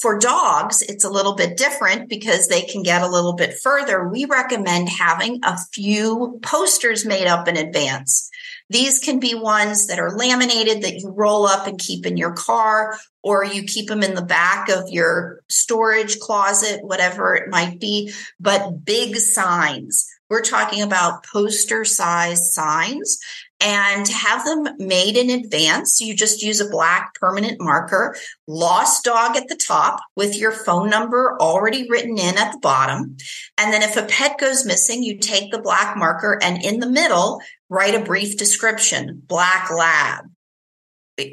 For 0.00 0.18
dogs, 0.18 0.82
it's 0.82 1.04
a 1.04 1.10
little 1.10 1.34
bit 1.34 1.56
different 1.56 2.10
because 2.10 2.48
they 2.48 2.62
can 2.62 2.82
get 2.82 3.00
a 3.00 3.08
little 3.08 3.32
bit 3.32 3.54
further. 3.62 4.06
We 4.06 4.26
recommend 4.26 4.90
having 4.90 5.40
a 5.42 5.56
few 5.72 6.38
posters 6.42 7.06
made 7.06 7.26
up 7.26 7.48
in 7.48 7.56
advance. 7.56 8.30
These 8.68 8.98
can 8.98 9.20
be 9.20 9.34
ones 9.34 9.86
that 9.86 9.98
are 9.98 10.14
laminated 10.14 10.82
that 10.82 11.00
you 11.00 11.08
roll 11.08 11.46
up 11.46 11.66
and 11.66 11.78
keep 11.78 12.04
in 12.04 12.18
your 12.18 12.32
car, 12.32 12.98
or 13.22 13.42
you 13.42 13.62
keep 13.62 13.88
them 13.88 14.02
in 14.02 14.14
the 14.14 14.22
back 14.22 14.68
of 14.68 14.90
your 14.90 15.42
storage 15.48 16.18
closet, 16.18 16.80
whatever 16.84 17.34
it 17.34 17.48
might 17.48 17.80
be, 17.80 18.12
but 18.38 18.84
big 18.84 19.16
signs. 19.16 20.06
We're 20.28 20.42
talking 20.42 20.82
about 20.82 21.24
poster 21.24 21.84
size 21.84 22.52
signs 22.52 23.18
and 23.60 24.06
have 24.08 24.44
them 24.44 24.68
made 24.78 25.16
in 25.16 25.30
advance. 25.30 26.00
You 26.00 26.14
just 26.14 26.42
use 26.42 26.60
a 26.60 26.68
black 26.68 27.14
permanent 27.14 27.60
marker, 27.60 28.16
lost 28.46 29.04
dog 29.04 29.36
at 29.36 29.48
the 29.48 29.56
top 29.56 30.00
with 30.14 30.36
your 30.36 30.52
phone 30.52 30.90
number 30.90 31.36
already 31.40 31.88
written 31.88 32.18
in 32.18 32.36
at 32.36 32.52
the 32.52 32.58
bottom. 32.58 33.16
And 33.56 33.72
then 33.72 33.82
if 33.82 33.96
a 33.96 34.02
pet 34.02 34.38
goes 34.38 34.66
missing, 34.66 35.02
you 35.02 35.18
take 35.18 35.50
the 35.50 35.62
black 35.62 35.96
marker 35.96 36.38
and 36.42 36.62
in 36.62 36.80
the 36.80 36.90
middle, 36.90 37.40
write 37.68 37.94
a 37.94 38.04
brief 38.04 38.36
description, 38.36 39.22
black 39.26 39.70
lab, 39.70 40.24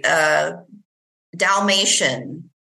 uh, 0.06 0.54
Dalmatian, 1.36 2.52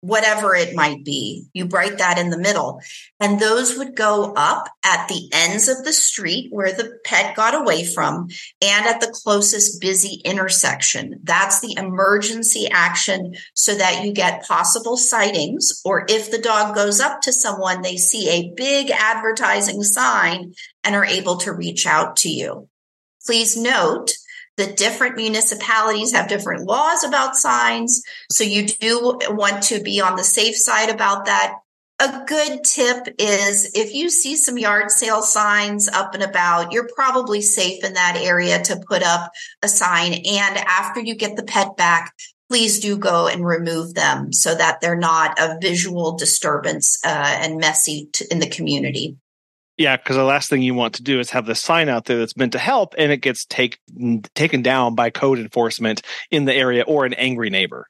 whatever 0.00 0.54
it 0.54 0.74
might 0.74 1.04
be. 1.04 1.46
You 1.52 1.66
write 1.66 1.98
that 1.98 2.18
in 2.18 2.30
the 2.30 2.38
middle. 2.38 2.80
And 3.20 3.38
those 3.38 3.76
would 3.76 3.94
go 3.94 4.32
up 4.34 4.68
at 4.84 5.08
the 5.08 5.28
ends 5.32 5.68
of 5.68 5.84
the 5.84 5.92
street 5.92 6.48
where 6.50 6.72
the 6.72 6.98
pet 7.04 7.36
got 7.36 7.54
away 7.54 7.84
from 7.84 8.28
and 8.62 8.86
at 8.86 9.00
the 9.00 9.12
closest 9.12 9.80
busy 9.80 10.22
intersection. 10.24 11.20
That's 11.22 11.60
the 11.60 11.74
emergency 11.76 12.68
action 12.70 13.34
so 13.54 13.74
that 13.74 14.04
you 14.04 14.12
get 14.12 14.46
possible 14.46 14.96
sightings. 14.96 15.82
Or 15.84 16.06
if 16.08 16.30
the 16.30 16.38
dog 16.38 16.74
goes 16.74 17.00
up 17.00 17.20
to 17.22 17.32
someone, 17.32 17.82
they 17.82 17.96
see 17.96 18.28
a 18.30 18.54
big 18.54 18.90
advertising 18.90 19.82
sign 19.82 20.54
and 20.82 20.94
are 20.94 21.04
able 21.04 21.36
to 21.38 21.52
reach 21.52 21.86
out 21.86 22.16
to 22.16 22.30
you. 22.30 22.68
Please 23.26 23.54
note 23.54 24.12
that 24.60 24.76
different 24.76 25.16
municipalities 25.16 26.12
have 26.12 26.28
different 26.28 26.64
laws 26.64 27.02
about 27.02 27.34
signs. 27.34 28.02
So 28.30 28.44
you 28.44 28.66
do 28.66 29.18
want 29.28 29.62
to 29.64 29.82
be 29.82 30.00
on 30.00 30.16
the 30.16 30.22
safe 30.22 30.56
side 30.56 30.90
about 30.90 31.24
that. 31.24 31.54
A 31.98 32.24
good 32.26 32.64
tip 32.64 33.14
is 33.18 33.72
if 33.74 33.94
you 33.94 34.08
see 34.08 34.36
some 34.36 34.56
yard 34.56 34.90
sale 34.90 35.22
signs 35.22 35.88
up 35.88 36.14
and 36.14 36.22
about, 36.22 36.72
you're 36.72 36.88
probably 36.94 37.42
safe 37.42 37.84
in 37.84 37.94
that 37.94 38.16
area 38.16 38.62
to 38.62 38.82
put 38.88 39.02
up 39.02 39.32
a 39.62 39.68
sign. 39.68 40.12
And 40.12 40.56
after 40.56 41.00
you 41.00 41.14
get 41.14 41.36
the 41.36 41.42
pet 41.42 41.76
back, 41.76 42.14
please 42.48 42.80
do 42.80 42.96
go 42.96 43.28
and 43.28 43.46
remove 43.46 43.94
them 43.94 44.32
so 44.32 44.54
that 44.54 44.80
they're 44.80 44.96
not 44.96 45.38
a 45.38 45.58
visual 45.60 46.16
disturbance 46.16 46.98
uh, 47.04 47.38
and 47.40 47.58
messy 47.58 48.08
to, 48.12 48.26
in 48.30 48.40
the 48.40 48.48
community. 48.48 49.16
Yeah, 49.80 49.96
because 49.96 50.16
the 50.16 50.24
last 50.24 50.50
thing 50.50 50.60
you 50.60 50.74
want 50.74 50.96
to 50.96 51.02
do 51.02 51.20
is 51.20 51.30
have 51.30 51.46
the 51.46 51.54
sign 51.54 51.88
out 51.88 52.04
there 52.04 52.18
that's 52.18 52.36
meant 52.36 52.52
to 52.52 52.58
help, 52.58 52.94
and 52.98 53.10
it 53.10 53.22
gets 53.22 53.46
take, 53.46 53.78
taken 54.34 54.60
down 54.60 54.94
by 54.94 55.08
code 55.08 55.38
enforcement 55.38 56.02
in 56.30 56.44
the 56.44 56.54
area 56.54 56.82
or 56.82 57.06
an 57.06 57.14
angry 57.14 57.48
neighbor. 57.48 57.86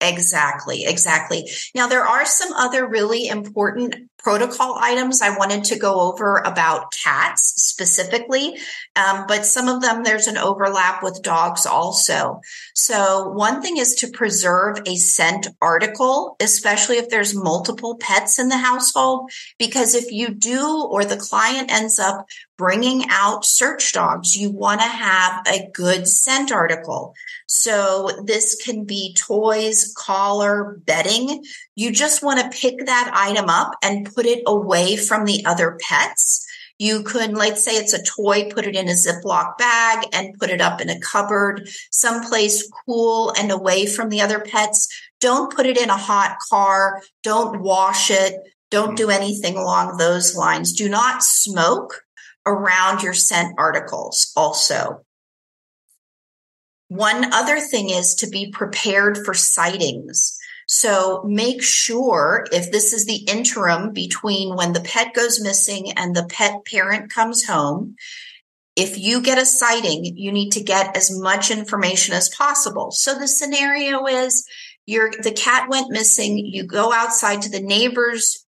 Exactly, 0.00 0.84
exactly. 0.86 1.50
Now, 1.74 1.88
there 1.88 2.06
are 2.06 2.24
some 2.24 2.52
other 2.52 2.86
really 2.86 3.26
important 3.26 3.96
protocol 4.18 4.76
items 4.80 5.22
I 5.22 5.36
wanted 5.36 5.64
to 5.64 5.78
go 5.78 6.00
over 6.00 6.36
about 6.38 6.92
cats 7.04 7.54
specifically, 7.56 8.58
um, 8.94 9.24
but 9.26 9.44
some 9.44 9.68
of 9.68 9.80
them 9.80 10.02
there's 10.02 10.26
an 10.26 10.36
overlap 10.36 11.02
with 11.02 11.22
dogs 11.22 11.66
also. 11.66 12.40
So, 12.74 13.28
one 13.30 13.60
thing 13.60 13.76
is 13.76 13.96
to 13.96 14.10
preserve 14.10 14.78
a 14.86 14.96
scent 14.96 15.48
article, 15.60 16.36
especially 16.40 16.98
if 16.98 17.08
there's 17.08 17.34
multiple 17.34 17.96
pets 17.96 18.38
in 18.38 18.48
the 18.48 18.58
household, 18.58 19.30
because 19.58 19.94
if 19.94 20.12
you 20.12 20.28
do 20.28 20.86
or 20.88 21.04
the 21.04 21.16
client 21.16 21.72
ends 21.72 21.98
up 21.98 22.26
bringing 22.58 23.04
out 23.08 23.44
search 23.44 23.92
dogs, 23.92 24.36
you 24.36 24.50
want 24.50 24.80
to 24.80 24.86
have 24.86 25.46
a 25.46 25.70
good 25.72 26.06
scent 26.06 26.52
article. 26.52 27.14
So 27.46 28.10
this 28.24 28.56
can 28.56 28.84
be 28.84 29.14
toys, 29.14 29.94
collar, 29.96 30.76
bedding. 30.84 31.44
You 31.76 31.92
just 31.92 32.22
want 32.22 32.40
to 32.40 32.58
pick 32.58 32.84
that 32.84 33.10
item 33.14 33.48
up 33.48 33.72
and 33.82 34.12
put 34.12 34.26
it 34.26 34.42
away 34.46 34.96
from 34.96 35.24
the 35.24 35.46
other 35.46 35.78
pets. 35.80 36.44
You 36.80 37.02
could, 37.02 37.36
let's 37.36 37.64
say 37.64 37.72
it's 37.72 37.92
a 37.92 38.02
toy, 38.02 38.50
put 38.50 38.66
it 38.66 38.76
in 38.76 38.88
a 38.88 38.92
Ziploc 38.92 39.56
bag 39.58 40.06
and 40.12 40.38
put 40.38 40.50
it 40.50 40.60
up 40.60 40.80
in 40.80 40.90
a 40.90 41.00
cupboard, 41.00 41.68
someplace 41.90 42.68
cool 42.86 43.32
and 43.38 43.50
away 43.50 43.86
from 43.86 44.10
the 44.10 44.20
other 44.20 44.40
pets. 44.40 44.88
Don't 45.20 45.54
put 45.54 45.66
it 45.66 45.76
in 45.76 45.90
a 45.90 45.96
hot 45.96 46.38
car. 46.48 47.02
Don't 47.22 47.60
wash 47.60 48.10
it. 48.10 48.34
Don't 48.70 48.90
hmm. 48.90 48.94
do 48.96 49.10
anything 49.10 49.56
along 49.56 49.96
those 49.96 50.36
lines. 50.36 50.72
Do 50.72 50.88
not 50.88 51.22
smoke 51.22 52.04
around 52.48 53.02
your 53.02 53.14
scent 53.14 53.54
articles 53.58 54.32
also. 54.34 55.04
One 56.88 57.32
other 57.34 57.60
thing 57.60 57.90
is 57.90 58.14
to 58.16 58.26
be 58.26 58.50
prepared 58.50 59.18
for 59.24 59.34
sightings. 59.34 60.38
So 60.66 61.22
make 61.24 61.62
sure 61.62 62.46
if 62.50 62.72
this 62.72 62.92
is 62.92 63.06
the 63.06 63.24
interim 63.28 63.92
between 63.92 64.56
when 64.56 64.72
the 64.72 64.80
pet 64.80 65.14
goes 65.14 65.40
missing 65.40 65.92
and 65.96 66.14
the 66.14 66.26
pet 66.30 66.64
parent 66.64 67.10
comes 67.10 67.46
home, 67.46 67.96
if 68.76 68.98
you 68.98 69.20
get 69.20 69.38
a 69.38 69.46
sighting, 69.46 70.04
you 70.04 70.30
need 70.30 70.50
to 70.52 70.62
get 70.62 70.96
as 70.96 71.10
much 71.10 71.50
information 71.50 72.14
as 72.14 72.28
possible. 72.28 72.90
So 72.90 73.18
the 73.18 73.28
scenario 73.28 74.06
is 74.06 74.46
your 74.86 75.10
the 75.10 75.32
cat 75.32 75.68
went 75.68 75.90
missing, 75.90 76.38
you 76.38 76.64
go 76.64 76.92
outside 76.92 77.42
to 77.42 77.50
the 77.50 77.60
neighbor's 77.60 78.46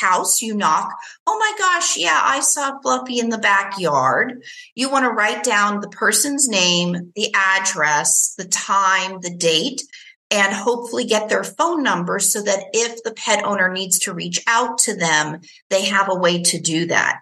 house, 0.00 0.42
you 0.42 0.54
knock. 0.54 0.92
Oh 1.26 1.38
my 1.38 1.52
gosh, 1.58 1.96
yeah, 1.96 2.20
I 2.22 2.40
saw 2.40 2.78
Fluffy 2.80 3.18
in 3.18 3.30
the 3.30 3.38
backyard. 3.38 4.42
You 4.74 4.90
want 4.90 5.04
to 5.04 5.10
write 5.10 5.44
down 5.44 5.80
the 5.80 5.88
person's 5.88 6.48
name, 6.48 7.12
the 7.14 7.34
address, 7.34 8.34
the 8.36 8.46
time, 8.46 9.20
the 9.20 9.34
date, 9.34 9.82
and 10.30 10.52
hopefully 10.52 11.04
get 11.04 11.28
their 11.28 11.44
phone 11.44 11.82
number 11.82 12.18
so 12.18 12.42
that 12.42 12.64
if 12.72 13.02
the 13.02 13.12
pet 13.12 13.44
owner 13.44 13.72
needs 13.72 14.00
to 14.00 14.12
reach 14.12 14.42
out 14.46 14.78
to 14.78 14.96
them, 14.96 15.40
they 15.70 15.84
have 15.84 16.08
a 16.10 16.18
way 16.18 16.42
to 16.42 16.60
do 16.60 16.86
that. 16.86 17.20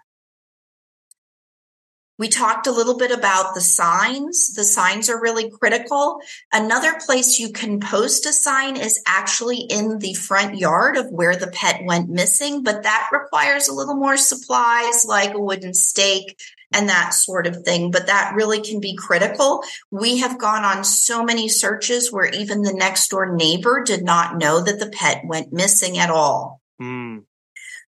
We 2.17 2.29
talked 2.29 2.67
a 2.67 2.71
little 2.71 2.97
bit 2.97 3.11
about 3.11 3.55
the 3.55 3.61
signs. 3.61 4.53
The 4.53 4.63
signs 4.63 5.09
are 5.09 5.21
really 5.21 5.49
critical. 5.49 6.19
Another 6.53 6.93
place 7.05 7.39
you 7.39 7.51
can 7.51 7.79
post 7.79 8.25
a 8.25 8.31
sign 8.31 8.77
is 8.77 9.01
actually 9.05 9.59
in 9.59 9.99
the 9.99 10.13
front 10.13 10.57
yard 10.57 10.95
of 10.95 11.11
where 11.11 11.35
the 11.35 11.47
pet 11.47 11.81
went 11.83 12.09
missing, 12.09 12.63
but 12.63 12.83
that 12.83 13.09
requires 13.11 13.67
a 13.67 13.73
little 13.73 13.95
more 13.95 14.17
supplies 14.17 15.05
like 15.05 15.33
a 15.33 15.39
wooden 15.39 15.73
stake 15.73 16.39
and 16.73 16.89
that 16.89 17.13
sort 17.13 17.47
of 17.47 17.63
thing. 17.63 17.91
But 17.91 18.07
that 18.07 18.33
really 18.35 18.61
can 18.61 18.79
be 18.79 18.95
critical. 18.95 19.63
We 19.91 20.19
have 20.19 20.39
gone 20.39 20.63
on 20.63 20.83
so 20.83 21.23
many 21.23 21.49
searches 21.49 22.11
where 22.11 22.27
even 22.27 22.61
the 22.61 22.73
next 22.73 23.09
door 23.09 23.35
neighbor 23.35 23.83
did 23.83 24.03
not 24.03 24.37
know 24.37 24.61
that 24.61 24.79
the 24.79 24.89
pet 24.89 25.23
went 25.25 25.53
missing 25.53 25.97
at 25.97 26.09
all. 26.09 26.61
Mm. 26.81 27.23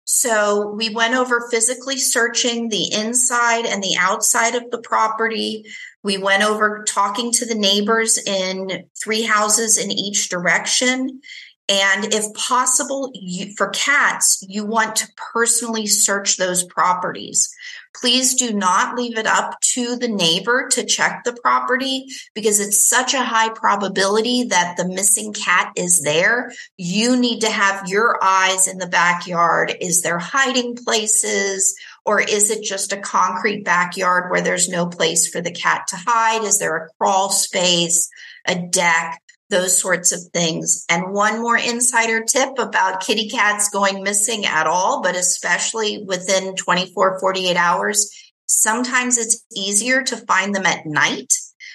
So 0.09 0.69
we 0.69 0.89
went 0.89 1.15
over 1.15 1.49
physically 1.51 1.97
searching 1.97 2.69
the 2.69 2.93
inside 2.93 3.65
and 3.65 3.83
the 3.83 3.97
outside 3.99 4.55
of 4.55 4.71
the 4.71 4.77
property. 4.77 5.65
We 6.01 6.17
went 6.17 6.43
over 6.43 6.85
talking 6.87 7.33
to 7.33 7.45
the 7.45 7.55
neighbors 7.55 8.17
in 8.17 8.85
three 9.03 9.23
houses 9.23 9.77
in 9.77 9.91
each 9.91 10.29
direction. 10.29 11.19
And 11.67 12.13
if 12.13 12.33
possible, 12.35 13.11
you, 13.13 13.53
for 13.57 13.67
cats, 13.71 14.41
you 14.47 14.65
want 14.65 14.95
to 14.97 15.09
personally 15.33 15.87
search 15.87 16.37
those 16.37 16.63
properties. 16.63 17.53
Please 17.99 18.35
do 18.35 18.53
not 18.53 18.95
leave 18.95 19.17
it 19.17 19.25
up 19.25 19.59
to 19.61 19.95
the 19.95 20.07
neighbor 20.07 20.67
to 20.71 20.85
check 20.85 21.23
the 21.23 21.33
property 21.33 22.05
because 22.35 22.59
it's 22.59 22.87
such 22.87 23.13
a 23.13 23.23
high 23.23 23.49
probability 23.49 24.43
that 24.43 24.77
the 24.77 24.87
missing 24.87 25.33
cat 25.33 25.71
is 25.75 26.01
there. 26.03 26.51
You 26.77 27.15
need 27.15 27.39
to 27.41 27.49
have 27.49 27.87
your 27.87 28.23
eyes 28.23 28.67
in 28.67 28.77
the 28.77 28.87
backyard. 28.87 29.75
Is 29.81 30.03
there 30.03 30.19
hiding 30.19 30.75
places? 30.75 31.75
Or 32.05 32.21
is 32.21 32.51
it 32.51 32.63
just 32.63 32.93
a 32.93 33.01
concrete 33.01 33.65
backyard 33.65 34.29
where 34.29 34.41
there's 34.41 34.69
no 34.69 34.85
place 34.85 35.27
for 35.27 35.41
the 35.41 35.51
cat 35.51 35.87
to 35.87 35.97
hide? 35.97 36.43
Is 36.43 36.59
there 36.59 36.77
a 36.77 36.89
crawl 36.97 37.31
space, 37.31 38.09
a 38.47 38.55
deck? 38.55 39.21
Those 39.49 39.79
sorts 39.79 40.11
of 40.11 40.19
things. 40.33 40.85
And 40.89 41.13
one 41.13 41.41
more 41.41 41.57
insider 41.57 42.23
tip 42.23 42.57
about 42.57 43.01
kitty 43.01 43.29
cats 43.29 43.69
going 43.69 44.03
missing 44.03 44.45
at 44.45 44.67
all, 44.67 45.01
but 45.01 45.15
especially 45.15 46.03
within 46.05 46.55
24, 46.55 47.19
48 47.19 47.55
hours. 47.55 48.09
Sometimes 48.45 49.17
it's 49.17 49.43
easier 49.55 50.03
to 50.03 50.17
find 50.17 50.53
them 50.53 50.65
at 50.65 50.85
night 50.85 51.33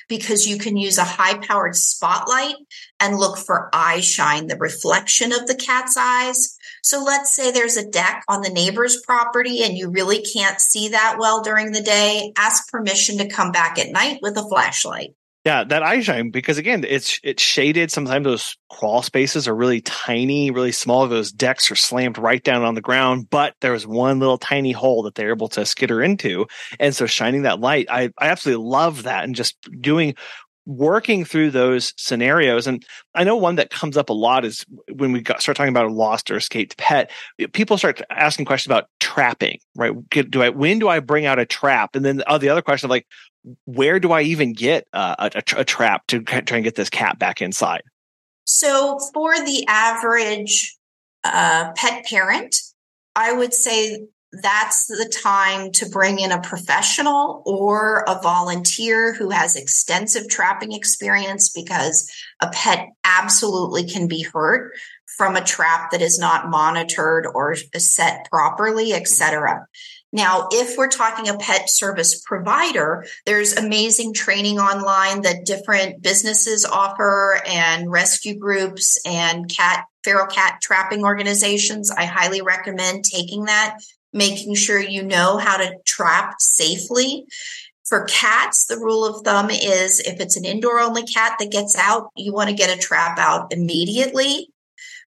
because 0.08 0.46
you 0.46 0.58
can 0.58 0.76
use 0.76 0.98
a 0.98 1.04
high 1.04 1.38
powered 1.38 1.76
spotlight 1.76 2.56
and 3.00 3.16
look 3.16 3.38
for 3.38 3.70
eye 3.72 4.00
shine, 4.00 4.46
the 4.46 4.56
reflection 4.56 5.32
of 5.32 5.46
the 5.46 5.54
cat's 5.54 5.96
eyes. 5.96 6.56
So 6.82 7.02
let's 7.02 7.34
say 7.34 7.50
there's 7.50 7.76
a 7.76 7.88
deck 7.88 8.24
on 8.28 8.42
the 8.42 8.50
neighbor's 8.50 9.00
property 9.02 9.62
and 9.62 9.76
you 9.76 9.90
really 9.90 10.22
can't 10.22 10.60
see 10.60 10.88
that 10.88 11.16
well 11.18 11.42
during 11.42 11.72
the 11.72 11.82
day. 11.82 12.32
Ask 12.36 12.70
permission 12.70 13.18
to 13.18 13.28
come 13.28 13.52
back 13.52 13.78
at 13.78 13.92
night 13.92 14.18
with 14.20 14.36
a 14.36 14.46
flashlight. 14.48 15.14
Yeah, 15.44 15.64
that 15.64 15.82
eye 15.82 16.00
shine 16.02 16.30
because 16.30 16.56
again, 16.56 16.84
it's 16.88 17.18
it's 17.24 17.42
shaded. 17.42 17.90
Sometimes 17.90 18.24
those 18.24 18.56
crawl 18.70 19.02
spaces 19.02 19.48
are 19.48 19.56
really 19.56 19.80
tiny, 19.80 20.52
really 20.52 20.70
small. 20.70 21.08
Those 21.08 21.32
decks 21.32 21.68
are 21.68 21.74
slammed 21.76 22.16
right 22.16 22.42
down 22.44 22.62
on 22.62 22.76
the 22.76 22.80
ground, 22.80 23.26
but 23.28 23.54
there's 23.60 23.84
one 23.84 24.20
little 24.20 24.38
tiny 24.38 24.70
hole 24.70 25.02
that 25.02 25.16
they're 25.16 25.32
able 25.32 25.48
to 25.48 25.66
skitter 25.66 26.00
into. 26.00 26.46
And 26.78 26.94
so 26.94 27.06
shining 27.06 27.42
that 27.42 27.58
light, 27.58 27.88
I, 27.90 28.10
I 28.18 28.28
absolutely 28.28 28.64
love 28.64 29.02
that 29.02 29.24
and 29.24 29.34
just 29.34 29.56
doing 29.80 30.14
working 30.66 31.24
through 31.24 31.50
those 31.50 31.92
scenarios. 31.96 32.66
And 32.66 32.84
I 33.14 33.24
know 33.24 33.36
one 33.36 33.56
that 33.56 33.70
comes 33.70 33.96
up 33.96 34.10
a 34.10 34.12
lot 34.12 34.44
is 34.44 34.64
when 34.92 35.12
we 35.12 35.20
got, 35.20 35.42
start 35.42 35.56
talking 35.56 35.72
about 35.72 35.86
a 35.86 35.92
lost 35.92 36.30
or 36.30 36.36
escaped 36.36 36.76
pet, 36.76 37.10
people 37.52 37.76
start 37.78 38.00
asking 38.10 38.44
questions 38.44 38.70
about 38.70 38.88
trapping, 39.00 39.58
right? 39.74 39.92
Do 40.10 40.42
I, 40.42 40.50
when 40.50 40.78
do 40.78 40.88
I 40.88 41.00
bring 41.00 41.26
out 41.26 41.38
a 41.38 41.46
trap? 41.46 41.96
And 41.96 42.04
then 42.04 42.22
oh, 42.26 42.38
the 42.38 42.48
other 42.48 42.62
question 42.62 42.86
of 42.86 42.90
like, 42.90 43.06
where 43.64 43.98
do 43.98 44.12
I 44.12 44.22
even 44.22 44.52
get 44.52 44.86
uh, 44.92 45.30
a, 45.34 45.42
a, 45.56 45.64
trap 45.64 46.06
to 46.08 46.20
try 46.20 46.58
and 46.58 46.64
get 46.64 46.76
this 46.76 46.88
cat 46.88 47.18
back 47.18 47.42
inside? 47.42 47.82
So, 48.44 48.98
for 49.12 49.34
the 49.34 49.64
average 49.68 50.76
uh, 51.24 51.72
pet 51.74 52.04
parent, 52.04 52.54
I 53.16 53.32
would 53.32 53.52
say 53.52 54.06
that's 54.32 54.86
the 54.86 55.12
time 55.22 55.72
to 55.72 55.88
bring 55.88 56.18
in 56.18 56.32
a 56.32 56.40
professional 56.40 57.42
or 57.44 58.04
a 58.08 58.20
volunteer 58.22 59.12
who 59.12 59.28
has 59.28 59.56
extensive 59.56 60.28
trapping 60.28 60.72
experience 60.72 61.50
because 61.50 62.10
a 62.40 62.48
pet 62.48 62.88
absolutely 63.04 63.84
can 63.84 64.08
be 64.08 64.22
hurt 64.22 64.72
from 65.18 65.36
a 65.36 65.44
trap 65.44 65.90
that 65.90 66.00
is 66.00 66.18
not 66.18 66.48
monitored 66.48 67.26
or 67.26 67.54
set 67.54 68.26
properly, 68.30 68.94
etc. 68.94 69.66
Now, 70.14 70.48
if 70.50 70.76
we're 70.76 70.88
talking 70.88 71.28
a 71.28 71.38
pet 71.38 71.68
service 71.70 72.22
provider, 72.22 73.04
there's 73.26 73.54
amazing 73.54 74.14
training 74.14 74.58
online 74.58 75.22
that 75.22 75.44
different 75.44 76.02
businesses 76.02 76.64
offer 76.64 77.40
and 77.46 77.90
rescue 77.90 78.38
groups 78.38 79.00
and 79.06 79.48
cat, 79.48 79.84
feral 80.04 80.26
cat 80.26 80.60
trapping 80.62 81.04
organizations. 81.04 81.90
I 81.90 82.04
highly 82.04 82.42
recommend 82.42 83.04
taking 83.04 83.44
that, 83.44 83.78
making 84.12 84.54
sure 84.54 84.80
you 84.80 85.02
know 85.02 85.38
how 85.38 85.56
to 85.56 85.76
trap 85.84 86.40
safely. 86.40 87.26
For 87.84 88.04
cats, 88.04 88.66
the 88.66 88.78
rule 88.78 89.04
of 89.04 89.24
thumb 89.24 89.50
is 89.50 90.00
if 90.00 90.20
it's 90.20 90.36
an 90.36 90.44
indoor 90.44 90.80
only 90.80 91.02
cat 91.02 91.36
that 91.38 91.50
gets 91.50 91.76
out, 91.76 92.10
you 92.16 92.32
want 92.32 92.48
to 92.48 92.56
get 92.56 92.76
a 92.76 92.80
trap 92.80 93.18
out 93.18 93.52
immediately 93.52 94.48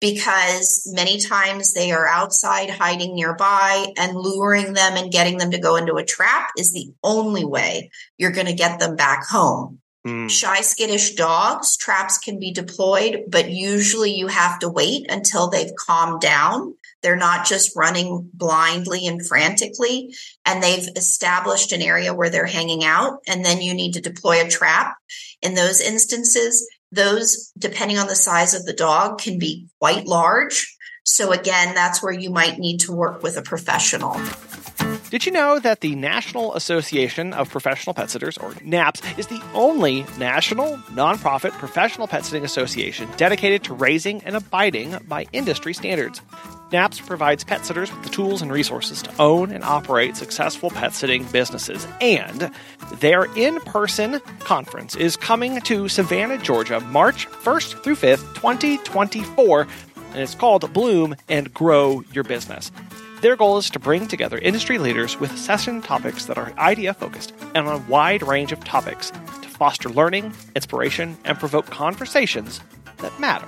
because 0.01 0.91
many 0.95 1.19
times 1.19 1.75
they 1.75 1.93
are 1.93 2.07
outside 2.07 2.71
hiding 2.71 3.15
nearby 3.15 3.87
and 3.99 4.17
luring 4.17 4.73
them 4.73 4.97
and 4.97 5.13
getting 5.13 5.39
them 5.39 5.51
to 5.51 5.59
go 5.59 5.77
into 5.77 5.97
a 5.97 6.05
trap 6.05 6.51
is 6.57 6.73
the 6.73 6.91
only 7.05 7.45
way 7.45 7.91
you're 8.17 8.33
going 8.33 8.47
to 8.47 8.55
get 8.55 8.81
them 8.81 8.97
back 8.97 9.27
home. 9.27 9.79
Mm. 10.07 10.31
Shy, 10.31 10.63
skittish 10.63 11.15
dogs, 11.15 11.77
traps 11.77 12.17
can 12.17 12.39
be 12.39 12.53
deployed, 12.53 13.25
but 13.29 13.51
usually 13.51 14.13
you 14.13 14.29
have 14.29 14.59
to 14.61 14.69
wait 14.69 15.11
until 15.11 15.49
they've 15.49 15.75
calmed 15.79 16.23
down. 16.23 16.75
They're 17.03 17.17
not 17.17 17.47
just 17.47 17.77
running 17.77 18.31
blindly 18.35 19.07
and 19.07 19.27
frantically, 19.27 20.15
and 20.45 20.63
they've 20.63 20.89
established 20.97 21.73
an 21.73 21.83
area 21.83 22.15
where 22.15 22.31
they're 22.31 22.47
hanging 22.47 22.85
out, 22.85 23.21
and 23.27 23.45
then 23.45 23.61
you 23.61 23.75
need 23.75 23.93
to 23.95 24.01
deploy 24.01 24.45
a 24.45 24.49
trap. 24.49 24.97
In 25.43 25.55
those 25.55 25.81
instances, 25.81 26.69
those, 26.93 27.53
depending 27.57 27.99
on 27.99 28.07
the 28.07 28.15
size 28.15 28.55
of 28.55 28.67
the 28.67 28.73
dog, 28.73 29.19
can 29.19 29.39
be 29.39 29.69
quite 29.79 30.07
large. 30.07 30.77
So, 31.05 31.33
again, 31.33 31.75
that's 31.75 32.03
where 32.03 32.13
you 32.13 32.31
might 32.31 32.59
need 32.59 32.81
to 32.81 32.93
work 32.93 33.23
with 33.23 33.37
a 33.37 33.43
professional. 33.43 34.21
Did 35.11 35.27
you 35.27 35.33
know 35.33 35.59
that 35.59 35.81
the 35.81 35.97
National 35.97 36.55
Association 36.55 37.33
of 37.33 37.51
Professional 37.51 37.95
Pet 37.95 38.11
Sitters, 38.11 38.39
or 38.39 38.55
NAPS, 38.63 39.03
is 39.19 39.27
the 39.27 39.43
only 39.55 40.05
national, 40.19 40.77
nonprofit 40.93 41.51
professional 41.53 42.07
pet 42.07 42.25
sitting 42.25 42.45
association 42.45 43.09
dedicated 43.17 43.65
to 43.65 43.75
raising 43.75 44.23
and 44.23 44.37
abiding 44.37 44.97
by 45.09 45.27
industry 45.33 45.75
standards? 45.75 46.21
NAPS 46.73 47.01
provides 47.01 47.45
pet 47.45 47.67
sitters 47.67 47.93
with 47.93 48.03
the 48.05 48.11
tools 48.11 48.43
and 48.43 48.53
resources 48.53 49.03
to 49.03 49.13
own 49.19 49.51
and 49.51 49.65
operate 49.65 50.17
successful 50.17 50.71
pet 50.71 50.95
sitting 50.95 51.25
businesses. 51.25 51.87
And 52.01 52.51
their 52.95 53.25
in 53.37 53.61
person 53.61 54.21
conference 54.41 54.95
is 54.95 55.17
coming 55.17 55.61
to 55.63 55.89
Savannah, 55.89 56.39
Georgia, 56.39 56.81
March 56.81 57.29
1st 57.29 57.83
through 57.83 57.97
5th, 57.97 58.35
2024. 58.35 59.67
And 60.13 60.19
it's 60.21 60.35
called 60.35 60.73
Bloom 60.73 61.17
and 61.29 61.53
Grow 61.53 62.03
Your 62.13 62.25
Business. 62.25 62.71
Their 63.21 63.37
goal 63.37 63.59
is 63.59 63.69
to 63.71 63.79
bring 63.79 64.07
together 64.07 64.39
industry 64.39 64.79
leaders 64.79 65.21
with 65.21 65.37
session 65.37 65.83
topics 65.83 66.25
that 66.25 66.39
are 66.39 66.53
idea 66.57 66.95
focused 66.95 67.35
and 67.55 67.67
on 67.67 67.81
a 67.81 67.85
wide 67.91 68.23
range 68.23 68.51
of 68.51 68.65
topics 68.65 69.11
to 69.11 69.49
foster 69.49 69.91
learning, 69.91 70.33
inspiration, 70.57 71.19
and 71.25 71.39
provoke 71.39 71.67
conversations 71.67 72.61
that 72.99 73.19
matter. 73.21 73.47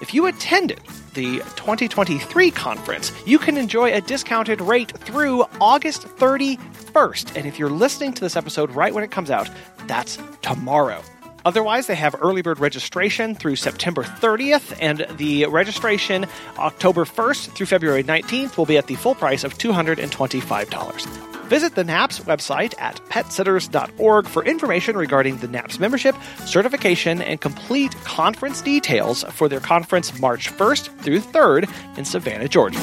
If 0.00 0.14
you 0.14 0.26
attended 0.26 0.80
the 1.14 1.38
2023 1.56 2.52
conference, 2.52 3.12
you 3.26 3.38
can 3.38 3.56
enjoy 3.56 3.92
a 3.92 4.00
discounted 4.00 4.60
rate 4.60 4.96
through 4.98 5.44
August 5.60 6.02
31st. 6.02 7.36
And 7.36 7.46
if 7.46 7.58
you're 7.58 7.68
listening 7.68 8.12
to 8.12 8.20
this 8.20 8.36
episode 8.36 8.70
right 8.70 8.94
when 8.94 9.02
it 9.02 9.10
comes 9.10 9.30
out, 9.30 9.50
that's 9.86 10.18
tomorrow. 10.40 11.02
Otherwise, 11.44 11.88
they 11.88 11.96
have 11.96 12.14
early 12.20 12.42
bird 12.42 12.60
registration 12.60 13.34
through 13.34 13.56
September 13.56 14.04
30th, 14.04 14.76
and 14.80 15.06
the 15.16 15.46
registration 15.46 16.26
October 16.58 17.04
1st 17.04 17.54
through 17.54 17.66
February 17.66 18.04
19th 18.04 18.56
will 18.56 18.66
be 18.66 18.76
at 18.76 18.86
the 18.86 18.96
full 18.96 19.14
price 19.14 19.42
of 19.42 19.58
$225. 19.58 21.37
Visit 21.48 21.74
the 21.74 21.84
NAPS 21.84 22.20
website 22.20 22.74
at 22.78 22.96
petsitters.org 23.08 24.26
for 24.26 24.44
information 24.44 24.96
regarding 24.96 25.38
the 25.38 25.48
NAPS 25.48 25.78
membership, 25.78 26.14
certification, 26.44 27.22
and 27.22 27.40
complete 27.40 27.94
conference 28.04 28.60
details 28.60 29.24
for 29.30 29.48
their 29.48 29.60
conference 29.60 30.18
March 30.20 30.52
1st 30.52 31.00
through 31.00 31.20
3rd 31.20 31.98
in 31.98 32.04
Savannah, 32.04 32.48
Georgia 32.48 32.78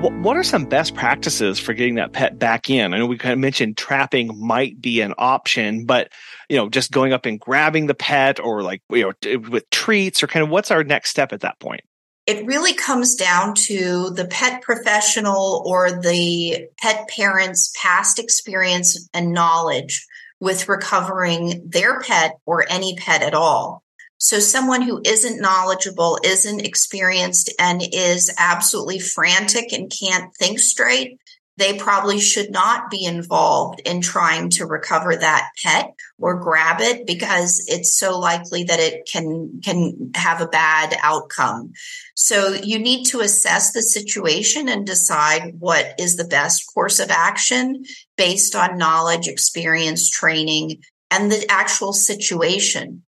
what 0.00 0.36
are 0.36 0.42
some 0.42 0.66
best 0.66 0.94
practices 0.94 1.58
for 1.58 1.72
getting 1.72 1.96
that 1.96 2.12
pet 2.12 2.38
back 2.38 2.68
in? 2.68 2.92
I 2.92 2.98
know 2.98 3.06
we 3.06 3.18
kind 3.18 3.32
of 3.32 3.38
mentioned 3.38 3.76
trapping 3.76 4.38
might 4.38 4.80
be 4.80 5.00
an 5.00 5.14
option, 5.18 5.84
but 5.84 6.12
you 6.48 6.56
know, 6.56 6.68
just 6.68 6.92
going 6.92 7.12
up 7.12 7.26
and 7.26 7.40
grabbing 7.40 7.86
the 7.86 7.94
pet 7.94 8.38
or 8.38 8.62
like, 8.62 8.82
you 8.90 9.02
know, 9.02 9.38
with 9.48 9.68
treats 9.70 10.22
or 10.22 10.26
kind 10.26 10.44
of 10.44 10.50
what's 10.50 10.70
our 10.70 10.84
next 10.84 11.10
step 11.10 11.32
at 11.32 11.40
that 11.40 11.58
point? 11.58 11.82
It 12.26 12.44
really 12.44 12.74
comes 12.74 13.14
down 13.14 13.54
to 13.66 14.10
the 14.10 14.24
pet 14.24 14.62
professional 14.62 15.62
or 15.64 16.00
the 16.00 16.68
pet 16.76 17.08
parent's 17.08 17.72
past 17.80 18.18
experience 18.18 19.08
and 19.14 19.32
knowledge 19.32 20.04
with 20.40 20.68
recovering 20.68 21.62
their 21.64 22.00
pet 22.00 22.38
or 22.44 22.66
any 22.68 22.96
pet 22.96 23.22
at 23.22 23.34
all. 23.34 23.84
So 24.18 24.40
someone 24.40 24.82
who 24.82 25.00
isn't 25.04 25.40
knowledgeable, 25.40 26.18
isn't 26.24 26.66
experienced, 26.66 27.52
and 27.58 27.82
is 27.92 28.34
absolutely 28.38 28.98
frantic 28.98 29.72
and 29.72 29.90
can't 29.90 30.34
think 30.34 30.58
straight 30.58 31.20
they 31.56 31.78
probably 31.78 32.20
should 32.20 32.50
not 32.50 32.90
be 32.90 33.04
involved 33.04 33.80
in 33.84 34.00
trying 34.02 34.50
to 34.50 34.66
recover 34.66 35.16
that 35.16 35.50
pet 35.64 35.94
or 36.18 36.40
grab 36.40 36.80
it 36.80 37.06
because 37.06 37.64
it's 37.66 37.96
so 37.96 38.18
likely 38.18 38.64
that 38.64 38.80
it 38.80 39.08
can 39.10 39.60
can 39.64 40.10
have 40.14 40.40
a 40.40 40.48
bad 40.48 40.94
outcome. 41.02 41.72
So 42.14 42.52
you 42.52 42.78
need 42.78 43.04
to 43.06 43.20
assess 43.20 43.72
the 43.72 43.82
situation 43.82 44.68
and 44.68 44.86
decide 44.86 45.54
what 45.58 45.94
is 45.98 46.16
the 46.16 46.24
best 46.24 46.64
course 46.74 47.00
of 47.00 47.10
action 47.10 47.84
based 48.16 48.54
on 48.54 48.78
knowledge, 48.78 49.28
experience, 49.28 50.10
training, 50.10 50.82
and 51.10 51.30
the 51.30 51.46
actual 51.50 51.92
situation 51.92 53.02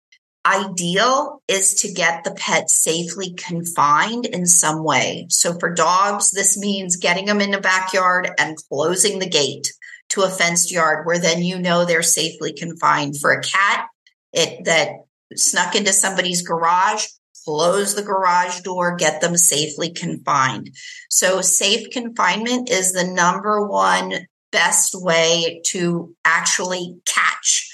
ideal 0.46 1.42
is 1.48 1.74
to 1.74 1.92
get 1.92 2.22
the 2.22 2.34
pet 2.34 2.70
safely 2.70 3.34
confined 3.34 4.26
in 4.26 4.46
some 4.46 4.84
way. 4.84 5.26
So 5.28 5.58
for 5.58 5.74
dogs, 5.74 6.30
this 6.30 6.56
means 6.56 6.96
getting 6.96 7.26
them 7.26 7.40
in 7.40 7.50
the 7.50 7.60
backyard 7.60 8.30
and 8.38 8.56
closing 8.68 9.18
the 9.18 9.28
gate 9.28 9.72
to 10.10 10.22
a 10.22 10.30
fenced 10.30 10.70
yard 10.70 11.04
where 11.04 11.18
then 11.18 11.42
you 11.42 11.58
know 11.58 11.84
they're 11.84 12.02
safely 12.02 12.52
confined. 12.52 13.18
For 13.18 13.32
a 13.32 13.42
cat, 13.42 13.86
it 14.32 14.64
that 14.66 14.90
snuck 15.34 15.74
into 15.74 15.92
somebody's 15.92 16.46
garage, 16.46 17.06
close 17.44 17.94
the 17.94 18.02
garage 18.02 18.60
door, 18.60 18.96
get 18.96 19.20
them 19.20 19.36
safely 19.36 19.90
confined. 19.90 20.70
So 21.10 21.40
safe 21.40 21.90
confinement 21.90 22.70
is 22.70 22.92
the 22.92 23.04
number 23.04 23.66
one 23.66 24.26
best 24.52 24.94
way 24.94 25.60
to 25.66 26.14
actually 26.24 26.96
catch 27.04 27.68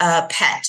a 0.00 0.26
pet 0.28 0.68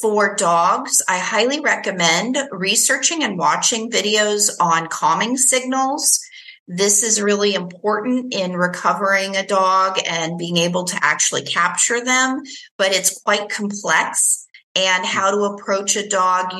for 0.00 0.34
dogs, 0.34 1.00
I 1.08 1.18
highly 1.18 1.60
recommend 1.60 2.36
researching 2.50 3.22
and 3.24 3.38
watching 3.38 3.90
videos 3.90 4.50
on 4.60 4.88
calming 4.88 5.36
signals. 5.36 6.20
This 6.68 7.02
is 7.02 7.22
really 7.22 7.54
important 7.54 8.34
in 8.34 8.56
recovering 8.56 9.36
a 9.36 9.46
dog 9.46 9.98
and 10.06 10.36
being 10.36 10.56
able 10.56 10.84
to 10.84 10.98
actually 11.00 11.42
capture 11.42 12.04
them, 12.04 12.42
but 12.76 12.92
it's 12.92 13.20
quite 13.22 13.48
complex. 13.48 14.46
and 14.76 15.06
how 15.06 15.30
to 15.30 15.44
approach 15.44 15.96
a 15.96 16.06
dog 16.06 16.52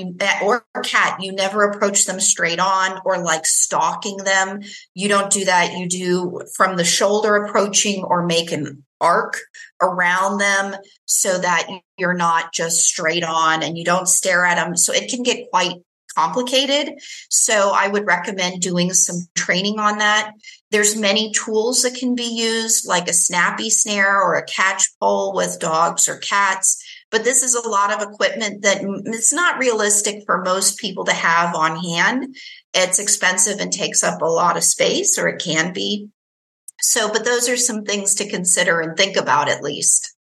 or 0.43 0.65
a 0.75 0.81
cat. 0.81 1.19
You 1.21 1.33
never 1.33 1.65
approach 1.65 2.07
them 2.07 2.19
straight 2.19 2.59
on 2.59 2.99
or 3.05 3.23
like 3.23 3.45
stalking 3.45 4.17
them. 4.17 4.61
You 4.95 5.09
don't 5.09 5.31
do 5.31 5.45
that. 5.45 5.77
You 5.77 5.87
do 5.87 6.41
from 6.55 6.77
the 6.77 6.85
shoulder 6.85 7.37
approaching 7.37 8.03
or 8.03 8.25
make 8.25 8.53
an 8.53 8.85
arc 9.03 9.37
around 9.83 10.39
them 10.39 10.77
so 11.05 11.37
that 11.37 11.69
you're 11.99 12.15
not 12.15 12.53
just 12.53 12.87
straight 12.87 13.25
on 13.25 13.63
and 13.63 13.77
you 13.77 13.85
don't 13.85 14.09
stare 14.09 14.45
at 14.45 14.57
them. 14.57 14.77
So 14.77 14.93
it 14.93 15.11
can 15.11 15.23
get 15.23 15.51
quite 15.51 15.77
complicated. 16.17 16.99
So 17.29 17.73
I 17.75 17.89
would 17.89 18.07
recommend 18.07 18.63
doing 18.63 18.93
some 18.93 19.27
training 19.35 19.79
on 19.79 19.99
that. 19.99 20.33
There's 20.71 20.97
many 20.97 21.33
tools 21.33 21.83
that 21.83 21.95
can 21.95 22.15
be 22.15 22.25
used 22.25 22.89
like 22.89 23.09
a 23.09 23.13
snappy 23.13 23.71
snare 23.71 24.21
or 24.21 24.35
a 24.35 24.45
catch 24.45 24.89
pole 24.99 25.35
with 25.35 25.61
dogs 25.61 26.09
or 26.09 26.17
cats. 26.17 26.83
But 27.11 27.23
this 27.23 27.43
is 27.43 27.55
a 27.55 27.69
lot 27.69 27.93
of 27.93 28.03
equipment 28.03 28.63
that 28.63 28.79
it's 29.07 29.33
not 29.33 29.59
realistic 29.59 30.25
for 30.27 30.43
most 30.43 30.79
people 30.79 31.05
to 31.05 31.13
have 31.13 31.55
on 31.55 31.77
hand. 31.77 32.35
It's 32.75 32.99
expensive 32.99 33.61
and 33.61 33.73
takes 33.73 34.03
up 34.03 34.23
a 34.23 34.27
lot 34.27 34.57
of 34.57 34.65
space, 34.65 35.19
or 35.19 35.29
it 35.29 35.41
can 35.41 35.73
be. 35.73 36.09
So, 36.81 37.13
but 37.13 37.25
those 37.25 37.49
are 37.49 37.57
some 37.57 37.85
things 37.85 38.17
to 38.17 38.29
consider 38.29 38.81
and 38.81 38.97
think 38.97 39.17
about 39.17 39.49
at 39.49 39.63
least. 39.63 40.16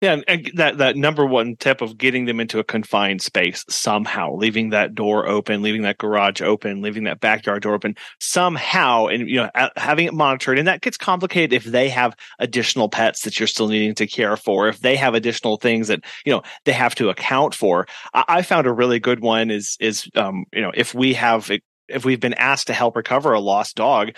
Yeah, 0.00 0.20
and 0.28 0.52
that 0.54 0.78
that 0.78 0.96
number 0.96 1.26
one 1.26 1.56
tip 1.56 1.80
of 1.80 1.98
getting 1.98 2.26
them 2.26 2.38
into 2.38 2.60
a 2.60 2.64
confined 2.64 3.20
space 3.20 3.64
somehow, 3.68 4.32
leaving 4.36 4.70
that 4.70 4.94
door 4.94 5.26
open, 5.26 5.60
leaving 5.60 5.82
that 5.82 5.98
garage 5.98 6.40
open, 6.40 6.82
leaving 6.82 7.02
that 7.04 7.18
backyard 7.18 7.62
door 7.62 7.74
open 7.74 7.96
somehow, 8.20 9.06
and 9.06 9.28
you 9.28 9.36
know 9.38 9.50
having 9.76 10.06
it 10.06 10.14
monitored. 10.14 10.56
And 10.56 10.68
that 10.68 10.82
gets 10.82 10.96
complicated 10.96 11.52
if 11.52 11.64
they 11.64 11.88
have 11.88 12.14
additional 12.38 12.88
pets 12.88 13.22
that 13.22 13.40
you're 13.40 13.48
still 13.48 13.66
needing 13.66 13.96
to 13.96 14.06
care 14.06 14.36
for, 14.36 14.68
if 14.68 14.78
they 14.78 14.94
have 14.94 15.14
additional 15.14 15.56
things 15.56 15.88
that 15.88 16.04
you 16.24 16.32
know 16.32 16.42
they 16.64 16.72
have 16.72 16.94
to 16.94 17.08
account 17.08 17.52
for. 17.52 17.88
I, 18.14 18.24
I 18.28 18.42
found 18.42 18.68
a 18.68 18.72
really 18.72 19.00
good 19.00 19.18
one 19.18 19.50
is 19.50 19.76
is 19.80 20.08
um, 20.14 20.44
you 20.52 20.62
know 20.62 20.70
if 20.76 20.94
we 20.94 21.14
have 21.14 21.50
if 21.88 22.04
we've 22.04 22.20
been 22.20 22.34
asked 22.34 22.68
to 22.68 22.72
help 22.72 22.94
recover 22.94 23.32
a 23.32 23.40
lost 23.40 23.74
dog 23.74 24.12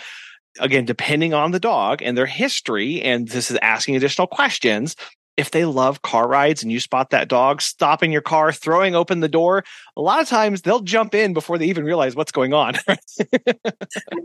again, 0.59 0.85
depending 0.85 1.33
on 1.33 1.51
the 1.51 1.59
dog 1.59 2.01
and 2.01 2.17
their 2.17 2.25
history, 2.25 3.01
and 3.01 3.27
this 3.29 3.49
is 3.49 3.57
asking 3.61 3.95
additional 3.95 4.27
questions, 4.27 4.95
if 5.41 5.51
they 5.51 5.65
love 5.65 6.01
car 6.01 6.27
rides 6.27 6.63
and 6.63 6.71
you 6.71 6.79
spot 6.79 7.09
that 7.09 7.27
dog 7.27 7.61
stopping 7.61 8.11
your 8.11 8.21
car, 8.21 8.53
throwing 8.53 8.95
open 8.95 9.19
the 9.19 9.27
door, 9.27 9.63
a 9.97 10.01
lot 10.01 10.21
of 10.21 10.29
times 10.29 10.61
they'll 10.61 10.79
jump 10.79 11.13
in 11.13 11.33
before 11.33 11.57
they 11.57 11.65
even 11.65 11.83
realize 11.83 12.15
what's 12.15 12.31
going 12.31 12.53
on. 12.53 12.75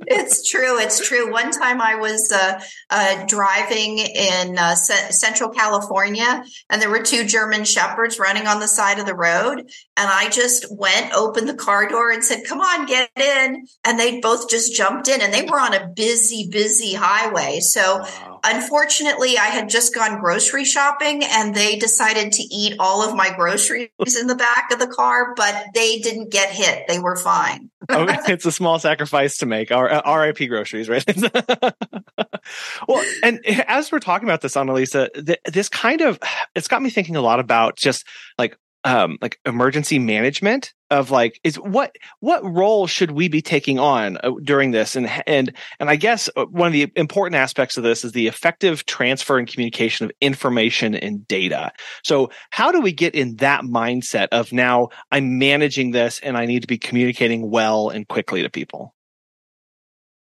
it's 0.07 0.49
true. 0.49 0.79
It's 0.79 1.07
true. 1.07 1.33
One 1.33 1.51
time 1.51 1.81
I 1.81 1.97
was 1.97 2.31
uh, 2.31 2.61
uh, 2.91 3.27
driving 3.27 3.99
in 3.99 4.59
uh, 4.59 4.75
C- 4.75 5.13
Central 5.13 5.51
California 5.51 6.45
and 6.71 6.81
there 6.81 6.91
were 6.91 7.03
two 7.03 7.25
German 7.25 7.65
Shepherds 7.65 8.19
running 8.19 8.47
on 8.47 8.61
the 8.61 8.69
side 8.69 8.99
of 8.99 9.07
the 9.07 9.15
road. 9.15 9.71
And 9.99 10.11
I 10.11 10.29
just 10.29 10.67
went, 10.71 11.15
opened 11.15 11.49
the 11.49 11.55
car 11.55 11.89
door 11.89 12.11
and 12.11 12.23
said, 12.23 12.45
come 12.45 12.61
on, 12.61 12.85
get 12.85 13.11
in. 13.17 13.67
And 13.83 13.99
they 13.99 14.21
both 14.21 14.51
just 14.51 14.75
jumped 14.75 15.09
in 15.09 15.23
and 15.23 15.33
they 15.33 15.43
were 15.43 15.59
on 15.59 15.73
a 15.73 15.89
busy, 15.89 16.49
busy 16.51 16.93
highway. 16.93 17.61
So 17.61 18.01
wow. 18.01 18.41
unfortunately, 18.45 19.39
I 19.39 19.47
had 19.47 19.71
just 19.71 19.95
gone 19.95 20.21
grocery 20.21 20.67
shopping 20.67 21.23
and 21.25 21.55
they 21.55 21.77
decided 21.77 22.33
to 22.33 22.43
eat 22.43 22.77
all 22.79 23.09
of 23.09 23.17
my 23.17 23.35
groceries 23.35 23.89
in 24.21 24.27
the 24.27 24.35
back 24.35 24.71
of 24.71 24.79
the 24.79 24.87
car, 24.87 25.35
but 25.35 25.67
they 25.75 25.99
didn't 26.01 26.31
get 26.31 26.51
hit. 26.51 26.87
They 26.89 26.99
were 26.99 27.17
fine. 27.17 27.71
okay, 27.91 28.19
it's 28.29 28.45
a 28.45 28.53
small 28.53 28.79
sacrifice 28.79 29.39
to 29.39 29.47
make. 29.47 29.73
Our 29.73 29.91
uh, 29.91 30.19
RIP 30.19 30.49
groceries, 30.49 30.91
right? 30.91 31.05
well, 32.89 33.05
and 33.23 33.41
as 33.47 33.91
we're 33.91 33.99
talking 33.99 34.29
about 34.29 34.43
this, 34.43 34.57
Annalisa, 34.57 35.09
th- 35.25 35.41
this 35.47 35.71
kind 35.71 36.03
of 36.03 36.19
it's 36.55 36.69
got 36.69 36.83
me 36.83 36.91
thinking 36.91 37.17
a 37.17 37.23
lot 37.23 37.41
about 37.41 37.77
just 37.77 38.05
like 38.39 38.59
um, 38.87 39.19
like 39.21 39.41
emergency 39.45 39.99
management 39.99 40.73
of 40.91 41.11
like 41.11 41.41
is 41.43 41.57
what 41.57 41.97
what 42.21 42.45
role 42.45 42.87
should 42.87 43.11
we 43.11 43.27
be 43.27 43.43
taking 43.43 43.81
on 43.81 44.17
uh, 44.19 44.31
during 44.45 44.71
this 44.71 44.95
and 44.95 45.11
and 45.27 45.53
and 45.81 45.91
I 45.91 45.97
guess 45.97 46.31
uh, 46.37 46.45
one 46.47 46.69
of 46.69 46.73
the 46.73 46.93
important 46.95 47.35
aspects 47.35 47.77
of 47.77 47.83
this 47.83 48.05
is 48.05 48.13
the 48.13 48.29
effective 48.29 48.87
transfer 48.87 49.39
and 49.39 49.49
communication 49.49 50.07
of 50.07 50.13
information 50.21 50.95
and 50.95 51.27
data. 51.27 51.73
So 52.05 52.31
how 52.51 52.71
do 52.71 52.81
we 52.81 52.93
get 52.93 53.17
in 53.17 53.37
that 53.37 53.63
mindset 53.63 54.29
of 54.31 54.53
now 54.53 54.91
I'm 55.11 55.37
managing 55.37 55.91
this 55.91 56.21
and 56.21 56.37
I 56.37 56.47
need 56.47 56.63
to 56.63 56.69
be 56.69 56.79
communicating 56.79 57.51
well 57.51 57.89
and 57.89 58.07
quickly 58.07 58.43
to 58.43 58.49
people? 58.49 58.95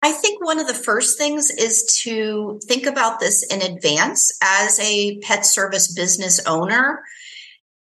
I 0.04 0.12
think 0.12 0.44
one 0.44 0.60
of 0.60 0.68
the 0.68 0.74
first 0.74 1.18
things 1.18 1.50
is 1.50 1.84
to 2.02 2.60
think 2.64 2.86
about 2.86 3.18
this 3.18 3.44
in 3.52 3.60
advance 3.60 4.36
as 4.40 4.78
a 4.78 5.18
pet 5.18 5.44
service 5.44 5.92
business 5.92 6.44
owner 6.46 7.02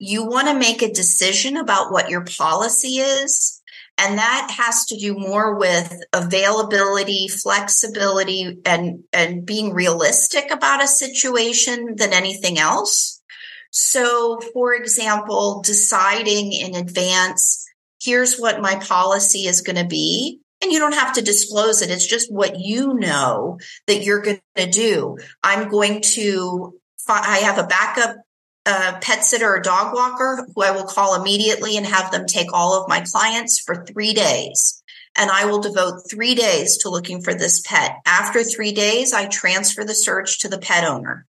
you 0.03 0.25
want 0.25 0.47
to 0.47 0.57
make 0.57 0.81
a 0.81 0.91
decision 0.91 1.55
about 1.57 1.91
what 1.91 2.09
your 2.09 2.25
policy 2.25 2.97
is. 2.97 3.61
And 3.99 4.17
that 4.17 4.49
has 4.57 4.85
to 4.85 4.97
do 4.97 5.13
more 5.13 5.59
with 5.59 6.01
availability, 6.11 7.27
flexibility, 7.27 8.57
and, 8.65 9.03
and 9.13 9.45
being 9.45 9.75
realistic 9.75 10.49
about 10.49 10.83
a 10.83 10.87
situation 10.87 11.97
than 11.97 12.13
anything 12.13 12.57
else. 12.57 13.21
So, 13.69 14.39
for 14.53 14.73
example, 14.73 15.61
deciding 15.61 16.51
in 16.51 16.73
advance, 16.73 17.63
here's 18.01 18.39
what 18.39 18.59
my 18.59 18.77
policy 18.77 19.41
is 19.41 19.61
going 19.61 19.75
to 19.75 19.85
be. 19.85 20.39
And 20.63 20.71
you 20.71 20.79
don't 20.79 20.95
have 20.95 21.13
to 21.13 21.21
disclose 21.21 21.83
it. 21.83 21.91
It's 21.91 22.07
just 22.07 22.33
what 22.33 22.59
you 22.59 22.95
know 22.95 23.59
that 23.85 24.03
you're 24.03 24.21
going 24.21 24.41
to 24.55 24.65
do. 24.65 25.19
I'm 25.43 25.69
going 25.69 26.01
to, 26.15 26.73
I 27.07 27.37
have 27.43 27.59
a 27.59 27.67
backup 27.67 28.17
a 28.65 28.99
pet 29.01 29.25
sitter 29.25 29.55
or 29.55 29.59
dog 29.59 29.93
walker 29.93 30.47
who 30.55 30.61
I 30.61 30.71
will 30.71 30.83
call 30.83 31.19
immediately 31.19 31.77
and 31.77 31.85
have 31.85 32.11
them 32.11 32.25
take 32.25 32.53
all 32.53 32.79
of 32.79 32.89
my 32.89 33.01
clients 33.01 33.59
for 33.59 33.85
three 33.85 34.13
days. 34.13 34.81
And 35.17 35.29
I 35.29 35.45
will 35.45 35.59
devote 35.59 36.09
three 36.09 36.35
days 36.35 36.77
to 36.79 36.89
looking 36.89 37.21
for 37.21 37.33
this 37.33 37.61
pet. 37.61 37.97
After 38.05 38.43
three 38.43 38.71
days, 38.71 39.13
I 39.13 39.25
transfer 39.25 39.83
the 39.83 39.95
search 39.95 40.39
to 40.39 40.47
the 40.47 40.59
pet 40.59 40.85
owner. 40.85 41.25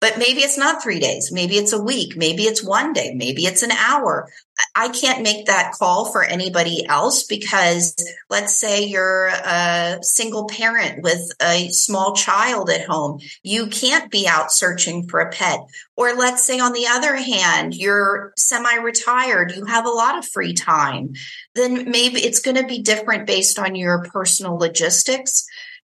But 0.00 0.18
maybe 0.18 0.40
it's 0.40 0.58
not 0.58 0.82
three 0.82 0.98
days. 0.98 1.30
Maybe 1.30 1.56
it's 1.56 1.74
a 1.74 1.82
week. 1.82 2.16
Maybe 2.16 2.44
it's 2.44 2.64
one 2.64 2.92
day. 2.92 3.12
Maybe 3.14 3.44
it's 3.44 3.62
an 3.62 3.70
hour. 3.70 4.30
I 4.74 4.88
can't 4.88 5.22
make 5.22 5.46
that 5.46 5.72
call 5.72 6.12
for 6.12 6.22
anybody 6.22 6.86
else 6.86 7.24
because 7.24 7.96
let's 8.28 8.58
say 8.58 8.84
you're 8.84 9.26
a 9.26 9.98
single 10.02 10.46
parent 10.46 11.02
with 11.02 11.32
a 11.42 11.68
small 11.70 12.14
child 12.14 12.70
at 12.70 12.86
home. 12.86 13.20
You 13.42 13.66
can't 13.66 14.10
be 14.10 14.28
out 14.28 14.52
searching 14.52 15.08
for 15.08 15.20
a 15.20 15.30
pet. 15.30 15.60
Or 15.96 16.14
let's 16.14 16.44
say 16.44 16.60
on 16.60 16.72
the 16.72 16.86
other 16.86 17.16
hand, 17.16 17.74
you're 17.74 18.32
semi 18.36 18.74
retired. 18.76 19.52
You 19.56 19.64
have 19.64 19.86
a 19.86 19.90
lot 19.90 20.18
of 20.18 20.28
free 20.28 20.54
time. 20.54 21.14
Then 21.54 21.90
maybe 21.90 22.20
it's 22.20 22.40
going 22.40 22.56
to 22.56 22.66
be 22.66 22.80
different 22.80 23.26
based 23.26 23.58
on 23.58 23.74
your 23.74 24.04
personal 24.04 24.56
logistics. 24.56 25.46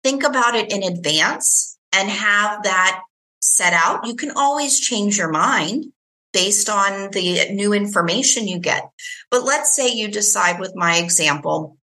Think 0.05 0.23
about 0.23 0.55
it 0.55 0.73
in 0.73 0.85
advance 0.85 1.77
and 1.93 2.09
have 2.09 2.63
that 2.63 3.03
set 3.41 3.73
out. 3.73 4.07
You 4.07 4.15
can 4.15 4.31
always 4.37 4.79
change 4.79 5.19
your 5.19 5.31
mind 5.31 5.87
based 6.33 6.69
on 6.69 7.11
the 7.11 7.51
new 7.51 7.73
information 7.73 8.49
you 8.49 8.59
get. 8.59 8.89
But 9.31 9.45
let's 9.45 9.75
say 9.75 9.89
you 9.89 10.09
decide 10.09 10.61
with 10.61 10.75
my 10.77 10.97
example, 10.97 11.77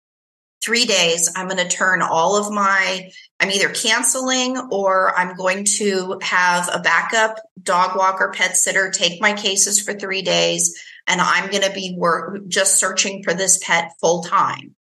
three 0.65 0.85
days, 0.85 1.33
I'm 1.37 1.49
going 1.49 1.63
to 1.63 1.69
turn 1.69 2.03
all 2.03 2.37
of 2.37 2.53
my, 2.53 3.11
I'm 3.39 3.51
either 3.51 3.69
canceling 3.69 4.57
or 4.71 5.17
I'm 5.17 5.37
going 5.37 5.65
to 5.79 6.19
have 6.23 6.69
a 6.73 6.81
backup 6.81 7.39
dog 7.63 7.97
walker, 7.97 8.33
pet 8.35 8.57
sitter 8.57 8.91
take 8.91 9.21
my 9.21 9.33
cases 9.33 9.81
for 9.81 9.95
three 9.95 10.23
days. 10.23 10.81
And 11.07 11.21
I'm 11.21 11.51
going 11.51 11.63
to 11.63 11.73
be 11.73 11.95
work, 11.97 12.49
just 12.49 12.81
searching 12.81 13.23
for 13.23 13.33
this 13.33 13.59
pet 13.63 13.93
full 14.01 14.25
time. 14.25 14.75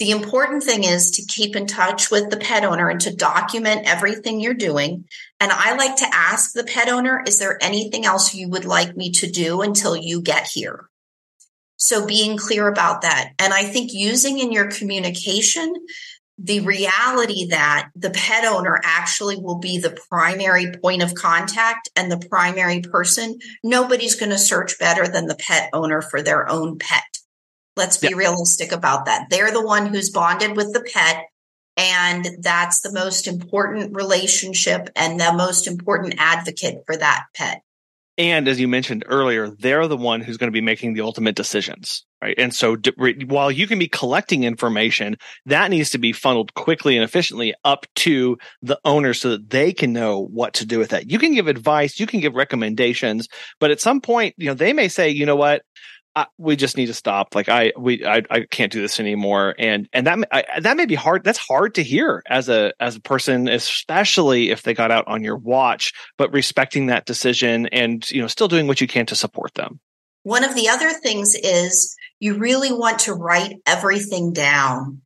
The 0.00 0.10
important 0.10 0.64
thing 0.64 0.84
is 0.84 1.12
to 1.12 1.24
keep 1.24 1.54
in 1.54 1.66
touch 1.66 2.10
with 2.10 2.30
the 2.30 2.36
pet 2.36 2.64
owner 2.64 2.88
and 2.88 3.00
to 3.02 3.14
document 3.14 3.86
everything 3.86 4.40
you're 4.40 4.54
doing. 4.54 5.04
And 5.38 5.52
I 5.52 5.76
like 5.76 5.96
to 5.96 6.10
ask 6.12 6.52
the 6.52 6.64
pet 6.64 6.88
owner, 6.88 7.22
is 7.26 7.38
there 7.38 7.62
anything 7.62 8.04
else 8.04 8.34
you 8.34 8.48
would 8.48 8.64
like 8.64 8.96
me 8.96 9.12
to 9.12 9.30
do 9.30 9.62
until 9.62 9.96
you 9.96 10.20
get 10.20 10.48
here? 10.48 10.88
So 11.76 12.06
being 12.06 12.36
clear 12.36 12.66
about 12.66 13.02
that. 13.02 13.32
And 13.38 13.52
I 13.52 13.64
think 13.64 13.92
using 13.92 14.38
in 14.38 14.50
your 14.50 14.70
communication 14.70 15.74
the 16.38 16.60
reality 16.60 17.46
that 17.46 17.90
the 17.94 18.10
pet 18.10 18.44
owner 18.44 18.80
actually 18.82 19.36
will 19.36 19.58
be 19.58 19.78
the 19.78 19.96
primary 20.08 20.72
point 20.82 21.02
of 21.02 21.14
contact 21.14 21.88
and 21.94 22.10
the 22.10 22.26
primary 22.28 22.80
person. 22.80 23.38
Nobody's 23.62 24.16
going 24.16 24.30
to 24.30 24.38
search 24.38 24.78
better 24.78 25.06
than 25.06 25.26
the 25.26 25.36
pet 25.36 25.70
owner 25.72 26.02
for 26.02 26.22
their 26.22 26.48
own 26.48 26.78
pet. 26.78 27.13
Let's 27.76 27.98
be 27.98 28.14
realistic 28.14 28.72
about 28.72 29.06
that. 29.06 29.28
They're 29.30 29.52
the 29.52 29.64
one 29.64 29.86
who's 29.86 30.10
bonded 30.10 30.56
with 30.56 30.72
the 30.72 30.80
pet. 30.92 31.24
And 31.76 32.28
that's 32.40 32.82
the 32.82 32.92
most 32.92 33.26
important 33.26 33.96
relationship 33.96 34.90
and 34.94 35.18
the 35.18 35.32
most 35.32 35.66
important 35.66 36.14
advocate 36.18 36.84
for 36.86 36.96
that 36.96 37.24
pet. 37.34 37.62
And 38.16 38.46
as 38.46 38.60
you 38.60 38.68
mentioned 38.68 39.04
earlier, 39.08 39.50
they're 39.50 39.88
the 39.88 39.96
one 39.96 40.20
who's 40.20 40.36
going 40.36 40.46
to 40.46 40.52
be 40.52 40.60
making 40.60 40.94
the 40.94 41.00
ultimate 41.00 41.34
decisions, 41.34 42.04
right? 42.22 42.36
And 42.38 42.54
so 42.54 42.76
while 43.26 43.50
you 43.50 43.66
can 43.66 43.80
be 43.80 43.88
collecting 43.88 44.44
information, 44.44 45.16
that 45.46 45.68
needs 45.68 45.90
to 45.90 45.98
be 45.98 46.12
funneled 46.12 46.54
quickly 46.54 46.96
and 46.96 47.02
efficiently 47.02 47.54
up 47.64 47.86
to 47.96 48.38
the 48.62 48.78
owner 48.84 49.14
so 49.14 49.30
that 49.30 49.50
they 49.50 49.72
can 49.72 49.92
know 49.92 50.26
what 50.26 50.54
to 50.54 50.66
do 50.66 50.78
with 50.78 50.90
that. 50.90 51.10
You 51.10 51.18
can 51.18 51.34
give 51.34 51.48
advice, 51.48 51.98
you 51.98 52.06
can 52.06 52.20
give 52.20 52.36
recommendations, 52.36 53.26
but 53.58 53.72
at 53.72 53.80
some 53.80 54.00
point, 54.00 54.36
you 54.38 54.46
know, 54.46 54.54
they 54.54 54.72
may 54.72 54.86
say, 54.86 55.10
you 55.10 55.26
know 55.26 55.34
what, 55.34 55.62
I, 56.16 56.26
we 56.38 56.56
just 56.56 56.76
need 56.76 56.86
to 56.86 56.94
stop. 56.94 57.34
Like 57.34 57.48
I, 57.48 57.72
we, 57.76 58.04
I, 58.04 58.22
I 58.30 58.46
can't 58.50 58.70
do 58.70 58.80
this 58.80 59.00
anymore. 59.00 59.54
And, 59.58 59.88
and 59.92 60.06
that, 60.06 60.18
I, 60.30 60.60
that 60.60 60.76
may 60.76 60.86
be 60.86 60.94
hard. 60.94 61.24
That's 61.24 61.38
hard 61.38 61.74
to 61.74 61.82
hear 61.82 62.22
as 62.26 62.48
a, 62.48 62.72
as 62.78 62.96
a 62.96 63.00
person, 63.00 63.48
especially 63.48 64.50
if 64.50 64.62
they 64.62 64.74
got 64.74 64.90
out 64.90 65.08
on 65.08 65.24
your 65.24 65.36
watch, 65.36 65.92
but 66.16 66.32
respecting 66.32 66.86
that 66.86 67.06
decision 67.06 67.66
and, 67.66 68.08
you 68.10 68.20
know, 68.20 68.28
still 68.28 68.48
doing 68.48 68.66
what 68.66 68.80
you 68.80 68.86
can 68.86 69.06
to 69.06 69.16
support 69.16 69.54
them. 69.54 69.80
One 70.22 70.44
of 70.44 70.54
the 70.54 70.68
other 70.68 70.90
things 70.90 71.34
is 71.34 71.94
you 72.18 72.38
really 72.38 72.72
want 72.72 73.00
to 73.00 73.12
write 73.12 73.56
everything 73.66 74.32
down 74.32 75.02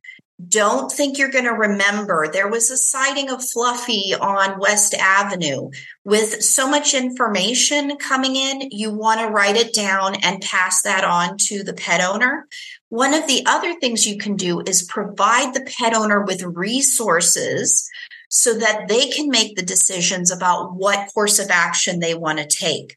don't 0.47 0.91
think 0.91 1.17
you're 1.17 1.31
going 1.31 1.45
to 1.45 1.51
remember. 1.51 2.29
There 2.31 2.47
was 2.47 2.71
a 2.71 2.77
sighting 2.77 3.29
of 3.29 3.43
Fluffy 3.43 4.13
on 4.15 4.59
West 4.59 4.93
Avenue 4.93 5.69
with 6.05 6.41
so 6.41 6.69
much 6.69 6.93
information 6.93 7.97
coming 7.97 8.35
in. 8.35 8.69
You 8.71 8.93
want 8.93 9.19
to 9.19 9.27
write 9.27 9.57
it 9.57 9.73
down 9.73 10.15
and 10.23 10.41
pass 10.41 10.81
that 10.83 11.03
on 11.03 11.37
to 11.47 11.63
the 11.63 11.73
pet 11.73 11.99
owner. 11.99 12.47
One 12.87 13.13
of 13.13 13.27
the 13.27 13.43
other 13.45 13.75
things 13.79 14.07
you 14.07 14.17
can 14.17 14.37
do 14.37 14.61
is 14.61 14.83
provide 14.83 15.53
the 15.53 15.67
pet 15.77 15.93
owner 15.93 16.23
with 16.23 16.41
resources 16.43 17.89
so 18.29 18.53
that 18.53 18.87
they 18.87 19.09
can 19.09 19.29
make 19.29 19.55
the 19.55 19.61
decisions 19.61 20.31
about 20.31 20.73
what 20.73 21.09
course 21.13 21.39
of 21.39 21.49
action 21.49 21.99
they 21.99 22.13
want 22.13 22.39
to 22.39 22.47
take. 22.47 22.95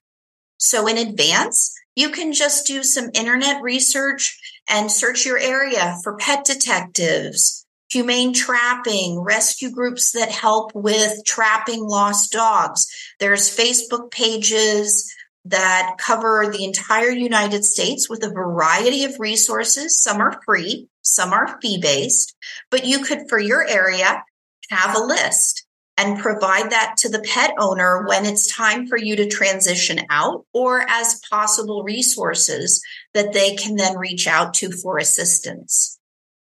So 0.58 0.86
in 0.86 0.96
advance, 0.96 1.74
you 1.96 2.10
can 2.10 2.32
just 2.32 2.66
do 2.66 2.82
some 2.82 3.10
internet 3.14 3.60
research 3.62 4.38
and 4.72 4.90
search 4.90 5.26
your 5.26 5.38
area 5.38 5.98
for 6.02 6.16
pet 6.16 6.46
detectives, 6.46 7.66
humane 7.90 8.32
trapping, 8.32 9.20
rescue 9.20 9.70
groups 9.70 10.12
that 10.12 10.30
help 10.30 10.74
with 10.74 11.22
trapping 11.26 11.86
lost 11.86 12.32
dogs. 12.32 12.86
There's 13.20 13.54
Facebook 13.54 14.10
pages 14.10 15.12
that 15.44 15.96
cover 15.98 16.50
the 16.50 16.64
entire 16.64 17.10
United 17.10 17.66
States 17.66 18.08
with 18.08 18.24
a 18.24 18.30
variety 18.30 19.04
of 19.04 19.20
resources. 19.20 20.00
Some 20.00 20.22
are 20.22 20.40
free, 20.46 20.88
some 21.02 21.34
are 21.34 21.58
fee 21.60 21.78
based, 21.78 22.34
but 22.70 22.86
you 22.86 23.04
could, 23.04 23.28
for 23.28 23.38
your 23.38 23.66
area, 23.68 24.24
have 24.70 24.96
a 24.96 25.04
list 25.04 25.66
and 25.96 26.18
provide 26.18 26.70
that 26.70 26.94
to 26.98 27.08
the 27.08 27.20
pet 27.20 27.52
owner 27.58 28.04
when 28.06 28.24
it's 28.24 28.52
time 28.52 28.86
for 28.86 28.96
you 28.96 29.14
to 29.16 29.28
transition 29.28 30.00
out 30.10 30.46
or 30.52 30.88
as 30.88 31.20
possible 31.30 31.82
resources 31.82 32.82
that 33.14 33.32
they 33.32 33.54
can 33.54 33.76
then 33.76 33.96
reach 33.98 34.26
out 34.26 34.54
to 34.54 34.70
for 34.70 34.98
assistance. 34.98 35.91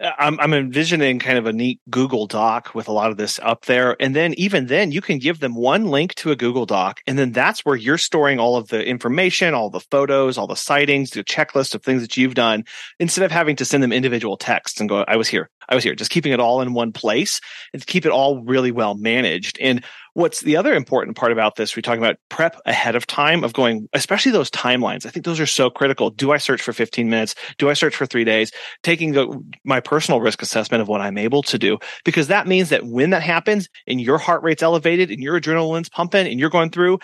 I'm, 0.02 0.38
I'm 0.40 0.52
envisioning 0.52 1.20
kind 1.20 1.38
of 1.38 1.46
a 1.46 1.52
neat 1.52 1.80
Google 1.88 2.26
Doc 2.26 2.74
with 2.74 2.88
a 2.88 2.92
lot 2.92 3.10
of 3.10 3.16
this 3.16 3.38
up 3.42 3.66
there. 3.66 3.96
And 4.00 4.16
then 4.16 4.34
even 4.34 4.66
then 4.66 4.90
you 4.90 5.00
can 5.00 5.18
give 5.18 5.38
them 5.38 5.54
one 5.54 5.86
link 5.86 6.14
to 6.16 6.32
a 6.32 6.36
Google 6.36 6.66
Doc. 6.66 7.00
And 7.06 7.18
then 7.18 7.30
that's 7.32 7.64
where 7.64 7.76
you're 7.76 7.98
storing 7.98 8.40
all 8.40 8.56
of 8.56 8.68
the 8.68 8.84
information, 8.84 9.54
all 9.54 9.70
the 9.70 9.80
photos, 9.80 10.38
all 10.38 10.46
the 10.46 10.56
sightings, 10.56 11.10
the 11.10 11.22
checklist 11.22 11.74
of 11.74 11.82
things 11.82 12.02
that 12.02 12.16
you've 12.16 12.34
done 12.34 12.64
instead 12.98 13.24
of 13.24 13.30
having 13.30 13.56
to 13.56 13.64
send 13.64 13.82
them 13.82 13.92
individual 13.92 14.36
texts 14.36 14.80
and 14.80 14.88
go, 14.88 15.04
I 15.06 15.16
was 15.16 15.28
here. 15.28 15.48
I 15.68 15.74
was 15.74 15.84
here. 15.84 15.94
Just 15.94 16.10
keeping 16.10 16.32
it 16.32 16.40
all 16.40 16.60
in 16.60 16.74
one 16.74 16.92
place 16.92 17.40
and 17.72 17.86
keep 17.86 18.04
it 18.04 18.12
all 18.12 18.42
really 18.42 18.72
well 18.72 18.94
managed. 18.94 19.58
And 19.60 19.84
What's 20.14 20.40
the 20.40 20.56
other 20.56 20.74
important 20.74 21.16
part 21.16 21.32
about 21.32 21.56
this? 21.56 21.74
We 21.74 21.80
talk 21.80 21.96
about 21.96 22.16
prep 22.28 22.60
ahead 22.66 22.94
of 22.94 23.06
time 23.06 23.42
of 23.44 23.54
going, 23.54 23.88
especially 23.94 24.30
those 24.32 24.50
timelines. 24.50 25.06
I 25.06 25.10
think 25.10 25.24
those 25.24 25.40
are 25.40 25.46
so 25.46 25.70
critical. 25.70 26.10
Do 26.10 26.32
I 26.32 26.36
search 26.36 26.60
for 26.60 26.74
15 26.74 27.08
minutes? 27.08 27.34
Do 27.56 27.70
I 27.70 27.72
search 27.72 27.96
for 27.96 28.04
three 28.04 28.24
days? 28.24 28.50
Taking 28.82 29.12
the, 29.12 29.42
my 29.64 29.80
personal 29.80 30.20
risk 30.20 30.42
assessment 30.42 30.82
of 30.82 30.88
what 30.88 31.00
I'm 31.00 31.16
able 31.16 31.42
to 31.44 31.58
do, 31.58 31.78
because 32.04 32.26
that 32.26 32.46
means 32.46 32.68
that 32.68 32.84
when 32.84 33.10
that 33.10 33.22
happens 33.22 33.68
and 33.86 34.02
your 34.02 34.18
heart 34.18 34.42
rate's 34.42 34.62
elevated 34.62 35.10
and 35.10 35.22
your 35.22 35.40
adrenaline's 35.40 35.88
pumping 35.88 36.26
and 36.26 36.38
you're 36.38 36.50
going 36.50 36.70
through, 36.70 36.98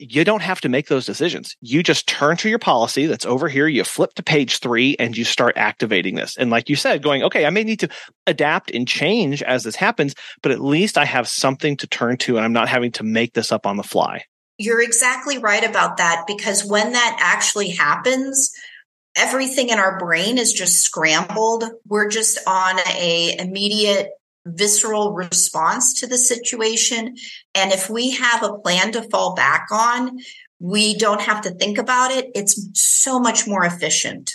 you 0.00 0.24
don't 0.24 0.40
have 0.40 0.62
to 0.62 0.68
make 0.70 0.88
those 0.88 1.04
decisions. 1.04 1.54
You 1.60 1.82
just 1.82 2.06
turn 2.06 2.38
to 2.38 2.48
your 2.48 2.58
policy 2.58 3.04
that's 3.06 3.26
over 3.26 3.48
here. 3.48 3.68
You 3.68 3.84
flip 3.84 4.14
to 4.14 4.22
page 4.22 4.58
three 4.58 4.96
and 4.98 5.16
you 5.16 5.24
start 5.24 5.58
activating 5.58 6.14
this. 6.14 6.38
And 6.38 6.50
like 6.50 6.70
you 6.70 6.76
said, 6.76 7.02
going, 7.02 7.22
okay, 7.22 7.44
I 7.44 7.50
may 7.50 7.64
need 7.64 7.80
to 7.80 7.88
adapt 8.26 8.70
and 8.70 8.88
change 8.88 9.42
as 9.42 9.62
this 9.62 9.76
happens, 9.76 10.14
but 10.42 10.52
at 10.52 10.60
least 10.60 10.96
I 10.96 11.04
have 11.04 11.28
something 11.28 11.76
to 11.76 11.86
turn 11.86 12.16
to 12.18 12.36
and 12.36 12.44
I'm 12.44 12.54
not 12.54 12.68
having 12.68 12.92
to 12.92 13.04
make 13.04 13.34
this 13.34 13.52
up 13.52 13.66
on 13.66 13.76
the 13.76 13.82
fly. 13.82 14.24
You're 14.56 14.82
exactly 14.82 15.36
right 15.36 15.64
about 15.64 15.98
that 15.98 16.24
because 16.26 16.64
when 16.64 16.92
that 16.92 17.18
actually 17.20 17.70
happens, 17.70 18.50
everything 19.16 19.68
in 19.68 19.78
our 19.78 19.98
brain 19.98 20.38
is 20.38 20.52
just 20.52 20.80
scrambled. 20.80 21.64
We're 21.86 22.08
just 22.08 22.38
on 22.46 22.78
a 22.88 23.36
immediate 23.38 24.08
visceral 24.46 25.12
response 25.12 26.00
to 26.00 26.06
the 26.06 26.18
situation. 26.18 27.16
And 27.54 27.72
if 27.72 27.90
we 27.90 28.10
have 28.12 28.42
a 28.42 28.54
plan 28.58 28.92
to 28.92 29.02
fall 29.10 29.34
back 29.34 29.66
on, 29.70 30.18
we 30.58 30.96
don't 30.96 31.20
have 31.20 31.40
to 31.42 31.50
think 31.50 31.78
about 31.78 32.10
it. 32.10 32.26
It's 32.34 32.68
so 32.74 33.18
much 33.18 33.46
more 33.46 33.64
efficient. 33.64 34.32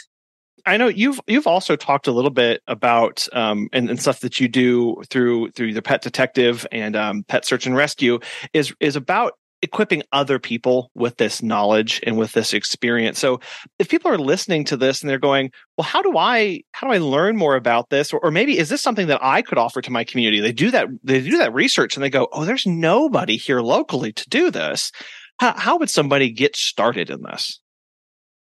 I 0.66 0.78
know 0.78 0.88
you've 0.88 1.22
you've 1.28 1.46
also 1.46 1.76
talked 1.76 2.08
a 2.08 2.12
little 2.12 2.32
bit 2.32 2.62
about 2.68 3.28
um, 3.34 3.70
and, 3.72 3.90
and 3.90 4.02
stuff 4.02 4.22
that 4.22 4.40
you 4.40 4.48
do 4.48 5.02
through 5.10 5.52
through 5.52 5.74
the 5.74 5.82
pet 5.82 6.02
detective 6.02 6.66
and 6.72 6.96
um, 6.96 7.24
pet 7.24 7.46
search 7.46 7.68
and 7.68 7.76
rescue 7.76 8.20
is 8.54 8.74
is 8.80 8.96
about 8.96 9.34
equipping 9.66 10.04
other 10.12 10.40
people 10.40 10.92
with 10.94 11.18
this 11.18 11.42
knowledge 11.42 12.00
and 12.06 12.18
with 12.18 12.32
this 12.32 12.54
experience. 12.54 13.20
So 13.20 13.40
if 13.80 13.90
people 13.90 14.12
are 14.12 14.18
listening 14.18 14.64
to 14.66 14.78
this 14.78 15.02
and 15.02 15.10
they're 15.10 15.20
going, 15.20 15.52
well, 15.76 15.86
how 15.86 16.02
do 16.02 16.18
I, 16.18 16.62
how 16.72 16.88
do 16.88 16.94
I 16.94 17.00
learn 17.00 17.36
more 17.36 17.56
about 17.56 17.90
this? 17.90 18.14
Or, 18.14 18.20
or, 18.20 18.32
maybe 18.32 18.58
is 18.58 18.70
this 18.70 18.82
something 18.82 19.08
that 19.08 19.24
I 19.24 19.42
could 19.42 19.58
offer 19.58 19.82
to 19.82 19.92
my 19.92 20.04
community? 20.04 20.40
They 20.40 20.52
do 20.52 20.72
that, 20.72 20.88
they 21.04 21.20
do 21.22 21.40
that 21.40 21.54
research 21.54 21.98
and 21.98 22.04
they 22.04 22.10
go, 22.10 22.28
oh, 22.32 22.46
there's 22.46 22.68
nobody 22.68 23.38
here 23.38 23.60
locally 23.60 24.14
to 24.14 24.30
do 24.30 24.52
this. 24.52 24.92
How, 25.40 25.58
how 25.58 25.78
would 25.80 25.90
somebody 25.90 26.32
get 26.32 26.56
started 26.56 27.10
in 27.10 27.24
this? 27.24 27.60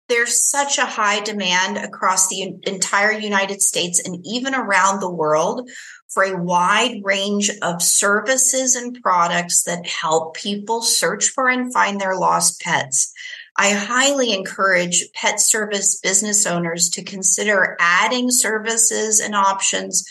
There's 0.08 0.48
such 0.48 0.78
a 0.78 0.86
high 0.86 1.20
demand 1.20 1.76
across 1.76 2.28
the 2.28 2.54
entire 2.64 3.12
United 3.12 3.60
States 3.60 4.02
and 4.04 4.16
even 4.24 4.54
around 4.54 5.00
the 5.00 5.10
world 5.10 5.68
for 6.10 6.24
a 6.24 6.42
wide 6.42 7.00
range 7.04 7.50
of 7.62 7.82
services 7.82 8.74
and 8.74 9.00
products 9.00 9.62
that 9.62 9.86
help 9.86 10.34
people 10.34 10.82
search 10.82 11.28
for 11.28 11.48
and 11.48 11.72
find 11.72 12.00
their 12.00 12.16
lost 12.16 12.60
pets. 12.60 13.12
I 13.56 13.70
highly 13.70 14.32
encourage 14.32 15.12
pet 15.12 15.40
service 15.40 16.00
business 16.00 16.46
owners 16.46 16.88
to 16.90 17.04
consider 17.04 17.76
adding 17.78 18.30
services 18.30 19.20
and 19.20 19.34
options 19.34 20.04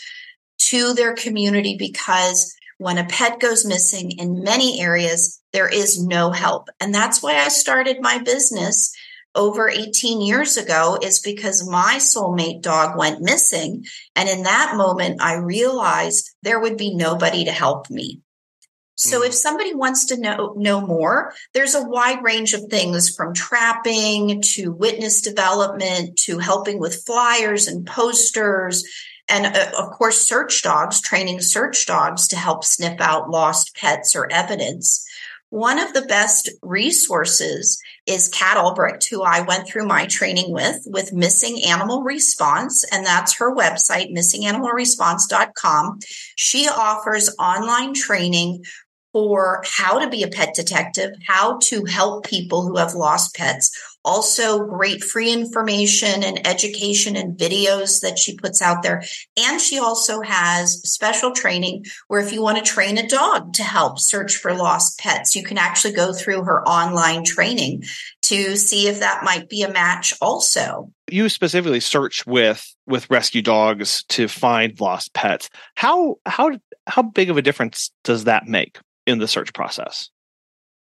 to 0.58 0.94
their 0.94 1.14
community 1.14 1.76
because 1.78 2.54
when 2.78 2.96
a 2.96 3.06
pet 3.06 3.40
goes 3.40 3.66
missing 3.66 4.12
in 4.12 4.42
many 4.42 4.80
areas, 4.80 5.40
there 5.52 5.68
is 5.68 6.02
no 6.02 6.30
help. 6.30 6.68
And 6.80 6.94
that's 6.94 7.22
why 7.22 7.34
I 7.34 7.48
started 7.48 7.98
my 8.00 8.18
business 8.18 8.94
over 9.34 9.68
18 9.68 10.20
years 10.20 10.56
ago 10.56 10.98
is 11.00 11.20
because 11.20 11.68
my 11.68 11.96
soulmate 11.98 12.62
dog 12.62 12.98
went 12.98 13.22
missing. 13.22 13.84
And 14.16 14.28
in 14.28 14.42
that 14.42 14.76
moment, 14.76 15.22
I 15.22 15.34
realized 15.34 16.30
there 16.42 16.60
would 16.60 16.76
be 16.76 16.94
nobody 16.94 17.44
to 17.44 17.52
help 17.52 17.90
me. 17.90 18.20
So 18.96 19.22
mm. 19.22 19.26
if 19.28 19.34
somebody 19.34 19.74
wants 19.74 20.04
to 20.06 20.20
know, 20.20 20.54
know 20.56 20.80
more, 20.80 21.32
there's 21.54 21.74
a 21.74 21.82
wide 21.82 22.22
range 22.22 22.52
of 22.52 22.64
things 22.64 23.14
from 23.14 23.32
trapping 23.32 24.42
to 24.54 24.72
witness 24.72 25.22
development 25.22 26.18
to 26.24 26.38
helping 26.38 26.78
with 26.78 27.04
flyers 27.06 27.66
and 27.66 27.86
posters. 27.86 28.84
And 29.28 29.46
uh, 29.46 29.70
of 29.78 29.92
course, 29.92 30.20
search 30.20 30.62
dogs, 30.62 31.00
training 31.00 31.40
search 31.40 31.86
dogs 31.86 32.28
to 32.28 32.36
help 32.36 32.64
sniff 32.64 33.00
out 33.00 33.30
lost 33.30 33.74
pets 33.74 34.14
or 34.14 34.30
evidence. 34.30 35.06
One 35.50 35.80
of 35.80 35.92
the 35.92 36.02
best 36.02 36.48
resources 36.62 37.80
is 38.06 38.28
Kat 38.28 38.56
Albrecht, 38.56 39.08
who 39.10 39.24
I 39.24 39.40
went 39.40 39.66
through 39.66 39.86
my 39.86 40.06
training 40.06 40.52
with, 40.52 40.82
with 40.86 41.12
Missing 41.12 41.64
Animal 41.64 42.02
Response, 42.02 42.84
and 42.92 43.04
that's 43.04 43.36
her 43.38 43.54
website, 43.54 44.14
missinganimalresponse.com. 44.16 45.98
She 46.36 46.68
offers 46.68 47.34
online 47.38 47.94
training 47.94 48.64
for 49.12 49.62
how 49.66 49.98
to 49.98 50.08
be 50.08 50.22
a 50.22 50.28
pet 50.28 50.54
detective, 50.54 51.12
how 51.26 51.58
to 51.58 51.84
help 51.84 52.24
people 52.24 52.62
who 52.62 52.76
have 52.76 52.94
lost 52.94 53.34
pets, 53.34 53.70
also 54.04 54.64
great 54.64 55.02
free 55.02 55.32
information 55.32 56.22
and 56.22 56.46
education 56.46 57.16
and 57.16 57.36
videos 57.36 58.00
that 58.00 58.18
she 58.18 58.36
puts 58.36 58.62
out 58.62 58.82
there. 58.82 59.02
And 59.38 59.60
she 59.60 59.78
also 59.78 60.22
has 60.22 60.80
special 60.84 61.32
training 61.32 61.84
where 62.08 62.20
if 62.20 62.32
you 62.32 62.40
want 62.40 62.58
to 62.58 62.64
train 62.64 62.96
a 62.98 63.06
dog 63.06 63.52
to 63.54 63.62
help 63.62 63.98
search 63.98 64.36
for 64.36 64.54
lost 64.54 64.98
pets, 64.98 65.34
you 65.36 65.42
can 65.42 65.58
actually 65.58 65.92
go 65.92 66.12
through 66.12 66.44
her 66.44 66.66
online 66.66 67.24
training 67.24 67.84
to 68.30 68.56
see 68.56 68.88
if 68.88 68.98
that 69.00 69.22
might 69.22 69.48
be 69.48 69.62
a 69.62 69.72
match 69.72 70.14
also. 70.20 70.90
You 71.10 71.28
specifically 71.28 71.80
search 71.80 72.26
with 72.26 72.74
with 72.86 73.10
rescue 73.10 73.42
dogs 73.42 74.02
to 74.08 74.26
find 74.26 74.80
lost 74.80 75.14
pets. 75.14 75.50
How 75.76 76.16
how 76.26 76.58
how 76.86 77.02
big 77.02 77.30
of 77.30 77.36
a 77.36 77.42
difference 77.42 77.92
does 78.02 78.24
that 78.24 78.46
make 78.46 78.78
in 79.06 79.18
the 79.18 79.28
search 79.28 79.52
process? 79.52 80.10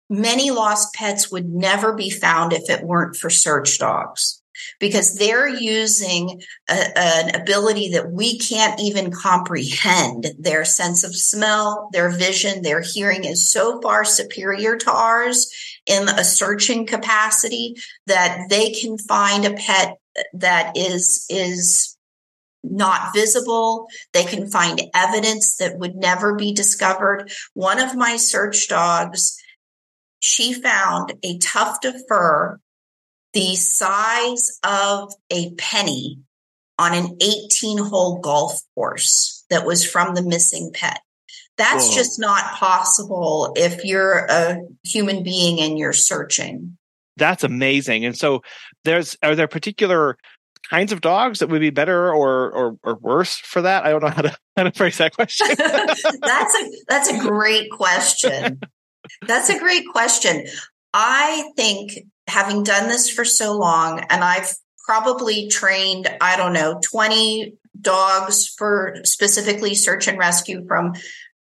many 0.09 0.49
lost 0.49 0.93
pets 0.95 1.31
would 1.31 1.47
never 1.49 1.93
be 1.93 2.09
found 2.09 2.51
if 2.51 2.69
it 2.69 2.83
weren't 2.83 3.15
for 3.15 3.29
search 3.29 3.77
dogs. 3.77 4.41
because 4.79 5.15
they're 5.15 5.47
using 5.47 6.41
a, 6.69 6.97
an 6.97 7.35
ability 7.35 7.89
that 7.89 8.11
we 8.11 8.37
can't 8.39 8.79
even 8.79 9.11
comprehend. 9.11 10.27
Their 10.37 10.65
sense 10.65 11.03
of 11.03 11.15
smell, 11.15 11.89
their 11.93 12.09
vision, 12.09 12.61
their 12.61 12.81
hearing 12.81 13.23
is 13.25 13.51
so 13.51 13.79
far 13.81 14.03
superior 14.03 14.77
to 14.77 14.91
ours 14.91 15.49
in 15.89 16.07
a 16.07 16.23
searching 16.23 16.85
capacity 16.85 17.75
that 18.07 18.45
they 18.49 18.71
can 18.71 18.97
find 18.97 19.43
a 19.43 19.53
pet 19.53 19.97
that 20.33 20.77
is, 20.77 21.25
is 21.29 21.97
not 22.63 23.13
visible. 23.13 23.87
They 24.13 24.23
can 24.23 24.49
find 24.49 24.81
evidence 24.93 25.57
that 25.57 25.79
would 25.79 25.95
never 25.95 26.35
be 26.35 26.53
discovered. 26.53 27.31
One 27.53 27.79
of 27.79 27.95
my 27.95 28.17
search 28.17 28.69
dogs, 28.69 29.37
she 30.19 30.53
found 30.53 31.13
a 31.23 31.37
tuft 31.39 31.85
of 31.85 31.95
fur 32.07 32.59
the 33.33 33.55
size 33.55 34.59
of 34.63 35.13
a 35.29 35.53
penny 35.55 36.19
on 36.77 36.93
an 36.93 37.17
18 37.21 37.77
hole 37.77 38.19
golf 38.19 38.59
course 38.73 39.45
that 39.49 39.65
was 39.65 39.85
from 39.85 40.15
the 40.15 40.23
missing 40.23 40.71
pet. 40.73 41.01
That's 41.59 41.89
Whoa. 41.89 41.95
just 41.95 42.19
not 42.19 42.53
possible 42.53 43.51
if 43.57 43.83
you're 43.83 44.25
a 44.29 44.61
human 44.85 45.23
being 45.23 45.59
and 45.59 45.77
you're 45.77 45.91
searching. 45.91 46.77
That's 47.17 47.43
amazing. 47.43 48.05
And 48.05 48.17
so 48.17 48.43
there's 48.85 49.17
are 49.21 49.35
there 49.35 49.49
particular 49.49 50.17
kinds 50.69 50.93
of 50.93 51.01
dogs 51.01 51.39
that 51.39 51.49
would 51.49 51.59
be 51.59 51.69
better 51.69 52.13
or 52.13 52.49
or, 52.49 52.77
or 52.81 52.95
worse 52.95 53.35
for 53.35 53.61
that? 53.61 53.85
I 53.85 53.89
don't 53.89 54.01
know 54.01 54.09
how 54.09 54.21
to 54.21 54.37
how 54.55 54.63
to 54.63 54.71
phrase 54.71 54.99
that 54.99 55.13
question. 55.13 55.47
that's 55.57 56.55
a 56.55 56.71
that's 56.87 57.09
a 57.09 57.19
great 57.19 57.69
question. 57.71 58.61
That's 59.27 59.49
a 59.49 59.59
great 59.59 59.83
question. 59.91 60.45
I 60.93 61.51
think 61.57 61.91
having 62.27 62.63
done 62.63 62.87
this 62.87 63.09
for 63.09 63.25
so 63.25 63.57
long, 63.57 63.99
and 64.09 64.23
I've 64.23 64.55
probably 64.85 65.49
trained, 65.49 66.07
I 66.21 66.37
don't 66.37 66.53
know, 66.53 66.79
20 66.89 67.53
dogs 67.81 68.47
for 68.47 68.95
specifically 69.03 69.75
search 69.75 70.07
and 70.07 70.17
rescue 70.17 70.65
from 70.67 70.93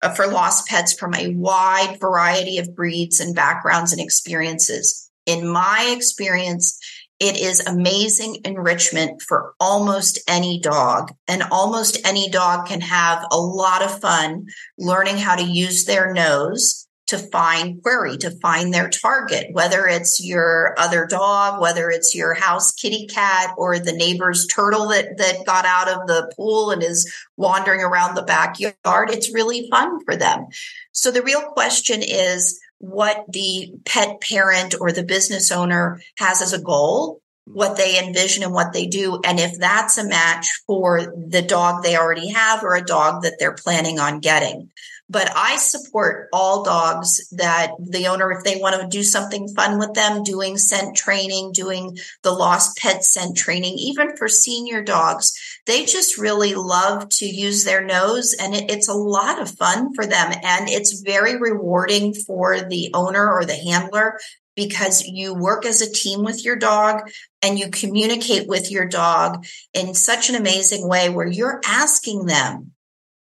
Uh, 0.03 0.13
for 0.13 0.27
lost 0.27 0.67
pets 0.67 0.93
from 0.93 1.15
a 1.15 1.33
wide 1.33 1.99
variety 1.99 2.59
of 2.59 2.75
breeds 2.75 3.19
and 3.19 3.35
backgrounds 3.35 3.91
and 3.91 3.99
experiences. 3.99 5.09
In 5.25 5.47
my 5.47 5.91
experience, 5.95 6.79
it 7.19 7.35
is 7.35 7.65
amazing 7.65 8.41
enrichment 8.45 9.23
for 9.23 9.53
almost 9.59 10.19
any 10.27 10.59
dog 10.59 11.11
and 11.27 11.43
almost 11.51 12.05
any 12.05 12.29
dog 12.29 12.67
can 12.67 12.81
have 12.81 13.25
a 13.31 13.37
lot 13.39 13.81
of 13.81 13.99
fun 13.99 14.45
learning 14.77 15.17
how 15.17 15.35
to 15.35 15.43
use 15.43 15.85
their 15.85 16.13
nose 16.13 16.86
to 17.07 17.17
find 17.17 17.81
query, 17.81 18.17
to 18.17 18.31
find 18.39 18.73
their 18.73 18.89
target, 18.89 19.47
whether 19.51 19.87
it's 19.87 20.23
your 20.23 20.75
other 20.77 21.05
dog, 21.05 21.61
whether 21.61 21.89
it's 21.89 22.13
your 22.13 22.33
house 22.33 22.73
kitty 22.73 23.07
cat 23.07 23.53
or 23.57 23.79
the 23.79 23.93
neighbor's 23.93 24.45
turtle 24.47 24.89
that, 24.89 25.17
that 25.17 25.45
got 25.45 25.65
out 25.65 25.89
of 25.89 26.07
the 26.07 26.31
pool 26.35 26.71
and 26.71 26.83
is 26.83 27.11
wandering 27.37 27.81
around 27.81 28.15
the 28.15 28.23
backyard. 28.23 29.09
It's 29.09 29.33
really 29.33 29.69
fun 29.69 30.03
for 30.03 30.15
them. 30.15 30.47
So 30.91 31.11
the 31.11 31.23
real 31.23 31.41
question 31.41 32.01
is 32.03 32.59
what 32.79 33.23
the 33.29 33.73
pet 33.85 34.21
parent 34.21 34.75
or 34.79 34.91
the 34.91 35.03
business 35.03 35.51
owner 35.51 36.01
has 36.17 36.41
as 36.41 36.53
a 36.53 36.61
goal 36.61 37.21
what 37.49 37.77
they 37.77 37.97
envision 37.97 38.43
and 38.43 38.53
what 38.53 38.73
they 38.73 38.85
do. 38.85 39.21
And 39.23 39.39
if 39.39 39.57
that's 39.57 39.97
a 39.97 40.07
match 40.07 40.47
for 40.67 41.13
the 41.15 41.41
dog 41.41 41.81
they 41.81 41.95
already 41.95 42.29
have 42.29 42.63
or 42.63 42.75
a 42.75 42.83
dog 42.83 43.23
that 43.23 43.37
they're 43.39 43.53
planning 43.53 43.99
on 43.99 44.19
getting. 44.19 44.69
But 45.09 45.31
I 45.35 45.55
support 45.55 46.27
all 46.33 46.63
dogs 46.63 47.29
that 47.31 47.71
the 47.79 48.07
owner, 48.07 48.31
if 48.31 48.43
they 48.43 48.59
want 48.59 48.81
to 48.81 48.87
do 48.87 49.03
something 49.03 49.47
fun 49.55 49.79
with 49.79 49.93
them, 49.93 50.23
doing 50.23 50.57
scent 50.57 50.97
training, 50.97 51.53
doing 51.53 51.97
the 52.23 52.31
lost 52.31 52.77
pet 52.77 53.05
scent 53.05 53.37
training, 53.37 53.75
even 53.77 54.17
for 54.17 54.27
senior 54.27 54.83
dogs, 54.83 55.31
they 55.65 55.85
just 55.85 56.17
really 56.17 56.55
love 56.55 57.07
to 57.09 57.25
use 57.25 57.63
their 57.63 57.85
nose 57.85 58.35
and 58.37 58.53
it, 58.53 58.69
it's 58.69 58.89
a 58.89 58.93
lot 58.93 59.41
of 59.41 59.49
fun 59.51 59.93
for 59.93 60.05
them. 60.05 60.33
And 60.43 60.67
it's 60.67 61.01
very 61.01 61.37
rewarding 61.37 62.13
for 62.13 62.59
the 62.59 62.91
owner 62.93 63.31
or 63.31 63.45
the 63.45 63.55
handler 63.55 64.19
because 64.57 65.03
you 65.03 65.33
work 65.33 65.65
as 65.65 65.81
a 65.81 65.91
team 65.91 66.23
with 66.23 66.43
your 66.43 66.57
dog 66.57 67.09
and 67.41 67.57
you 67.57 67.69
communicate 67.69 68.47
with 68.47 68.71
your 68.71 68.85
dog 68.85 69.45
in 69.73 69.93
such 69.93 70.29
an 70.29 70.35
amazing 70.35 70.89
way 70.89 71.09
where 71.09 71.27
you're 71.27 71.61
asking 71.65 72.25
them 72.25 72.73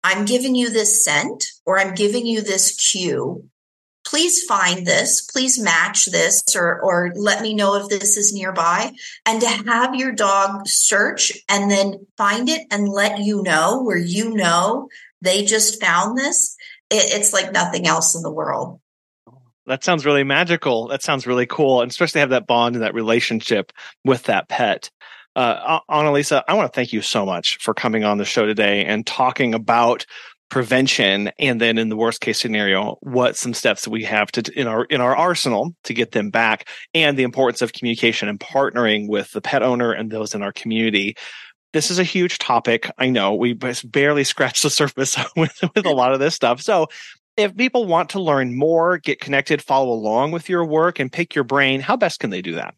I'm 0.04 0.26
giving 0.26 0.56
you 0.56 0.70
this 0.70 1.04
scent 1.04 1.46
or 1.66 1.80
I'm 1.80 1.94
giving 1.94 2.26
you 2.26 2.42
this 2.42 2.76
cue. 2.76 3.48
Please 4.04 4.44
find 4.44 4.86
this. 4.86 5.22
Please 5.22 5.60
match 5.60 6.06
this 6.06 6.42
or, 6.56 6.82
or 6.82 7.12
let 7.16 7.42
me 7.42 7.54
know 7.54 7.76
if 7.76 7.88
this 7.88 8.18
is 8.18 8.34
nearby. 8.34 8.92
And 9.26 9.40
to 9.42 9.48
have 9.48 9.96
your 9.96 10.12
dog 10.12 10.68
search 10.68 11.32
and 11.48 11.70
then 11.70 12.08
find 12.18 12.50
it 12.50 12.66
and 12.72 12.90
let 12.90 13.20
you 13.20 13.44
know 13.44 13.84
where 13.84 13.98
you 13.98 14.34
know 14.34 14.90
they 15.22 15.46
just 15.46 15.80
found 15.80 16.18
this. 16.18 16.58
It, 16.90 17.14
it's 17.14 17.32
like 17.32 17.54
nothing 17.54 17.88
else 17.88 18.16
in 18.16 18.24
the 18.24 18.32
world. 18.32 18.80
That 19.68 19.84
sounds 19.84 20.06
really 20.06 20.24
magical. 20.24 20.88
That 20.88 21.04
sounds 21.04 21.28
really 21.28 21.46
cool. 21.46 21.82
And 21.82 21.92
especially 21.92 22.22
have 22.22 22.32
that 22.32 22.48
bond 22.48 22.76
and 22.76 22.84
that 22.84 22.96
relationship 22.96 23.72
with 24.04 24.24
that 24.24 24.50
pet. 24.50 24.90
Uh, 25.36 25.80
Annalisa, 25.90 26.44
I 26.48 26.54
want 26.56 26.72
to 26.72 26.76
thank 26.76 26.92
you 26.92 27.02
so 27.02 27.26
much 27.26 27.58
for 27.62 27.74
coming 27.74 28.04
on 28.04 28.18
the 28.18 28.26
show 28.26 28.46
today 28.46 28.86
and 28.86 29.06
talking 29.06 29.54
about 29.54 30.06
prevention 30.50 31.32
and 31.40 31.62
then 31.62 31.78
in 31.78 31.88
the 31.88 31.96
worst 31.96 32.20
case 32.20 32.38
scenario 32.38 32.98
what 33.00 33.38
some 33.38 33.54
steps 33.54 33.88
we 33.88 34.04
have 34.04 34.30
to 34.34 34.44
in 34.54 34.68
our 34.68 34.84
in 34.86 35.00
our 35.00 35.16
arsenal 35.16 35.74
to 35.86 35.94
get 35.94 36.12
them 36.12 36.30
back 36.30 36.68
and 36.94 37.18
the 37.18 37.24
importance 37.24 37.62
of 37.62 37.72
communication 37.72 38.28
and 38.28 38.38
partnering 38.38 39.08
with 39.08 39.32
the 39.32 39.40
pet 39.40 39.64
owner 39.64 39.94
and 39.94 40.12
those 40.12 40.36
in 40.36 40.42
our 40.42 40.52
community. 40.52 41.16
This 41.72 41.90
is 41.90 42.00
a 42.00 42.04
huge 42.04 42.38
topic 42.38 42.92
i 42.98 43.10
know. 43.10 43.34
We 43.34 43.54
barely 43.54 44.24
scratched 44.26 44.64
the 44.64 44.70
surface 44.70 45.18
with, 45.38 45.58
with 45.74 45.86
a 45.86 45.92
lot 45.92 46.12
of 46.12 46.20
this 46.20 46.36
stuff. 46.36 46.62
So 46.62 46.88
if 47.38 47.56
people 47.56 47.86
want 47.86 48.10
to 48.10 48.22
learn 48.22 48.58
more 48.58 48.98
get 48.98 49.22
connected 49.22 49.62
follow 49.62 49.94
along 49.94 50.32
with 50.32 50.50
your 50.50 50.66
work 50.66 51.00
and 51.00 51.10
pick 51.10 51.34
your 51.34 51.46
brain 51.46 51.80
how 51.80 51.96
best 51.96 52.20
can 52.20 52.30
they 52.30 52.42
do 52.42 52.56
that 52.56 52.76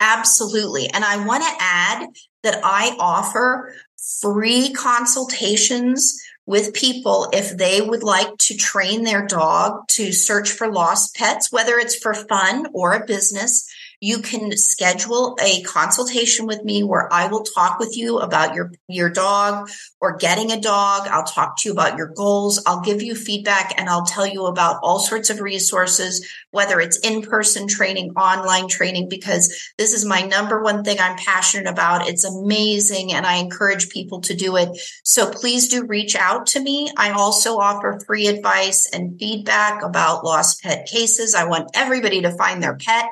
Absolutely. 0.00 0.88
And 0.88 1.04
I 1.04 1.24
want 1.24 1.42
to 1.42 1.56
add 1.60 2.08
that 2.42 2.60
I 2.62 2.96
offer 2.98 3.74
free 4.20 4.72
consultations 4.72 6.20
with 6.46 6.72
people 6.72 7.28
if 7.32 7.56
they 7.56 7.80
would 7.82 8.02
like 8.02 8.38
to 8.38 8.56
train 8.56 9.04
their 9.04 9.26
dog 9.26 9.86
to 9.88 10.12
search 10.12 10.50
for 10.50 10.72
lost 10.72 11.14
pets, 11.14 11.52
whether 11.52 11.78
it's 11.78 11.96
for 11.96 12.14
fun 12.14 12.66
or 12.72 12.92
a 12.92 13.04
business 13.04 13.68
you 14.00 14.18
can 14.20 14.56
schedule 14.56 15.36
a 15.42 15.62
consultation 15.62 16.46
with 16.46 16.62
me 16.62 16.84
where 16.84 17.12
I 17.12 17.26
will 17.26 17.42
talk 17.42 17.78
with 17.78 17.96
you 17.96 18.18
about 18.18 18.54
your, 18.54 18.72
your 18.86 19.10
dog 19.10 19.68
or 20.00 20.16
getting 20.16 20.52
a 20.52 20.60
dog. 20.60 21.08
I'll 21.08 21.24
talk 21.24 21.56
to 21.58 21.68
you 21.68 21.72
about 21.72 21.96
your 21.96 22.06
goals. 22.06 22.62
I'll 22.64 22.80
give 22.80 23.02
you 23.02 23.14
feedback 23.14 23.74
and 23.76 23.88
I'll 23.88 24.06
tell 24.06 24.26
you 24.26 24.46
about 24.46 24.78
all 24.82 25.00
sorts 25.00 25.30
of 25.30 25.40
resources, 25.40 26.26
whether 26.52 26.80
it's 26.80 26.98
in-person 26.98 27.66
training, 27.66 28.12
online 28.12 28.68
training, 28.68 29.08
because 29.08 29.72
this 29.78 29.92
is 29.92 30.04
my 30.04 30.22
number 30.22 30.62
one 30.62 30.84
thing 30.84 30.98
I'm 31.00 31.16
passionate 31.16 31.68
about. 31.68 32.08
It's 32.08 32.24
amazing 32.24 33.12
and 33.12 33.26
I 33.26 33.36
encourage 33.36 33.88
people 33.88 34.20
to 34.22 34.34
do 34.34 34.56
it. 34.56 34.78
So 35.02 35.30
please 35.30 35.68
do 35.68 35.84
reach 35.84 36.14
out 36.14 36.46
to 36.48 36.60
me. 36.60 36.90
I 36.96 37.10
also 37.10 37.58
offer 37.58 37.98
free 38.06 38.28
advice 38.28 38.88
and 38.92 39.18
feedback 39.18 39.82
about 39.82 40.24
lost 40.24 40.62
pet 40.62 40.86
cases. 40.86 41.34
I 41.34 41.44
want 41.44 41.70
everybody 41.74 42.22
to 42.22 42.30
find 42.30 42.62
their 42.62 42.76
pet 42.76 43.08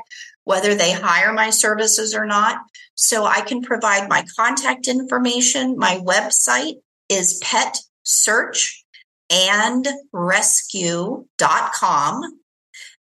whether 0.47 0.75
they 0.75 0.93
hire 0.93 1.33
my 1.33 1.51
services 1.51 2.15
or 2.15 2.25
not. 2.25 2.61
So 2.95 3.27
I 3.27 3.43
can 3.43 3.61
provide 3.61 4.09
my 4.09 4.25
contact 4.39 4.89
information. 4.89 5.77
My 5.77 5.97
website 5.99 6.77
is 7.11 7.39
pet 7.43 7.77
search 8.05 8.85
and. 9.29 9.87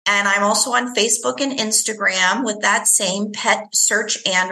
And 0.08 0.28
I'm 0.28 0.42
also 0.42 0.72
on 0.72 0.94
Facebook 0.94 1.40
and 1.40 1.58
Instagram 1.58 2.44
with 2.44 2.60
that 2.62 2.88
same 2.88 3.32
pet 3.32 3.68
search 3.72 4.18
and. 4.26 4.50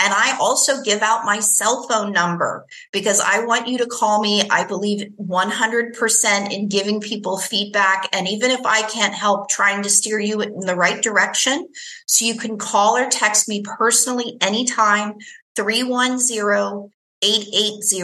And 0.00 0.14
I 0.14 0.36
also 0.40 0.82
give 0.82 1.02
out 1.02 1.24
my 1.24 1.40
cell 1.40 1.82
phone 1.88 2.12
number 2.12 2.64
because 2.92 3.20
I 3.20 3.44
want 3.44 3.66
you 3.66 3.78
to 3.78 3.86
call 3.86 4.20
me. 4.22 4.48
I 4.48 4.64
believe 4.64 5.08
100% 5.20 6.52
in 6.52 6.68
giving 6.68 7.00
people 7.00 7.36
feedback. 7.36 8.08
And 8.12 8.28
even 8.28 8.52
if 8.52 8.64
I 8.64 8.82
can't 8.82 9.14
help 9.14 9.50
trying 9.50 9.82
to 9.82 9.90
steer 9.90 10.20
you 10.20 10.40
in 10.40 10.60
the 10.60 10.76
right 10.76 11.02
direction, 11.02 11.68
so 12.06 12.24
you 12.24 12.36
can 12.36 12.58
call 12.58 12.96
or 12.96 13.08
text 13.08 13.48
me 13.48 13.62
personally 13.62 14.36
anytime 14.40 15.14
310 15.56 16.92
880 17.20 18.02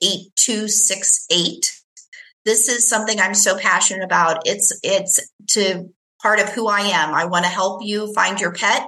8268. 0.00 1.72
This 2.44 2.68
is 2.68 2.88
something 2.88 3.18
I'm 3.18 3.34
so 3.34 3.58
passionate 3.58 4.04
about. 4.04 4.46
It's, 4.46 4.78
it's 4.84 5.28
to 5.50 5.92
part 6.22 6.38
of 6.38 6.48
who 6.50 6.68
I 6.68 6.80
am. 6.80 7.12
I 7.14 7.24
want 7.24 7.44
to 7.44 7.50
help 7.50 7.82
you 7.82 8.12
find 8.14 8.40
your 8.40 8.52
pet 8.52 8.86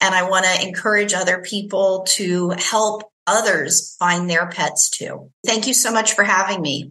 and 0.00 0.14
I 0.14 0.28
want 0.28 0.44
to 0.44 0.66
encourage 0.66 1.14
other 1.14 1.42
people 1.42 2.04
to 2.10 2.50
help 2.50 3.10
others 3.26 3.96
find 3.98 4.28
their 4.30 4.46
pets 4.46 4.88
too. 4.90 5.30
Thank 5.44 5.66
you 5.66 5.74
so 5.74 5.92
much 5.92 6.12
for 6.14 6.24
having 6.24 6.60
me. 6.62 6.90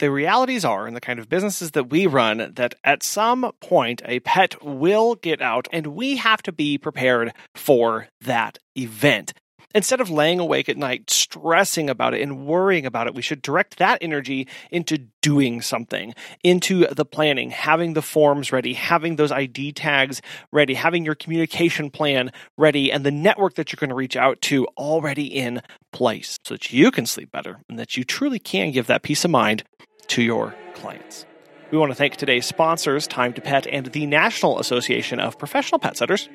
the 0.00 0.10
realities 0.10 0.64
are 0.64 0.88
in 0.88 0.94
the 0.94 1.00
kind 1.00 1.18
of 1.18 1.28
businesses 1.28 1.72
that 1.72 1.90
we 1.90 2.06
run 2.06 2.52
that 2.56 2.74
at 2.82 3.02
some 3.02 3.52
point 3.60 4.00
a 4.06 4.18
pet 4.20 4.64
will 4.64 5.14
get 5.14 5.42
out 5.42 5.68
and 5.72 5.88
we 5.88 6.16
have 6.16 6.42
to 6.42 6.52
be 6.52 6.78
prepared 6.78 7.34
for 7.54 8.08
that 8.22 8.58
event. 8.74 9.34
Instead 9.72 10.00
of 10.00 10.10
laying 10.10 10.40
awake 10.40 10.68
at 10.68 10.76
night 10.76 11.08
stressing 11.10 11.88
about 11.88 12.12
it 12.12 12.20
and 12.20 12.44
worrying 12.44 12.84
about 12.84 13.06
it, 13.06 13.14
we 13.14 13.22
should 13.22 13.40
direct 13.40 13.78
that 13.78 13.98
energy 14.00 14.48
into 14.70 14.98
doing 15.20 15.62
something, 15.62 16.12
into 16.42 16.86
the 16.86 17.04
planning, 17.04 17.50
having 17.50 17.92
the 17.92 18.02
forms 18.02 18.50
ready, 18.50 18.72
having 18.72 19.14
those 19.14 19.30
ID 19.30 19.72
tags 19.72 20.20
ready, 20.50 20.74
having 20.74 21.04
your 21.04 21.14
communication 21.14 21.88
plan 21.88 22.32
ready, 22.56 22.90
and 22.90 23.06
the 23.06 23.12
network 23.12 23.54
that 23.54 23.70
you're 23.70 23.78
going 23.78 23.90
to 23.90 23.94
reach 23.94 24.16
out 24.16 24.40
to 24.40 24.66
already 24.76 25.26
in 25.26 25.62
place 25.92 26.38
so 26.44 26.54
that 26.54 26.72
you 26.72 26.90
can 26.90 27.06
sleep 27.06 27.30
better 27.30 27.60
and 27.68 27.78
that 27.78 27.96
you 27.96 28.02
truly 28.02 28.40
can 28.40 28.72
give 28.72 28.88
that 28.88 29.02
peace 29.02 29.24
of 29.24 29.30
mind 29.30 29.62
to 30.08 30.22
your 30.22 30.52
clients. 30.74 31.26
We 31.70 31.78
want 31.78 31.92
to 31.92 31.94
thank 31.94 32.16
today's 32.16 32.46
sponsors, 32.46 33.06
Time 33.06 33.32
to 33.34 33.40
Pet 33.40 33.68
and 33.68 33.86
the 33.86 34.06
National 34.06 34.58
Association 34.58 35.20
of 35.20 35.38
Professional 35.38 35.78
Pet 35.78 35.96
Sitters, 35.96 36.28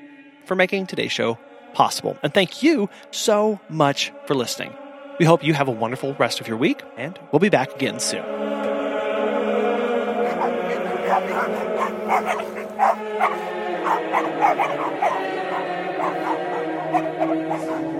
for 0.46 0.56
making 0.56 0.88
today's 0.88 1.12
show 1.12 1.38
possible. 1.76 2.18
And 2.24 2.34
thank 2.34 2.64
you 2.64 2.90
so 3.12 3.60
much 3.70 4.12
for 4.26 4.34
listening. 4.34 4.74
We 5.20 5.26
hope 5.26 5.44
you 5.44 5.54
have 5.54 5.68
a 5.68 5.72
wonderful 5.72 6.16
rest 6.16 6.42
of 6.42 6.48
your 6.48 6.58
week, 6.58 6.82
and 6.98 7.20
we'll 7.32 7.40
be 7.40 7.50
back 7.50 7.76
again 7.76 8.00
soon. 8.00 8.24